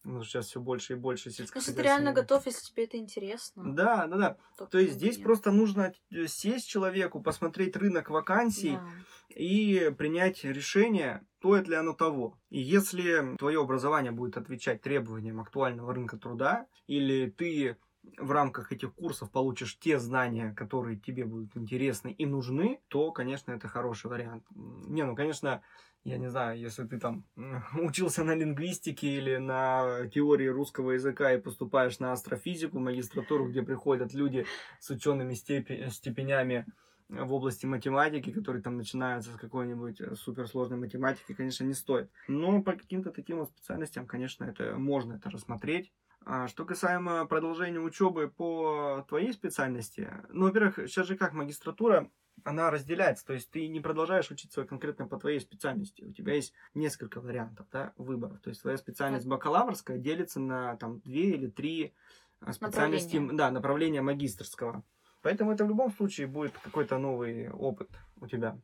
ну, 0.04 0.22
сейчас 0.22 0.46
все 0.46 0.60
больше 0.60 0.94
и 0.94 0.96
больше 0.96 1.30
сельскохозяйственных. 1.30 1.66
Если 1.66 1.76
ты 1.76 1.82
реально 1.82 2.12
готов, 2.12 2.46
если 2.46 2.66
тебе 2.66 2.84
это 2.84 2.96
интересно. 2.96 3.74
Да, 3.74 4.06
да, 4.06 4.16
да. 4.16 4.36
То, 4.58 4.66
То 4.66 4.78
есть 4.78 4.94
здесь 4.94 5.16
нет. 5.16 5.24
просто 5.24 5.52
нужно 5.52 5.92
э, 6.10 6.26
сесть 6.26 6.68
человеку, 6.68 7.22
посмотреть 7.22 7.76
рынок 7.76 8.10
вакансий 8.10 8.72
да. 8.72 9.34
и 9.34 9.92
принять 9.96 10.44
решение, 10.44 11.24
стоит 11.38 11.68
ли 11.68 11.76
оно 11.76 11.92
того. 11.92 12.38
И 12.50 12.60
если 12.60 13.36
твое 13.36 13.60
образование 13.60 14.12
будет 14.12 14.36
отвечать 14.36 14.82
требованиям 14.82 15.40
актуального 15.40 15.94
рынка 15.94 16.16
труда, 16.16 16.66
или 16.86 17.30
ты 17.30 17.76
в 18.18 18.32
рамках 18.32 18.72
этих 18.72 18.94
курсов 18.94 19.30
получишь 19.30 19.78
те 19.78 19.98
знания, 19.98 20.52
которые 20.56 20.98
тебе 20.98 21.24
будут 21.24 21.56
интересны 21.56 22.12
и 22.12 22.26
нужны, 22.26 22.80
то, 22.88 23.12
конечно, 23.12 23.52
это 23.52 23.68
хороший 23.68 24.10
вариант. 24.10 24.44
Не, 24.54 25.04
ну, 25.04 25.14
конечно, 25.14 25.62
я 26.04 26.18
не 26.18 26.28
знаю, 26.30 26.58
если 26.58 26.84
ты 26.84 26.98
там 26.98 27.24
учился 27.74 28.24
на 28.24 28.34
лингвистике 28.34 29.08
или 29.08 29.36
на 29.36 30.08
теории 30.08 30.48
русского 30.48 30.92
языка 30.92 31.32
и 31.32 31.40
поступаешь 31.40 31.98
на 32.00 32.12
астрофизику, 32.12 32.78
магистратуру, 32.78 33.48
где 33.48 33.62
приходят 33.62 34.12
люди 34.12 34.46
с 34.80 34.90
учеными 34.90 35.34
степи- 35.34 35.88
степенями 35.90 36.66
в 37.08 37.32
области 37.32 37.66
математики, 37.66 38.32
которые 38.32 38.62
там 38.62 38.76
начинаются 38.76 39.32
с 39.32 39.36
какой-нибудь 39.36 40.00
э, 40.00 40.14
суперсложной 40.14 40.78
математики, 40.78 41.34
конечно, 41.34 41.64
не 41.64 41.74
стоит. 41.74 42.10
Но 42.26 42.62
по 42.62 42.72
каким-то 42.72 43.10
таким 43.10 43.38
вот 43.38 43.50
специальностям, 43.50 44.06
конечно, 44.06 44.44
это 44.44 44.76
можно 44.76 45.14
это 45.14 45.30
рассмотреть. 45.30 45.92
А 46.24 46.48
что 46.48 46.64
касаемо 46.64 47.26
продолжения 47.26 47.80
учебы 47.80 48.28
по 48.28 49.04
твоей 49.08 49.32
специальности, 49.32 50.08
ну, 50.30 50.46
во-первых, 50.46 50.76
сейчас 50.86 51.06
же 51.06 51.16
как 51.16 51.32
магистратура, 51.32 52.10
она 52.44 52.70
разделяется, 52.70 53.24
то 53.24 53.32
есть 53.32 53.50
ты 53.50 53.68
не 53.68 53.80
продолжаешь 53.80 54.30
учиться 54.30 54.64
конкретно 54.64 55.06
по 55.06 55.18
твоей 55.18 55.40
специальности, 55.40 56.02
у 56.02 56.12
тебя 56.12 56.34
есть 56.34 56.52
несколько 56.74 57.20
вариантов 57.20 57.66
да, 57.70 57.92
выбора, 57.96 58.38
то 58.42 58.50
есть 58.50 58.62
твоя 58.62 58.76
специальность 58.76 59.26
бакалаврская 59.26 59.98
делится 59.98 60.40
на 60.40 60.76
там 60.76 61.00
две 61.00 61.30
или 61.30 61.48
три 61.48 61.94
а, 62.40 62.52
специальности, 62.52 63.16
направления. 63.16 63.38
да, 63.38 63.50
направления 63.50 64.02
магистрского, 64.02 64.82
поэтому 65.20 65.52
это 65.52 65.64
в 65.64 65.68
любом 65.68 65.92
случае 65.92 66.26
будет 66.26 66.52
какой-то 66.58 66.98
новый 66.98 67.50
опыт 67.50 67.90
у 68.20 68.26
тебя. 68.26 68.58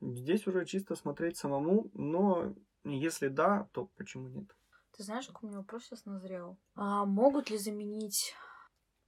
Здесь 0.00 0.46
уже 0.46 0.64
чисто 0.64 0.96
смотреть 0.96 1.36
самому, 1.36 1.90
но 1.92 2.54
если 2.84 3.28
да, 3.28 3.68
то 3.72 3.90
почему 3.96 4.28
нет? 4.28 4.56
Ты 4.96 5.04
знаешь, 5.04 5.26
какой 5.26 5.46
у 5.46 5.50
меня 5.50 5.58
вопрос 5.58 5.84
сейчас 5.84 6.04
назрел? 6.04 6.58
А 6.74 7.04
могут 7.04 7.50
ли 7.50 7.58
заменить 7.58 8.34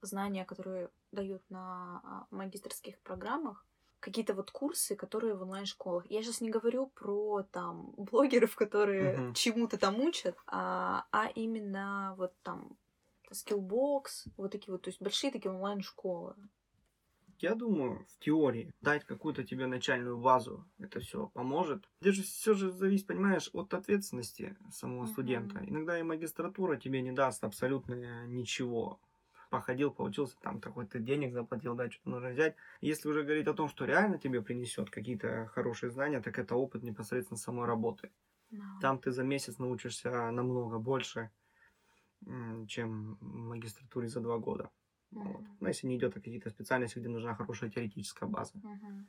знания, 0.01 0.45
которые 0.45 0.89
дают 1.11 1.43
на 1.49 2.01
а, 2.03 2.27
магистрских 2.29 2.99
программах, 3.01 3.65
какие-то 4.03 4.33
вот 4.33 4.51
курсы, 4.51 4.95
которые 4.95 5.33
в 5.33 5.41
онлайн-школах. 5.43 6.05
Я 6.09 6.21
сейчас 6.21 6.41
не 6.41 6.49
говорю 6.49 6.87
про 6.87 7.43
там 7.43 7.93
блогеров, 7.97 8.55
которые 8.55 9.15
uh-huh. 9.15 9.33
чему-то 9.33 9.77
там 9.77 9.99
учат, 10.01 10.35
а, 10.45 11.05
а 11.11 11.27
именно 11.35 12.13
вот 12.17 12.33
там 12.43 12.77
Skillbox, 13.31 14.27
вот 14.37 14.51
такие 14.51 14.71
вот, 14.71 14.81
то 14.83 14.89
есть 14.89 15.01
большие 15.01 15.31
такие 15.31 15.51
онлайн-школы. 15.51 16.35
Я 17.39 17.55
думаю, 17.55 18.05
в 18.09 18.23
теории 18.23 18.73
дать 18.81 19.05
какую-то 19.05 19.43
тебе 19.43 19.65
начальную 19.65 20.17
базу, 20.17 20.65
это 20.79 20.99
все 20.99 21.27
поможет. 21.33 21.89
Здесь 22.01 22.15
же 22.15 22.23
все 22.23 22.53
же 22.53 22.71
зависит, 22.71 23.07
понимаешь, 23.07 23.49
от 23.53 23.73
ответственности 23.73 24.55
самого 24.71 25.05
uh-huh. 25.05 25.11
студента. 25.11 25.59
Иногда 25.65 25.97
и 25.97 26.03
магистратура 26.03 26.75
тебе 26.75 27.01
не 27.01 27.11
даст 27.11 27.43
абсолютно 27.43 28.25
ничего 28.27 28.99
походил, 29.53 29.91
получился, 29.91 30.35
там 30.41 30.59
какой-то 30.59 30.97
денег 30.97 31.31
заплатил, 31.31 31.75
да, 31.75 31.87
что-то 31.91 32.09
нужно 32.09 32.29
взять. 32.29 32.55
Если 32.81 33.07
уже 33.07 33.21
говорить 33.21 33.47
о 33.47 33.53
том, 33.53 33.69
что 33.69 33.85
реально 33.85 34.17
тебе 34.17 34.41
принесет 34.41 34.89
какие-то 34.89 35.45
хорошие 35.53 35.91
знания, 35.91 36.21
так 36.21 36.39
это 36.39 36.55
опыт 36.55 36.81
непосредственно 36.81 37.37
самой 37.37 37.67
работы. 37.67 38.09
No. 38.51 38.79
Там 38.81 38.97
ты 38.97 39.11
за 39.11 39.23
месяц 39.23 39.59
научишься 39.59 40.09
намного 40.31 40.79
больше, 40.79 41.29
чем 42.67 43.15
в 43.21 43.23
магистратуре 43.23 44.07
за 44.07 44.21
два 44.21 44.39
года. 44.39 44.71
Mm-hmm. 45.11 45.23
Вот. 45.23 45.43
Но 45.59 45.67
если 45.67 45.85
не 45.85 45.97
идет 45.97 46.17
о 46.17 46.19
какие-то 46.19 46.49
специальности, 46.49 46.97
где 46.97 47.09
нужна 47.09 47.35
хорошая 47.35 47.69
теоретическая 47.69 48.25
база. 48.25 48.57
Mm-hmm. 48.57 49.05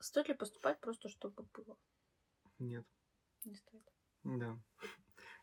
Стоит 0.00 0.28
ли 0.28 0.34
поступать 0.34 0.80
просто, 0.80 1.08
чтобы 1.08 1.46
было? 1.54 1.76
Нет. 2.58 2.84
Не 3.44 3.54
стоит. 3.54 3.88
Да. 4.24 4.58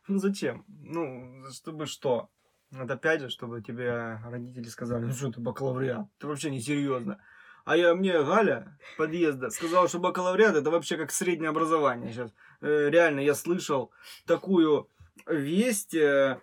Ну 0.07 0.17
зачем? 0.17 0.65
Ну, 0.67 1.45
чтобы 1.51 1.85
что? 1.85 2.31
Это 2.71 2.93
опять 2.93 3.21
же, 3.21 3.29
чтобы 3.29 3.61
тебе 3.61 4.19
родители 4.25 4.67
сказали, 4.69 5.05
ну 5.05 5.11
что 5.11 5.31
ты 5.31 5.41
бакалавриат, 5.41 6.07
ты 6.19 6.27
вообще 6.27 6.49
не 6.49 6.61
серьезно. 6.61 7.19
А 7.65 7.77
я 7.77 7.93
мне 7.93 8.23
Галя 8.23 8.77
подъезда 8.97 9.49
сказала, 9.49 9.87
что 9.87 9.99
бакалавриат 9.99 10.55
это 10.55 10.71
вообще 10.71 10.97
как 10.97 11.11
среднее 11.11 11.49
образование 11.49 12.11
сейчас. 12.11 12.33
Э, 12.61 12.89
реально, 12.89 13.19
я 13.19 13.35
слышал 13.35 13.91
такую 14.25 14.87
весть. 15.27 15.93
Э, 15.93 16.39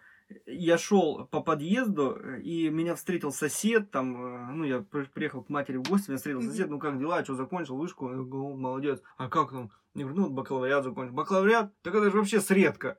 я 0.47 0.77
шел 0.77 1.27
по 1.31 1.41
подъезду, 1.41 2.19
и 2.43 2.69
меня 2.69 2.95
встретил 2.95 3.33
сосед, 3.33 3.91
там, 3.91 4.51
э, 4.51 4.53
ну, 4.53 4.65
я 4.65 4.85
приехал 5.15 5.43
к 5.43 5.49
матери 5.49 5.79
в 5.79 5.89
гости, 5.89 6.11
меня 6.11 6.19
встретил 6.19 6.43
сосед, 6.43 6.69
ну, 6.69 6.79
как 6.79 6.99
дела, 6.99 7.25
что, 7.25 7.35
закончил 7.35 7.77
вышку? 7.77 8.11
Я 8.11 8.17
говорю, 8.17 8.55
молодец. 8.55 9.01
А 9.17 9.29
как 9.29 9.51
там? 9.51 9.71
Я 9.95 10.05
говорю, 10.05 10.23
ну, 10.23 10.31
бакалавриат 10.31 10.85
закончил. 10.85 11.15
Бакалавриат? 11.15 11.73
Так 11.83 11.95
это 11.95 12.11
же 12.11 12.17
вообще 12.17 12.41
средко. 12.41 12.99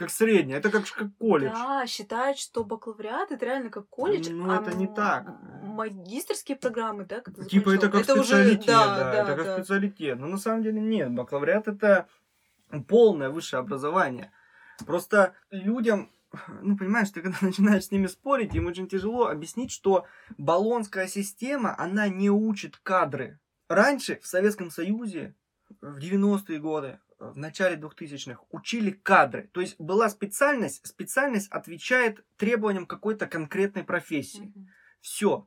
Как 0.00 0.08
средняя, 0.08 0.60
это 0.60 0.70
как, 0.70 0.90
как 0.90 1.14
колледж. 1.18 1.52
Да, 1.52 1.86
считают, 1.86 2.38
что 2.38 2.64
бакалавриат 2.64 3.32
это 3.32 3.44
реально 3.44 3.68
как 3.68 3.86
колледж. 3.90 4.30
Ну, 4.30 4.50
а 4.50 4.62
это 4.62 4.74
не 4.74 4.86
так. 4.86 5.26
Магистрские 5.62 6.56
программы, 6.56 7.04
да? 7.04 7.20
Как 7.20 7.46
типа 7.46 7.74
это 7.74 7.90
как 7.90 8.00
это 8.00 8.16
специалитет, 8.16 8.60
уже... 8.60 8.66
да, 8.68 8.86
да, 8.86 9.12
да, 9.12 9.22
это 9.22 9.36
как 9.36 9.44
да. 9.44 9.54
специалитет. 9.58 10.18
Но 10.18 10.26
на 10.26 10.38
самом 10.38 10.62
деле 10.62 10.80
нет, 10.80 11.12
бакалавриат 11.12 11.68
это 11.68 12.08
полное 12.88 13.28
высшее 13.28 13.60
образование. 13.60 14.32
Просто 14.86 15.34
людям 15.50 16.10
ну, 16.62 16.78
понимаешь, 16.78 17.10
ты 17.10 17.20
когда 17.20 17.36
начинаешь 17.42 17.84
с 17.84 17.90
ними 17.90 18.06
спорить, 18.06 18.54
им 18.54 18.68
очень 18.68 18.88
тяжело 18.88 19.26
объяснить, 19.26 19.70
что 19.70 20.06
баллонская 20.38 21.08
система, 21.08 21.78
она 21.78 22.08
не 22.08 22.30
учит 22.30 22.78
кадры. 22.78 23.38
Раньше 23.68 24.18
в 24.22 24.26
Советском 24.26 24.70
Союзе 24.70 25.34
в 25.82 25.98
90-е 25.98 26.58
годы, 26.58 27.00
в 27.20 27.36
начале 27.36 27.76
2000-х 27.76 28.42
учили 28.50 28.90
кадры. 28.90 29.48
То 29.52 29.60
есть 29.60 29.78
была 29.78 30.08
специальность, 30.08 30.86
специальность 30.86 31.50
отвечает 31.50 32.24
требованиям 32.36 32.86
какой-то 32.86 33.26
конкретной 33.26 33.84
профессии. 33.84 34.52
Мгм. 34.54 34.68
Все. 35.00 35.46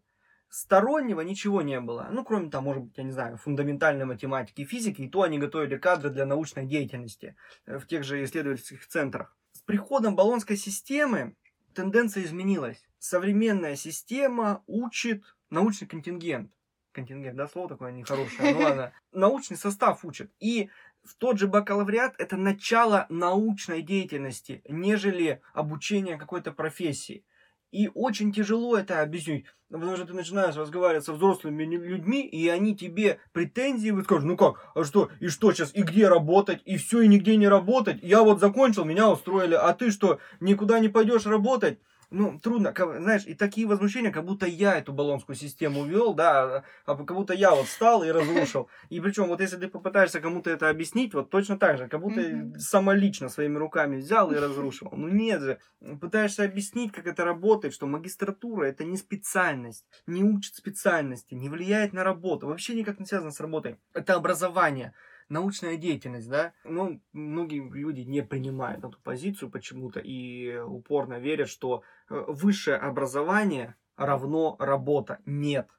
Стороннего 0.49 1.21
ничего 1.21 1.63
не 1.63 1.79
было. 1.79 2.07
Ну, 2.11 2.23
кроме 2.23 2.51
там, 2.51 2.65
может 2.65 2.83
быть, 2.83 2.97
я 2.97 3.03
не 3.03 3.11
знаю, 3.11 3.37
фундаментальной 3.37 4.05
математики 4.05 4.61
и 4.61 4.65
физики, 4.65 5.01
и 5.01 5.09
то 5.09 5.23
они 5.23 5.39
готовили 5.39 5.77
кадры 5.77 6.11
для 6.11 6.27
научной 6.27 6.67
деятельности 6.67 7.35
э, 7.65 7.79
в 7.79 7.87
тех 7.87 8.03
же 8.03 8.23
исследовательских 8.23 8.87
центрах. 8.87 9.35
С 9.53 9.61
приходом 9.61 10.15
баллонской 10.15 10.55
системы 10.55 11.35
тенденция 11.73 12.23
изменилась. 12.23 12.87
Современная 12.99 13.75
система 13.75 14.63
учит 14.67 15.23
научный 15.49 15.87
контингент. 15.87 16.51
Контингент, 16.91 17.35
да, 17.35 17.47
слово 17.47 17.69
такое 17.69 17.91
нехорошее, 17.91 18.53
ну 18.53 18.59
ладно. 18.59 18.93
Научный 19.11 19.57
состав 19.57 20.05
учит. 20.05 20.31
И 20.39 20.69
в 21.03 21.15
тот 21.15 21.37
же 21.37 21.47
бакалавриат 21.47 22.15
это 22.17 22.37
начало 22.37 23.05
научной 23.09 23.81
деятельности, 23.81 24.61
нежели 24.67 25.41
обучение 25.53 26.17
какой-то 26.17 26.51
профессии. 26.51 27.25
И 27.71 27.89
очень 27.93 28.31
тяжело 28.31 28.77
это 28.77 29.01
объяснить, 29.01 29.45
потому 29.71 29.95
что 29.95 30.05
ты 30.05 30.13
начинаешь 30.13 30.55
разговаривать 30.55 31.05
со 31.05 31.13
взрослыми 31.13 31.63
лю- 31.63 31.83
людьми, 31.83 32.21
и 32.21 32.47
они 32.47 32.75
тебе 32.75 33.19
претензии 33.31 33.89
выскажут. 33.89 34.25
Ну 34.25 34.37
как, 34.37 34.71
а 34.75 34.83
что, 34.83 35.09
и 35.19 35.27
что 35.27 35.51
сейчас, 35.51 35.73
и 35.73 35.81
где 35.81 36.07
работать, 36.07 36.61
и 36.65 36.77
все, 36.77 37.01
и 37.01 37.07
нигде 37.07 37.35
не 37.35 37.47
работать. 37.47 37.97
Я 38.03 38.21
вот 38.21 38.39
закончил, 38.39 38.85
меня 38.85 39.09
устроили, 39.09 39.55
а 39.55 39.73
ты 39.73 39.89
что, 39.89 40.19
никуда 40.39 40.79
не 40.79 40.87
пойдешь 40.89 41.25
работать? 41.25 41.79
Ну, 42.15 42.39
трудно, 42.39 42.73
знаешь, 42.77 43.25
и 43.25 43.33
такие 43.33 43.65
возмущения, 43.65 44.11
как 44.11 44.23
будто 44.25 44.45
я 44.45 44.77
эту 44.77 44.93
баллонскую 44.93 45.35
систему 45.35 45.83
вел, 45.83 46.13
да, 46.13 46.63
а 46.85 46.95
как 46.95 47.15
будто 47.17 47.33
я 47.33 47.55
вот 47.55 47.67
встал 47.69 48.03
и 48.03 48.11
разрушил. 48.11 48.69
И 48.89 48.99
причем, 49.01 49.29
вот 49.29 49.41
если 49.41 49.57
ты 49.57 49.67
попытаешься 49.67 50.19
кому-то 50.21 50.51
это 50.51 50.69
объяснить, 50.69 51.15
вот 51.15 51.31
точно 51.31 51.57
так 51.57 51.79
же, 51.79 51.87
как 51.87 51.99
будто 52.01 52.21
Мгм. 52.21 52.53
самолично 52.59 53.29
своими 53.29 53.57
руками 53.57 53.95
взял 53.97 54.31
и 54.31 54.35
разрушил. 54.35 54.91
Ну 54.91 55.07
нет 55.07 55.41
же, 55.41 55.59
пытаешься 55.99 56.43
объяснить, 56.43 56.91
как 56.91 57.07
это 57.07 57.25
работает, 57.25 57.73
что 57.73 57.87
магистратура 57.87 58.65
это 58.65 58.83
не 58.83 58.97
специальность, 58.97 59.85
не 60.05 60.23
учит 60.23 60.53
специальности, 60.53 61.33
не 61.33 61.49
влияет 61.49 61.93
на 61.93 62.03
работу, 62.03 62.45
вообще 62.45 62.75
никак 62.75 62.99
не 62.99 63.07
связано 63.07 63.31
с 63.31 63.39
работой. 63.39 63.77
Это 63.91 64.13
образование, 64.13 64.93
научная 65.29 65.77
деятельность, 65.77 66.29
да. 66.29 66.53
Ну, 66.63 67.01
многие 67.11 67.61
люди 67.69 68.01
не 68.01 68.21
принимают 68.21 68.83
эту 68.83 68.99
позицию 69.01 69.49
почему-то 69.49 69.99
и 69.99 70.57
упорно 70.57 71.19
верят, 71.19 71.49
что 71.49 71.83
э, 72.09 72.23
высшее 72.27 72.77
образование 72.77 73.75
равно 73.95 74.55
работа. 74.59 75.19
Нет. 75.25 75.69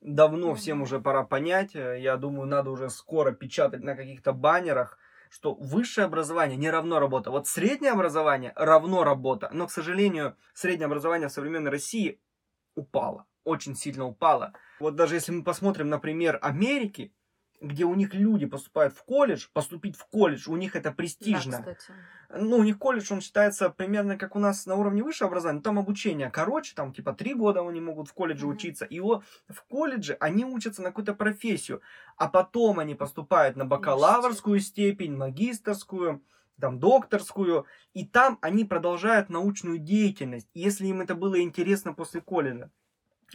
Давно 0.00 0.54
всем 0.54 0.82
уже 0.82 1.00
пора 1.00 1.24
понять, 1.24 1.74
э, 1.74 2.00
я 2.00 2.16
думаю, 2.16 2.46
надо 2.46 2.70
уже 2.70 2.90
скоро 2.90 3.32
печатать 3.32 3.82
на 3.82 3.94
каких-то 3.94 4.32
баннерах, 4.32 4.98
что 5.30 5.54
высшее 5.54 6.06
образование 6.06 6.56
не 6.56 6.70
равно 6.70 6.98
работа. 6.98 7.30
Вот 7.30 7.46
среднее 7.46 7.92
образование 7.92 8.52
равно 8.56 9.04
работа. 9.04 9.50
Но, 9.52 9.66
к 9.66 9.72
сожалению, 9.72 10.36
среднее 10.54 10.86
образование 10.86 11.28
в 11.28 11.32
современной 11.32 11.70
России 11.70 12.20
упало. 12.74 13.26
Очень 13.44 13.76
сильно 13.76 14.06
упало. 14.06 14.52
Вот 14.80 14.96
даже 14.96 15.14
если 15.14 15.32
мы 15.32 15.44
посмотрим, 15.44 15.88
например, 15.88 16.38
Америки, 16.42 17.12
где 17.60 17.84
у 17.84 17.94
них 17.94 18.14
люди 18.14 18.46
поступают 18.46 18.94
в 18.94 19.02
колледж, 19.04 19.46
поступить 19.52 19.96
в 19.96 20.06
колледж, 20.06 20.48
у 20.48 20.56
них 20.56 20.76
это 20.76 20.92
Да, 21.20 21.44
престижно. 21.44 21.46
кстати. 21.46 21.94
Ну, 22.32 22.58
у 22.58 22.62
них 22.62 22.78
колледж, 22.78 23.12
он 23.12 23.20
считается 23.20 23.70
примерно 23.70 24.16
как 24.16 24.36
у 24.36 24.38
нас 24.38 24.66
на 24.66 24.76
уровне 24.76 25.02
высшего 25.02 25.28
образования. 25.28 25.58
но 25.58 25.62
Там 25.64 25.78
обучение 25.78 26.30
короче, 26.30 26.74
там 26.74 26.92
типа 26.92 27.12
три 27.12 27.34
года 27.34 27.66
они 27.66 27.80
могут 27.80 28.08
в 28.08 28.14
колледже 28.14 28.46
Мгм. 28.46 28.48
учиться. 28.48 28.84
И 28.84 29.00
о, 29.00 29.22
в 29.48 29.62
колледже 29.68 30.16
они 30.20 30.44
учатся 30.44 30.82
на 30.82 30.90
какую-то 30.90 31.14
профессию, 31.14 31.82
а 32.16 32.28
потом 32.28 32.78
они 32.78 32.94
поступают 32.94 33.56
на 33.56 33.64
бакалаврскую 33.64 34.60
степень, 34.60 35.16
магистрскую, 35.16 36.24
там, 36.60 36.78
докторскую, 36.78 37.66
и 37.94 38.06
там 38.06 38.38
они 38.42 38.64
продолжают 38.64 39.28
научную 39.30 39.78
деятельность, 39.78 40.48
если 40.54 40.86
им 40.86 41.00
это 41.00 41.14
было 41.14 41.40
интересно 41.40 41.94
после 41.94 42.20
колледжа. 42.20 42.70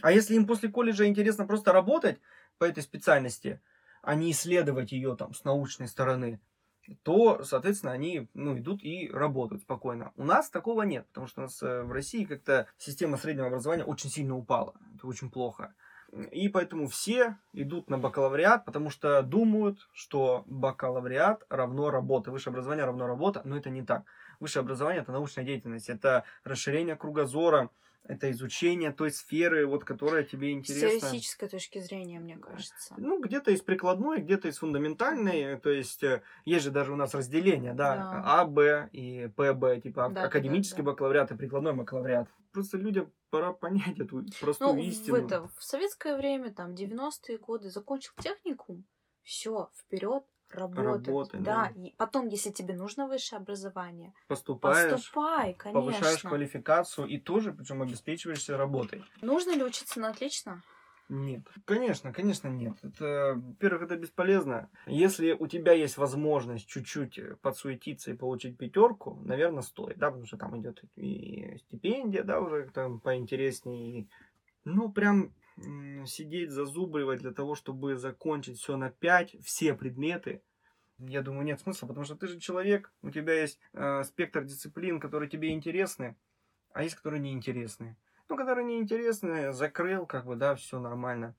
А 0.02 0.12
если 0.12 0.34
им 0.34 0.46
после 0.46 0.68
колледжа 0.70 1.06
интересно 1.06 1.46
просто 1.46 1.72
работать 1.72 2.20
по 2.58 2.64
этой 2.64 2.82
специальности, 2.82 3.60
а 4.06 4.14
не 4.14 4.30
исследовать 4.30 4.92
ее 4.92 5.16
там 5.16 5.34
с 5.34 5.42
научной 5.42 5.88
стороны, 5.88 6.40
то, 7.02 7.42
соответственно, 7.42 7.92
они 7.92 8.28
ну, 8.34 8.56
идут 8.56 8.84
и 8.84 9.10
работают 9.12 9.62
спокойно. 9.62 10.12
У 10.14 10.22
нас 10.22 10.48
такого 10.48 10.82
нет, 10.82 11.08
потому 11.08 11.26
что 11.26 11.40
у 11.40 11.44
нас 11.44 11.60
э, 11.60 11.82
в 11.82 11.90
России 11.90 12.24
как-то 12.24 12.68
система 12.78 13.16
среднего 13.16 13.48
образования 13.48 13.82
очень 13.82 14.08
сильно 14.08 14.36
упала. 14.36 14.76
Это 14.94 15.08
очень 15.08 15.28
плохо. 15.28 15.74
И 16.30 16.48
поэтому 16.48 16.86
все 16.86 17.36
идут 17.52 17.90
на 17.90 17.98
бакалавриат, 17.98 18.64
потому 18.64 18.90
что 18.90 19.20
думают, 19.22 19.88
что 19.92 20.44
бакалавриат 20.46 21.42
равно 21.50 21.90
работа, 21.90 22.30
высшее 22.30 22.52
образование 22.52 22.84
равно 22.84 23.08
работа, 23.08 23.42
но 23.44 23.56
это 23.56 23.70
не 23.70 23.82
так. 23.82 24.04
Высшее 24.38 24.60
образование 24.60 25.02
это 25.02 25.10
научная 25.10 25.44
деятельность, 25.44 25.88
это 25.88 26.22
расширение 26.44 26.94
кругозора, 26.94 27.70
это 28.08 28.30
изучение 28.30 28.92
той 28.92 29.10
сферы, 29.10 29.66
вот, 29.66 29.84
которая 29.84 30.24
тебе 30.24 30.48
С 30.48 30.52
интересна. 30.54 31.00
теоретической 31.10 31.48
точки 31.48 31.78
зрения, 31.80 32.20
мне 32.20 32.36
кажется. 32.36 32.94
Ну, 32.96 33.20
где-то 33.20 33.50
из 33.50 33.60
прикладной, 33.62 34.20
где-то 34.20 34.48
из 34.48 34.58
фундаментальной. 34.58 35.58
То 35.60 35.70
есть, 35.70 36.02
э, 36.02 36.22
есть 36.44 36.64
же 36.64 36.70
даже 36.70 36.92
у 36.92 36.96
нас 36.96 37.14
разделение, 37.14 37.74
да, 37.74 37.96
Да. 37.96 38.22
А, 38.24 38.44
Б 38.44 38.88
и 38.92 39.28
ПБ, 39.36 39.80
типа 39.82 40.08
Да, 40.08 40.08
да, 40.08 40.22
академический 40.24 40.82
да. 40.82 40.90
бакалавриат 40.92 41.32
и 41.32 41.36
прикладной 41.36 41.74
бакалавриат. 41.74 42.28
Просто 42.52 42.78
людям 42.78 43.12
пора 43.30 43.52
понять 43.52 43.98
эту 43.98 44.24
простую 44.40 44.74
Ну, 44.74 44.80
в, 44.80 44.84
истину. 44.84 45.16
это, 45.16 45.48
в 45.56 45.62
советское 45.62 46.16
время, 46.16 46.52
там, 46.52 46.74
90-е 46.74 47.38
годы, 47.38 47.70
закончил 47.70 48.12
техникум, 48.20 48.84
все, 49.22 49.70
вперед 49.76 50.24
работать. 50.50 51.06
Работать, 51.08 51.42
да. 51.42 51.72
да. 51.74 51.80
И 51.80 51.94
потом, 51.96 52.28
если 52.28 52.50
тебе 52.50 52.74
нужно 52.74 53.06
высшее 53.06 53.40
образование, 53.40 54.12
Поступаешь, 54.28 54.92
поступай, 54.92 55.54
конечно. 55.54 55.80
повышаешь 55.80 56.22
квалификацию 56.22 57.06
и 57.08 57.18
тоже, 57.18 57.52
причем 57.52 57.82
обеспечиваешься 57.82 58.56
работой. 58.56 59.04
Нужно 59.20 59.54
ли 59.54 59.62
учиться 59.64 60.00
на 60.00 60.10
отлично? 60.10 60.62
Нет. 61.08 61.42
Конечно, 61.64 62.12
конечно, 62.12 62.48
нет. 62.48 62.76
Это, 62.82 63.34
во-первых, 63.36 63.82
это 63.82 63.96
бесполезно. 63.96 64.68
Если 64.86 65.32
у 65.32 65.46
тебя 65.46 65.72
есть 65.72 65.96
возможность 65.98 66.66
чуть-чуть 66.66 67.18
э, 67.18 67.36
подсуетиться 67.42 68.10
и 68.10 68.16
получить 68.16 68.58
пятерку, 68.58 69.20
наверное, 69.24 69.62
стоит, 69.62 69.98
да, 69.98 70.08
потому 70.08 70.26
что 70.26 70.36
там 70.36 70.60
идет 70.60 70.82
и 70.96 71.58
стипендия, 71.58 72.24
да, 72.24 72.40
уже 72.40 72.68
там 72.74 72.98
поинтереснее. 72.98 74.00
и, 74.00 74.08
Ну, 74.64 74.90
прям 74.90 75.32
сидеть, 76.06 76.50
зазубривать 76.50 77.20
для 77.20 77.32
того, 77.32 77.54
чтобы 77.54 77.96
закончить 77.96 78.58
все 78.58 78.76
на 78.76 78.90
5, 78.90 79.36
все 79.42 79.74
предметы, 79.74 80.42
я 80.98 81.22
думаю, 81.22 81.44
нет 81.44 81.60
смысла, 81.60 81.86
потому 81.86 82.04
что 82.04 82.14
ты 82.14 82.26
же 82.26 82.38
человек, 82.40 82.92
у 83.02 83.10
тебя 83.10 83.34
есть 83.34 83.58
э, 83.74 84.02
спектр 84.04 84.44
дисциплин, 84.44 84.98
которые 84.98 85.28
тебе 85.28 85.50
интересны, 85.50 86.16
а 86.72 86.82
есть, 86.82 86.94
которые 86.94 87.20
неинтересны. 87.20 87.96
Ну, 88.28 88.36
которые 88.36 88.64
неинтересны, 88.64 89.52
закрыл, 89.52 90.06
как 90.06 90.26
бы, 90.26 90.36
да, 90.36 90.54
все 90.54 90.78
нормально. 90.78 91.34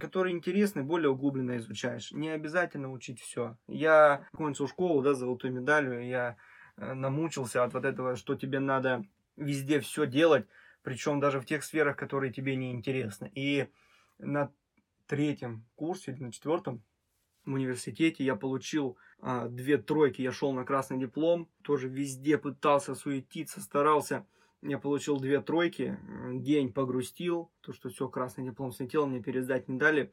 Которые 0.00 0.34
интересны, 0.34 0.82
более 0.82 1.10
углубленно 1.10 1.58
изучаешь. 1.58 2.12
Не 2.12 2.30
обязательно 2.30 2.90
учить 2.90 3.20
все. 3.20 3.56
Я 3.66 4.26
кончил 4.34 4.66
школу, 4.66 5.02
да, 5.02 5.14
с 5.14 5.18
золотой 5.18 5.50
медалью, 5.50 6.06
я 6.06 6.36
э, 6.76 6.94
намучился 6.94 7.62
от 7.62 7.74
вот 7.74 7.84
этого, 7.84 8.16
что 8.16 8.34
тебе 8.34 8.58
надо 8.58 9.04
везде 9.36 9.80
все 9.80 10.06
делать, 10.06 10.46
причем 10.84 11.18
даже 11.18 11.40
в 11.40 11.46
тех 11.46 11.64
сферах, 11.64 11.96
которые 11.96 12.32
тебе 12.32 12.54
не 12.54 12.70
интересны. 12.70 13.32
И 13.34 13.68
на 14.18 14.52
третьем 15.06 15.66
курсе 15.74 16.12
или 16.12 16.22
на 16.22 16.30
четвертом 16.32 16.84
в 17.44 17.52
университете 17.52 18.22
я 18.22 18.36
получил 18.36 18.96
а, 19.20 19.48
две 19.48 19.78
тройки, 19.78 20.22
я 20.22 20.30
шел 20.30 20.52
на 20.52 20.64
красный 20.64 20.98
диплом, 20.98 21.50
тоже 21.62 21.88
везде 21.88 22.38
пытался 22.38 22.94
суетиться, 22.94 23.60
старался. 23.60 24.26
Я 24.62 24.78
получил 24.78 25.18
две 25.18 25.40
тройки, 25.42 25.98
день 26.32 26.72
погрустил, 26.72 27.50
то, 27.60 27.72
что 27.72 27.88
все, 27.90 28.08
красный 28.08 28.44
диплом 28.44 28.72
слетел, 28.72 29.06
мне 29.06 29.22
пересдать 29.22 29.68
не 29.68 29.78
дали. 29.78 30.12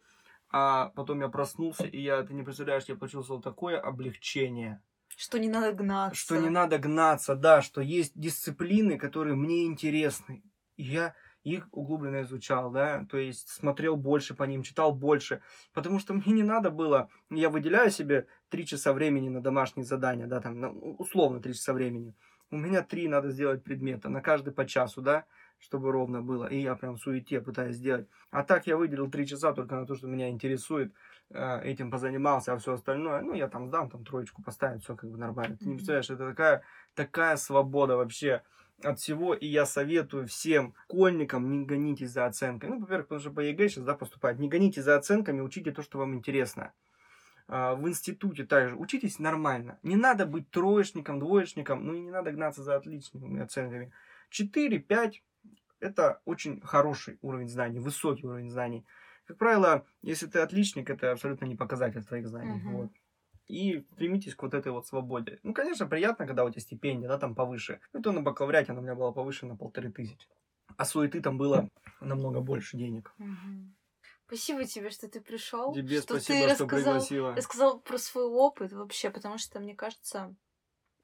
А 0.49 0.88
потом 0.89 1.22
я 1.22 1.30
проснулся, 1.30 1.86
и 1.86 2.01
я, 2.01 2.22
ты 2.24 2.34
не 2.34 2.43
представляешь, 2.43 2.84
я 2.86 2.95
почувствовал 2.95 3.41
такое 3.41 3.80
облегчение, 3.80 4.82
Что 5.15 5.39
не 5.39 5.47
надо 5.47 5.72
гнаться. 5.72 6.19
что 6.19 6.38
не 6.38 6.49
надо 6.49 6.78
гнаться, 6.78 7.36
да, 7.36 7.61
что 7.61 7.80
есть 7.80 8.11
дисциплины, 8.19 8.97
которые 8.97 9.36
мне 9.36 9.65
интересны. 9.65 10.43
И 10.82 10.84
я 10.84 11.13
их 11.43 11.67
углубленно 11.71 12.23
изучал, 12.23 12.71
да, 12.71 13.05
то 13.09 13.17
есть 13.17 13.49
смотрел 13.49 13.95
больше 13.97 14.34
по 14.34 14.43
ним, 14.45 14.63
читал 14.63 14.95
больше, 14.95 15.41
потому 15.73 15.99
что 15.99 16.15
мне 16.15 16.34
не 16.34 16.43
надо 16.43 16.71
было, 16.71 17.09
я 17.29 17.49
выделяю 17.49 17.91
себе 17.91 18.25
три 18.49 18.65
часа 18.65 18.91
времени 18.93 19.29
на 19.29 19.41
домашние 19.41 19.86
задания, 19.86 20.25
да, 20.25 20.41
там, 20.41 20.97
условно 20.99 21.39
три 21.39 21.53
часа 21.53 21.73
времени. 21.73 22.15
У 22.49 22.57
меня 22.57 22.82
три 22.82 23.07
надо 23.07 23.29
сделать 23.29 23.63
предмета, 23.63 24.09
на 24.09 24.21
каждый 24.21 24.53
по 24.53 24.65
часу, 24.65 25.01
да, 25.01 25.25
чтобы 25.59 25.91
ровно 25.91 26.23
было, 26.23 26.47
и 26.47 26.59
я 26.59 26.75
прям 26.75 26.95
в 26.95 26.99
суете 26.99 27.41
пытаюсь 27.41 27.75
сделать. 27.75 28.07
А 28.32 28.43
так 28.43 28.65
я 28.65 28.75
выделил 28.75 29.09
три 29.09 29.27
часа 29.27 29.53
только 29.53 29.75
на 29.75 29.86
то, 29.86 29.95
что 29.95 30.07
меня 30.07 30.29
интересует, 30.29 30.93
э, 31.29 31.61
этим 31.63 31.91
позанимался, 31.91 32.53
а 32.53 32.57
все 32.57 32.73
остальное, 32.73 33.21
ну, 33.21 33.34
я 33.36 33.47
там 33.47 33.67
сдам, 33.67 33.89
там 33.89 34.03
троечку 34.03 34.41
поставить, 34.41 34.84
все 34.84 34.95
как 34.95 35.11
бы 35.11 35.17
нормально. 35.17 35.57
Ты 35.57 35.65
не 35.69 35.75
представляешь, 35.75 36.09
это 36.09 36.29
такая, 36.29 36.63
такая 36.95 37.38
свобода 37.38 37.97
вообще. 37.97 38.41
От 38.86 38.99
всего, 38.99 39.34
и 39.34 39.45
я 39.45 39.65
советую 39.65 40.27
всем 40.27 40.73
школьникам 40.86 41.49
не 41.51 41.65
гонитесь 41.65 42.11
за 42.11 42.25
оценками. 42.25 42.71
Ну, 42.71 42.79
во-первых, 42.79 43.07
потому 43.07 43.21
что 43.21 43.32
по 43.32 43.39
ЕГЭ 43.39 43.69
сейчас, 43.69 43.84
да, 43.84 43.95
поступать. 43.95 44.39
Не 44.39 44.49
гонитесь 44.49 44.84
за 44.84 44.95
оценками, 44.95 45.41
учите 45.41 45.71
то, 45.71 45.82
что 45.82 45.99
вам 45.99 46.15
интересно. 46.15 46.73
А, 47.47 47.75
в 47.75 47.88
институте 47.88 48.45
также 48.45 48.75
учитесь 48.75 49.19
нормально. 49.19 49.79
Не 49.84 49.95
надо 49.95 50.25
быть 50.25 50.49
троечником, 50.49 51.19
двоечником, 51.19 51.86
ну 51.86 51.93
и 51.95 52.01
не 52.01 52.11
надо 52.11 52.32
гнаться 52.32 52.63
за 52.63 52.75
отличными 52.75 53.41
оценками. 53.41 53.91
4, 54.29 54.79
5 54.79 55.23
это 55.82 56.21
очень 56.25 56.61
хороший 56.61 57.17
уровень 57.21 57.49
знаний, 57.49 57.79
высокий 57.79 58.25
уровень 58.25 58.49
знаний. 58.49 58.86
Как 59.25 59.38
правило, 59.38 59.86
если 60.01 60.27
ты 60.27 60.39
отличник, 60.39 60.89
это 60.89 61.11
абсолютно 61.11 61.45
не 61.45 61.55
показатель 61.55 62.03
твоих 62.03 62.27
знаний. 62.27 62.55
Мгм. 62.55 62.73
Вот. 62.73 62.91
И 63.52 63.86
стремитесь 63.91 64.34
к 64.34 64.43
вот 64.43 64.54
этой 64.54 64.72
вот 64.72 64.88
свободе. 64.88 65.39
Ну, 65.43 65.54
конечно, 65.54 65.86
приятно, 65.86 66.26
когда 66.26 66.45
у 66.45 66.49
тебя 66.49 66.62
стипендия, 66.62 67.10
да, 67.10 67.18
там 67.18 67.36
повыше. 67.36 67.82
Ну, 67.91 68.02
то 68.02 68.14
на 68.14 68.22
бакалавриате 68.22 68.72
она 68.72 68.80
у 68.80 68.84
меня 68.84 68.95
была 68.95 69.12
повыше 69.12 69.45
на 69.45 69.58
полторы 69.58 69.91
тысячи. 69.91 70.26
А 70.78 70.86
суеты 70.86 71.22
там 71.22 71.38
было 71.38 71.70
намного 71.99 72.39
больше 72.39 72.78
денег. 72.78 73.14
Спасибо 74.26 74.64
тебе, 74.64 74.89
что 74.89 75.10
ты 75.10 75.20
пришел. 75.20 75.74
Тебе 75.74 75.99
что 75.99 76.18
спасибо, 76.18 76.47
ты 76.47 76.56
что 76.56 76.64
рассказал, 76.64 76.93
пригласила. 76.93 77.36
рассказал 77.36 77.80
про 77.82 77.97
свой 77.97 78.24
опыт 78.24 78.72
вообще, 78.72 79.10
потому 79.10 79.38
что, 79.38 79.60
мне 79.60 79.76
кажется, 79.76 80.34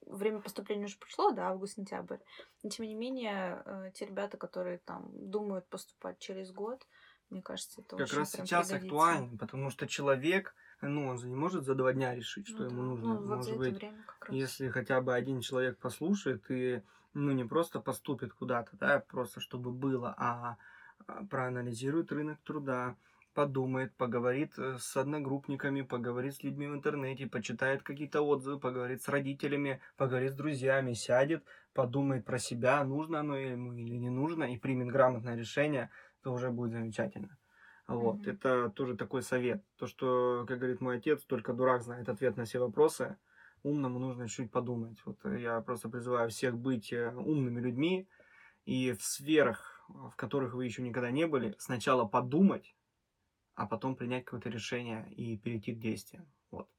время 0.05 0.39
поступления 0.39 0.85
уже 0.85 0.97
прошло, 0.97 1.31
да, 1.31 1.49
август-сентябрь. 1.49 2.19
Но, 2.63 2.69
тем 2.69 2.85
не 2.85 2.95
менее, 2.95 3.61
э, 3.65 3.91
те 3.93 4.05
ребята, 4.05 4.37
которые 4.37 4.77
там 4.77 5.09
думают 5.11 5.67
поступать 5.67 6.17
через 6.19 6.53
год, 6.53 6.87
мне 7.29 7.41
кажется, 7.41 7.81
это 7.81 7.97
Как 7.97 8.07
очень 8.07 8.19
раз 8.19 8.31
сейчас 8.31 8.71
актуально, 8.71 9.37
потому 9.37 9.69
что 9.69 9.85
человек, 9.85 10.55
ну, 10.81 11.07
он 11.07 11.17
же 11.17 11.27
не 11.27 11.35
может 11.35 11.65
за 11.65 11.75
два 11.75 11.93
дня 11.93 12.15
решить, 12.15 12.47
что 12.47 12.63
Ну 12.63 12.69
ему 12.69 12.81
да, 12.81 12.87
нужно. 12.89 13.07
ну, 13.07 13.15
вот 13.15 13.37
Может 13.37 13.57
быть, 13.57 13.85
если 14.31 14.69
хотя 14.69 15.01
бы 15.01 15.13
один 15.13 15.41
человек 15.41 15.77
послушает 15.77 16.43
и, 16.49 16.81
ну, 17.13 17.31
не 17.31 17.45
просто 17.45 17.79
поступит 17.79 18.33
куда-то, 18.33 18.77
да, 18.77 18.99
просто 18.99 19.39
чтобы 19.39 19.71
было, 19.71 20.13
а 20.17 20.57
а, 21.05 21.25
проанализирует 21.25 22.11
рынок 22.11 22.39
труда, 22.43 22.95
подумает, 23.33 23.93
поговорит 23.95 24.57
э, 24.57 24.77
с 24.79 24.97
одногруппниками, 24.97 25.81
поговорит 25.81 26.35
с 26.35 26.43
людьми 26.43 26.67
в 26.67 26.73
интернете, 26.73 27.27
почитает 27.27 27.83
какие-то 27.83 28.21
отзывы, 28.21 28.59
поговорит 28.59 29.03
с 29.03 29.07
родителями, 29.07 29.79
поговорит 29.95 30.31
с 30.31 30.35
друзьями, 30.35 30.93
сядет, 30.93 31.43
подумает 31.73 32.25
про 32.25 32.39
себя, 32.39 32.83
нужно 32.83 33.19
оно 33.19 33.37
ему 33.37 33.73
или 33.73 33.95
не 33.95 34.09
нужно, 34.09 34.45
и 34.45 34.57
примет 34.57 34.87
грамотное 34.87 35.35
решение, 35.35 35.91
то 36.23 36.33
уже 36.33 36.49
будет 36.49 36.71
замечательно. 36.71 37.37
Вот, 37.87 38.19
Мгм. 38.19 38.27
это 38.27 38.69
тоже 38.69 38.97
такой 38.97 39.21
совет. 39.23 39.63
То, 39.77 39.87
что, 39.87 40.45
как 40.47 40.59
говорит 40.59 40.81
мой 40.81 40.97
отец, 40.97 41.23
только 41.23 41.53
дурак 41.53 41.83
знает 41.83 42.09
ответ 42.09 42.35
на 42.37 42.45
все 42.45 42.59
вопросы. 42.59 43.17
Умному 43.63 43.99
нужно 43.99 44.27
чуть 44.27 44.51
подумать. 44.51 44.97
Вот 45.05 45.25
э, 45.25 45.39
я 45.41 45.61
просто 45.61 45.89
призываю 45.89 46.29
всех 46.29 46.57
быть 46.57 46.91
э, 46.93 47.13
умными 47.15 47.61
людьми 47.61 48.07
и 48.65 48.91
в 48.93 49.03
сферах, 49.03 49.81
в 49.87 50.11
которых 50.15 50.53
вы 50.53 50.65
еще 50.65 50.81
никогда 50.81 51.11
не 51.11 51.27
были, 51.27 51.55
сначала 51.59 52.05
подумать, 52.05 52.75
а 53.55 53.65
потом 53.67 53.95
принять 53.95 54.25
какое-то 54.25 54.49
решение 54.49 55.11
и 55.13 55.37
перейти 55.37 55.73
к 55.73 55.79
действиям. 55.79 56.27
Вот, 56.51 56.69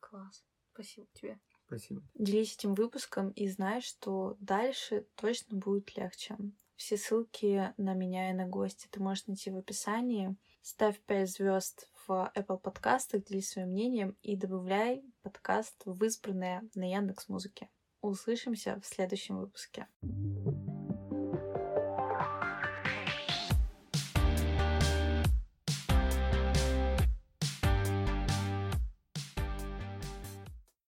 Класс. 0.00 0.44
Спасибо 0.72 1.06
тебе. 1.12 1.40
спасибо. 1.66 2.02
Делись 2.14 2.54
этим 2.54 2.74
выпуском 2.74 3.30
и 3.30 3.48
знай, 3.48 3.80
что 3.80 4.36
дальше 4.40 5.06
точно 5.16 5.58
будет 5.58 5.96
легче. 5.96 6.36
Все 6.80 6.96
ссылки 6.96 7.74
на 7.76 7.92
меня 7.92 8.30
и 8.30 8.32
на 8.32 8.46
гостя 8.46 8.88
ты 8.90 9.02
можешь 9.02 9.26
найти 9.26 9.50
в 9.50 9.56
описании. 9.58 10.34
Ставь 10.62 10.98
5 11.00 11.30
звезд 11.30 11.90
в 12.06 12.32
Apple 12.34 12.58
подкастах, 12.58 13.22
делись 13.24 13.50
своим 13.50 13.68
мнением 13.68 14.16
и 14.22 14.34
добавляй 14.34 15.04
подкаст 15.20 15.82
в 15.84 16.02
избранное 16.02 16.62
на 16.74 16.90
Яндекс 16.90 17.28
Музыке. 17.28 17.68
Услышимся 18.00 18.80
в 18.80 18.86
следующем 18.86 19.36
выпуске. 19.36 19.88